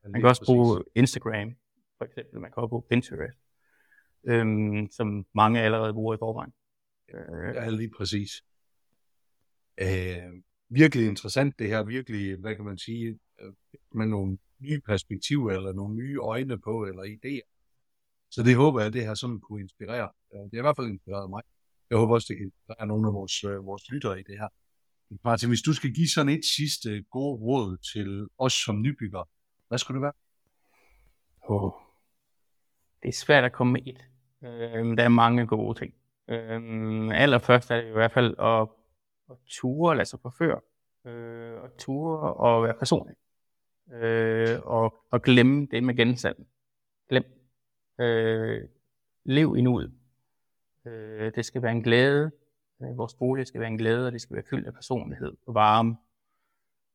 Man 0.03 0.21
kan 0.21 0.29
også 0.29 0.41
præcis. 0.41 0.55
bruge 0.55 0.85
Instagram, 0.95 1.55
for 1.99 2.05
eksempel. 2.05 2.41
Man 2.41 2.51
kan 2.53 2.63
også 2.63 2.69
bruge 2.69 2.83
Pinterest, 2.91 3.39
øhm, 4.25 4.89
som 4.91 5.27
mange 5.35 5.61
allerede 5.61 5.93
bruger 5.93 6.15
i 6.15 6.19
forvejen. 6.19 6.53
Ja, 7.55 7.71
lige 7.71 7.91
præcis. 7.97 8.45
Øh, 9.81 10.43
virkelig 10.69 11.09
interessant 11.09 11.59
det 11.59 11.69
her, 11.69 11.83
virkelig, 11.83 12.37
hvad 12.37 12.55
kan 12.55 12.65
man 12.65 12.79
sige, 12.79 13.19
øh, 13.41 13.53
med 13.95 14.07
nogle 14.07 14.39
nye 14.59 14.81
perspektiver, 14.81 15.51
eller 15.51 15.73
nogle 15.73 15.95
nye 15.95 16.19
øjne 16.19 16.59
på, 16.59 16.85
eller 16.85 17.03
idéer. 17.03 17.56
Så 18.37 18.43
det 18.43 18.57
håber 18.57 18.81
jeg, 18.81 18.87
at 18.87 18.93
det 18.93 19.07
her 19.07 19.15
sådan 19.15 19.41
kunne 19.41 19.61
inspirere. 19.61 20.09
Øh, 20.35 20.41
det 20.41 20.51
har 20.53 20.59
i 20.59 20.67
hvert 20.67 20.77
fald 20.77 20.87
inspireret 20.87 21.31
mig. 21.31 21.43
Jeg 21.91 21.99
håber 21.99 22.15
også, 22.15 22.27
det 22.29 22.37
kan 22.37 22.47
inspirere 22.47 22.87
nogle 22.87 23.09
af 23.09 23.15
vores, 23.15 23.45
øh, 23.45 23.67
vores 23.67 23.91
lyttere 23.91 24.21
i 24.21 24.23
det 24.23 24.39
her. 24.39 24.49
Martin, 25.25 25.49
hvis 25.49 25.63
du 25.63 25.73
skal 25.73 25.95
give 25.95 26.09
sådan 26.09 26.33
et 26.33 26.45
sidste 26.57 27.03
god 27.11 27.41
råd 27.41 27.77
til 27.93 28.29
os 28.39 28.53
som 28.53 28.83
nybygger, 28.83 29.29
hvad 29.69 29.79
skulle 29.79 29.97
det 29.97 30.03
være? 30.03 30.13
Oh. 31.43 31.73
Det 33.03 33.09
er 33.09 33.13
svært 33.13 33.45
at 33.45 33.53
komme 33.53 33.73
med 33.73 33.81
et. 33.87 34.05
Øh, 34.45 34.97
der 34.97 35.05
er 35.05 35.09
mange 35.09 35.47
gode 35.47 35.79
ting. 35.79 35.95
Øhm, 36.29 37.11
allerførst 37.11 37.71
er 37.71 37.77
det 37.77 37.89
i 37.89 37.93
hvert 37.93 38.13
fald 38.13 38.35
at, 38.39 38.69
at 39.31 39.37
ture 39.47 39.95
lade 39.95 40.01
altså 40.01 40.11
sig 40.11 40.21
forføre. 40.23 40.61
Øh, 41.07 41.63
og 41.63 41.77
ture 41.79 42.35
og 42.35 42.63
være 42.63 42.75
personlig. 42.75 43.17
Øh, 43.93 44.59
og, 44.65 44.95
og 45.11 45.23
glemme 45.23 45.67
det 45.71 45.83
med 45.83 45.95
gensalg. 45.97 46.47
Glem. 47.09 47.36
Øh, 47.99 48.69
lev 49.25 49.55
i 49.59 49.61
nuet. 49.61 49.93
Øh, 50.87 51.33
det 51.35 51.45
skal 51.45 51.63
være 51.63 51.73
en 51.73 51.83
glæde. 51.83 52.31
Øh, 52.83 52.99
vores 52.99 53.15
bolig 53.15 53.47
skal 53.47 53.61
være 53.61 53.71
en 53.71 53.79
glæde, 53.79 54.07
og 54.07 54.13
det 54.13 54.21
skal 54.21 54.35
være 54.35 54.45
fyldt 54.51 54.67
af 54.67 54.75
personlighed 54.75 55.37
og 55.47 55.55
varme. 55.55 55.97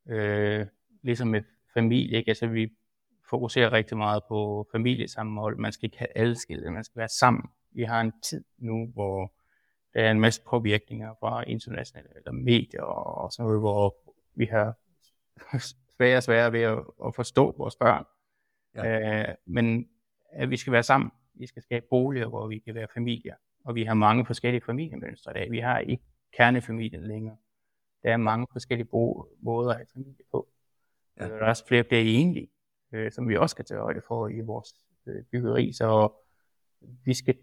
Øh, 0.09 0.65
ligesom 1.01 1.27
med 1.27 1.41
familie, 1.73 2.17
ikke? 2.17 2.29
Altså, 2.29 2.47
vi 2.47 2.71
fokuserer 3.29 3.73
rigtig 3.73 3.97
meget 3.97 4.23
på 4.27 4.67
familiesammenhold. 4.71 5.57
Man 5.57 5.71
skal 5.71 5.85
ikke 5.85 5.97
have 5.97 6.17
adskilt, 6.17 6.73
man 6.73 6.83
skal 6.83 6.99
være 6.99 7.09
sammen. 7.09 7.43
Vi 7.71 7.83
har 7.83 8.01
en 8.01 8.13
tid 8.23 8.43
nu, 8.57 8.87
hvor 8.87 9.33
der 9.93 10.01
er 10.03 10.11
en 10.11 10.19
masse 10.19 10.41
påvirkninger 10.41 11.13
fra 11.19 11.43
internationale 11.43 12.09
eller 12.15 12.31
medier 12.31 12.81
og 12.81 13.31
sådan 13.31 13.45
noget, 13.45 13.59
hvor 13.59 13.95
vi 14.35 14.45
har 14.45 14.73
sværere 15.97 16.17
og 16.17 16.23
sværere 16.23 16.51
ved 16.51 16.61
at, 16.61 16.79
at 17.05 17.15
forstå 17.15 17.55
vores 17.57 17.75
børn. 17.75 18.05
Ja. 18.75 19.29
Øh, 19.29 19.35
men 19.45 19.89
at 20.31 20.49
vi 20.49 20.57
skal 20.57 20.73
være 20.73 20.83
sammen. 20.83 21.11
Vi 21.33 21.47
skal 21.47 21.61
skabe 21.61 21.85
boliger, 21.89 22.27
hvor 22.27 22.47
vi 22.47 22.59
kan 22.59 22.75
være 22.75 22.87
familier. 22.93 23.35
Og 23.63 23.75
vi 23.75 23.83
har 23.83 23.93
mange 23.93 24.25
forskellige 24.25 24.61
familiemønstre 24.61 25.31
i 25.31 25.33
dag. 25.33 25.51
Vi 25.51 25.59
har 25.59 25.79
ikke 25.79 26.03
kernefamilien 26.33 27.07
længere. 27.07 27.37
Der 28.03 28.13
er 28.13 28.17
mange 28.17 28.47
forskellige 28.51 28.87
måder 29.39 29.69
at 29.69 29.75
have 29.75 29.87
familie 29.93 30.23
på. 30.31 30.47
Ja. 31.19 31.27
Der 31.27 31.35
er 31.35 31.49
også 31.49 31.67
flere 31.67 31.83
bliver 31.83 32.03
enlige, 32.03 32.51
øh, 32.91 33.11
som 33.11 33.29
vi 33.29 33.37
også 33.37 33.53
skal 33.53 33.65
tage 33.65 33.79
højde 33.79 34.01
for 34.07 34.27
i 34.27 34.39
vores 34.39 34.75
øh, 35.07 35.23
byggeri. 35.23 35.73
Så 35.73 36.09
vi 37.05 37.13
skal 37.13 37.37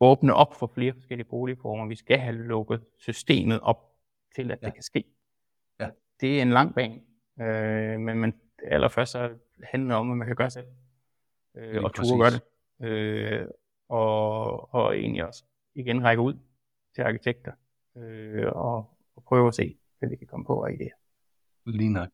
åbne 0.00 0.34
op 0.34 0.54
for 0.54 0.66
flere 0.66 0.92
forskellige 0.92 1.28
boligformer. 1.28 1.86
Vi 1.86 1.94
skal 1.94 2.18
have 2.18 2.36
lukket 2.36 2.84
systemet 2.98 3.60
op 3.60 3.92
til, 4.36 4.50
at 4.50 4.58
ja. 4.62 4.66
det 4.66 4.74
kan 4.74 4.82
ske. 4.82 5.04
Ja. 5.80 5.90
Det 6.20 6.38
er 6.38 6.42
en 6.42 6.50
lang 6.50 6.74
bane, 6.74 7.00
øh, 7.40 8.00
men, 8.00 8.18
men 8.18 8.34
allerførst 8.64 9.12
så 9.12 9.30
handler 9.62 9.94
det 9.94 10.00
om, 10.00 10.10
at 10.10 10.16
man 10.16 10.26
kan 10.26 10.36
gøre 10.36 10.50
selv. 10.50 10.66
Øh, 11.56 11.82
og 11.84 11.94
turde 11.94 12.18
gøre 12.18 12.30
det. 12.30 12.42
Øh, 12.86 13.46
og, 13.88 14.74
og 14.74 14.98
egentlig 14.98 15.26
også 15.26 15.44
igen 15.74 16.04
række 16.04 16.22
ud 16.22 16.34
til 16.94 17.02
arkitekter 17.02 17.52
øh, 17.96 18.46
og, 18.46 18.98
og 19.16 19.24
prøve 19.26 19.48
at 19.48 19.54
se, 19.54 19.76
hvad 19.98 20.08
vi 20.08 20.16
kan 20.16 20.26
komme 20.26 20.46
på 20.46 20.62
af 20.62 20.70
idéer. 20.72 20.98
Lige 21.66 21.92
nok 21.92 22.08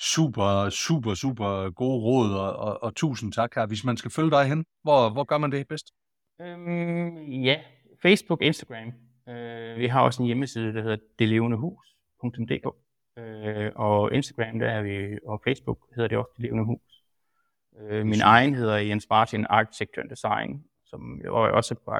super, 0.00 0.68
super, 0.70 1.14
super 1.14 1.70
gode 1.70 2.02
råd, 2.02 2.30
og, 2.32 2.56
og, 2.56 2.82
og 2.82 2.94
tusind 2.94 3.32
tak 3.32 3.54
her. 3.54 3.66
Hvis 3.66 3.84
man 3.84 3.96
skal 3.96 4.10
følge 4.10 4.30
dig 4.30 4.44
hen, 4.44 4.64
hvor, 4.82 5.10
hvor 5.12 5.24
gør 5.24 5.38
man 5.38 5.52
det 5.52 5.68
bedst? 5.68 5.92
Øhm, 6.40 7.32
ja, 7.32 7.60
Facebook, 8.02 8.42
Instagram. 8.42 8.92
Øh, 9.28 9.78
vi 9.78 9.86
har 9.86 10.00
også 10.02 10.22
en 10.22 10.26
hjemmeside, 10.26 10.74
der 10.74 10.82
hedder 10.82 10.96
delevendehus.dk. 11.18 12.66
Øh, 13.18 13.72
og 13.74 14.14
Instagram, 14.14 14.58
der 14.58 14.68
er 14.70 14.82
vi, 14.82 15.18
og 15.26 15.40
Facebook 15.44 15.78
hedder 15.94 16.08
det 16.08 16.18
også 16.18 16.30
Det 16.36 16.42
Levende 16.42 16.64
Hus. 16.64 16.87
Øh, 17.80 18.06
min 18.06 18.20
egen 18.20 18.54
hedder 18.54 18.76
Jens 18.76 19.06
Martin 19.10 19.46
Architecture 19.50 20.02
and 20.02 20.10
Design, 20.10 20.64
som 20.84 21.20
jeg 21.22 21.30
også 21.30 21.74
på, 21.74 21.92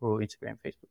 på 0.00 0.18
Instagram 0.18 0.52
og 0.52 0.58
Facebook. 0.62 0.90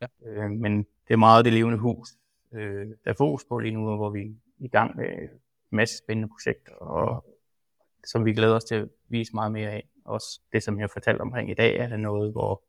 Ja. 0.00 0.06
Øh, 0.26 0.50
men 0.50 0.78
det 0.78 1.14
er 1.14 1.16
meget 1.16 1.44
Det 1.44 1.52
Levende 1.52 1.78
Hus. 1.78 2.08
Øh, 2.52 2.86
der 3.04 3.10
er 3.10 3.14
fokus 3.18 3.44
på 3.44 3.58
lige 3.58 3.74
nu, 3.74 3.96
hvor 3.96 4.10
vi 4.10 4.20
er 4.20 4.34
i 4.58 4.68
gang 4.68 4.96
med 4.96 5.28
masse 5.70 5.98
spændende 5.98 6.28
projekter, 6.28 6.74
og 6.74 7.24
som 8.06 8.24
vi 8.24 8.32
glæder 8.32 8.54
os 8.54 8.64
til 8.64 8.74
at 8.74 8.88
vise 9.08 9.34
meget 9.34 9.52
mere 9.52 9.70
af. 9.70 9.88
Også 10.04 10.40
det, 10.52 10.62
som 10.62 10.78
jeg 10.78 10.82
har 10.82 10.90
fortalt 10.92 11.20
omkring 11.20 11.50
i 11.50 11.54
dag, 11.54 11.76
er 11.76 11.88
det 11.88 12.00
noget, 12.00 12.32
hvor 12.32 12.62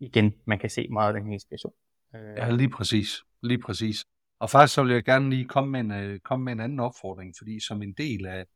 igen, 0.00 0.34
man 0.44 0.58
kan 0.58 0.70
se 0.70 0.88
meget 0.88 1.14
af 1.14 1.20
den 1.20 1.32
inspiration. 1.32 1.72
Ja, 2.14 2.50
lige 2.50 2.70
præcis. 2.70 3.24
Lige 3.42 3.58
præcis. 3.58 4.04
Og 4.38 4.50
faktisk 4.50 4.74
så 4.74 4.82
vil 4.82 4.92
jeg 4.92 5.04
gerne 5.04 5.30
lige 5.30 5.44
komme 5.44 5.70
med 5.70 5.80
en, 5.80 5.90
øh, 5.90 6.20
komme 6.20 6.44
med 6.44 6.52
en 6.52 6.60
anden 6.60 6.80
opfordring, 6.80 7.34
fordi 7.38 7.60
som 7.60 7.82
en 7.82 7.92
del 7.92 8.26
af, 8.26 8.46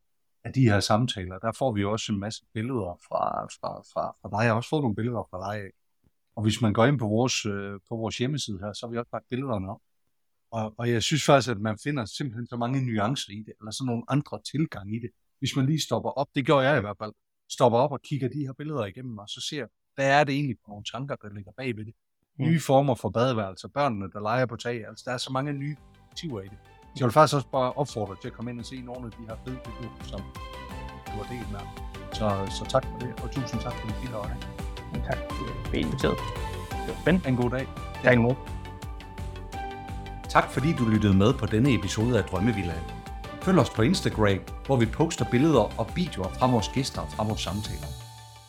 af 0.43 0.53
de 0.53 0.61
her 0.61 0.79
samtaler, 0.79 1.39
der 1.39 1.51
får 1.51 1.71
vi 1.71 1.83
også 1.83 2.11
en 2.11 2.19
masse 2.19 2.45
billeder 2.53 2.99
fra, 3.07 3.45
fra, 3.45 3.81
fra, 3.93 4.15
fra 4.21 4.29
dig. 4.29 4.43
Jeg 4.43 4.51
har 4.51 4.55
også 4.55 4.69
fået 4.69 4.81
nogle 4.81 4.95
billeder 4.95 5.27
fra 5.31 5.53
dig. 5.53 5.71
Og 6.35 6.43
hvis 6.43 6.61
man 6.61 6.73
går 6.73 6.85
ind 6.85 6.99
på 6.99 7.07
vores, 7.07 7.45
øh, 7.45 7.79
på 7.89 7.95
vores 7.95 8.17
hjemmeside 8.17 8.59
her, 8.59 8.73
så 8.73 8.85
har 8.85 8.91
vi 8.91 8.97
også 8.97 9.09
lagt 9.13 9.25
billederne 9.29 9.69
op. 9.71 9.81
Og, 10.51 10.73
og 10.77 10.89
jeg 10.89 11.03
synes 11.03 11.25
faktisk, 11.25 11.51
at 11.51 11.61
man 11.61 11.77
finder 11.83 12.05
simpelthen 12.05 12.47
så 12.47 12.57
mange 12.57 12.85
nuancer 12.85 13.31
i 13.33 13.43
det, 13.47 13.53
eller 13.59 13.71
sådan 13.71 13.85
nogle 13.85 14.03
andre 14.07 14.39
tilgang 14.51 14.95
i 14.95 14.99
det. 14.99 15.11
Hvis 15.39 15.55
man 15.55 15.65
lige 15.65 15.81
stopper 15.81 16.09
op, 16.09 16.27
det 16.35 16.45
gjorde 16.45 16.67
jeg 16.67 16.77
i 16.77 16.81
hvert 16.81 16.97
fald, 16.97 17.13
stopper 17.49 17.79
op 17.79 17.91
og 17.91 18.01
kigger 18.01 18.29
de 18.29 18.39
her 18.45 18.53
billeder 18.53 18.85
igennem, 18.85 19.17
og 19.17 19.29
så 19.29 19.41
ser, 19.49 19.65
hvad 19.95 20.09
er 20.19 20.23
det 20.23 20.33
egentlig 20.35 20.57
for 20.63 20.69
nogle 20.69 20.85
tanker, 20.93 21.15
der 21.15 21.29
ligger 21.33 21.51
bag 21.57 21.77
ved 21.77 21.85
det. 21.85 21.93
Mm. 22.39 22.45
Nye 22.45 22.59
former 22.59 22.95
for 22.95 23.09
badeværelser, 23.09 23.67
børnene, 23.67 24.11
der 24.11 24.19
leger 24.19 24.45
på 24.45 24.55
tag, 24.55 24.87
altså 24.87 25.03
der 25.07 25.13
er 25.13 25.17
så 25.17 25.31
mange 25.31 25.53
nye 25.53 25.75
motiver 26.09 26.41
i 26.41 26.47
det. 26.47 26.57
Så 26.93 26.97
jeg 26.99 27.05
vil 27.05 27.13
faktisk 27.13 27.35
også 27.35 27.47
bare 27.47 27.71
opfordre 27.71 28.15
til 28.21 28.27
at 28.27 28.33
komme 28.33 28.51
ind 28.51 28.59
og 28.59 28.65
se 28.65 28.81
nogle 28.81 29.05
af 29.05 29.11
de 29.11 29.23
her 29.27 29.35
fede 29.45 29.57
billeder, 29.65 29.95
som 30.03 30.21
du 31.07 31.11
har 31.11 31.27
delt 31.33 31.51
med. 31.51 31.59
Så, 32.13 32.27
så 32.57 32.65
tak 32.69 32.85
for 32.91 32.99
det, 32.99 33.13
og 33.23 33.31
tusind 33.31 33.61
tak 33.61 33.73
for 33.73 33.87
dit 33.87 33.95
bidrag. 34.01 34.29
Tak 35.05 35.17
for 35.29 35.69
at 35.69 35.73
inviteret. 35.73 36.17
Det 36.71 36.87
var 36.87 37.01
spændende. 37.01 37.29
En 37.29 37.35
god 37.35 37.49
dag. 37.49 37.67
Tak 38.03 38.13
imod. 38.13 38.35
Tak 40.29 40.51
fordi 40.51 40.73
du 40.73 40.85
lyttede 40.85 41.13
med 41.13 41.33
på 41.33 41.45
denne 41.45 41.73
episode 41.73 42.17
af 42.17 42.23
Drømmevillaen. 42.23 42.83
Følg 43.41 43.59
os 43.59 43.69
på 43.69 43.81
Instagram, 43.81 44.39
hvor 44.65 44.75
vi 44.75 44.85
poster 44.85 45.25
billeder 45.31 45.79
og 45.79 45.87
videoer 45.95 46.29
fra 46.29 46.51
vores 46.51 46.69
gæster 46.69 47.01
og 47.01 47.09
fra 47.09 47.23
vores 47.23 47.41
samtaler. 47.41 47.87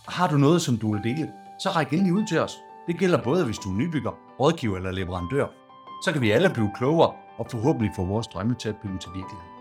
Og 0.07 0.13
har 0.13 0.29
du 0.29 0.37
noget, 0.37 0.63
som 0.63 0.77
du 0.77 0.93
vil 0.93 1.03
dele, 1.05 1.33
så 1.61 1.69
ræk 1.69 1.93
endelig 1.93 2.13
ud 2.13 2.27
til 2.27 2.39
os. 2.39 2.53
Det 2.87 2.99
gælder 2.99 3.23
både, 3.23 3.45
hvis 3.45 3.59
du 3.59 3.69
er 3.71 3.75
nybygger, 3.75 4.11
rådgiver 4.41 4.77
eller 4.77 4.91
leverandør. 4.91 5.47
Så 6.05 6.13
kan 6.13 6.21
vi 6.21 6.31
alle 6.31 6.51
blive 6.55 6.71
klogere 6.77 7.13
og 7.43 7.51
forhåbentlig 7.51 7.93
få 7.97 8.05
vores 8.05 8.27
drømme 8.27 8.55
til 8.55 8.69
at 8.69 8.77
blive 8.77 8.99
til 8.99 9.11
virkelighed. 9.15 9.52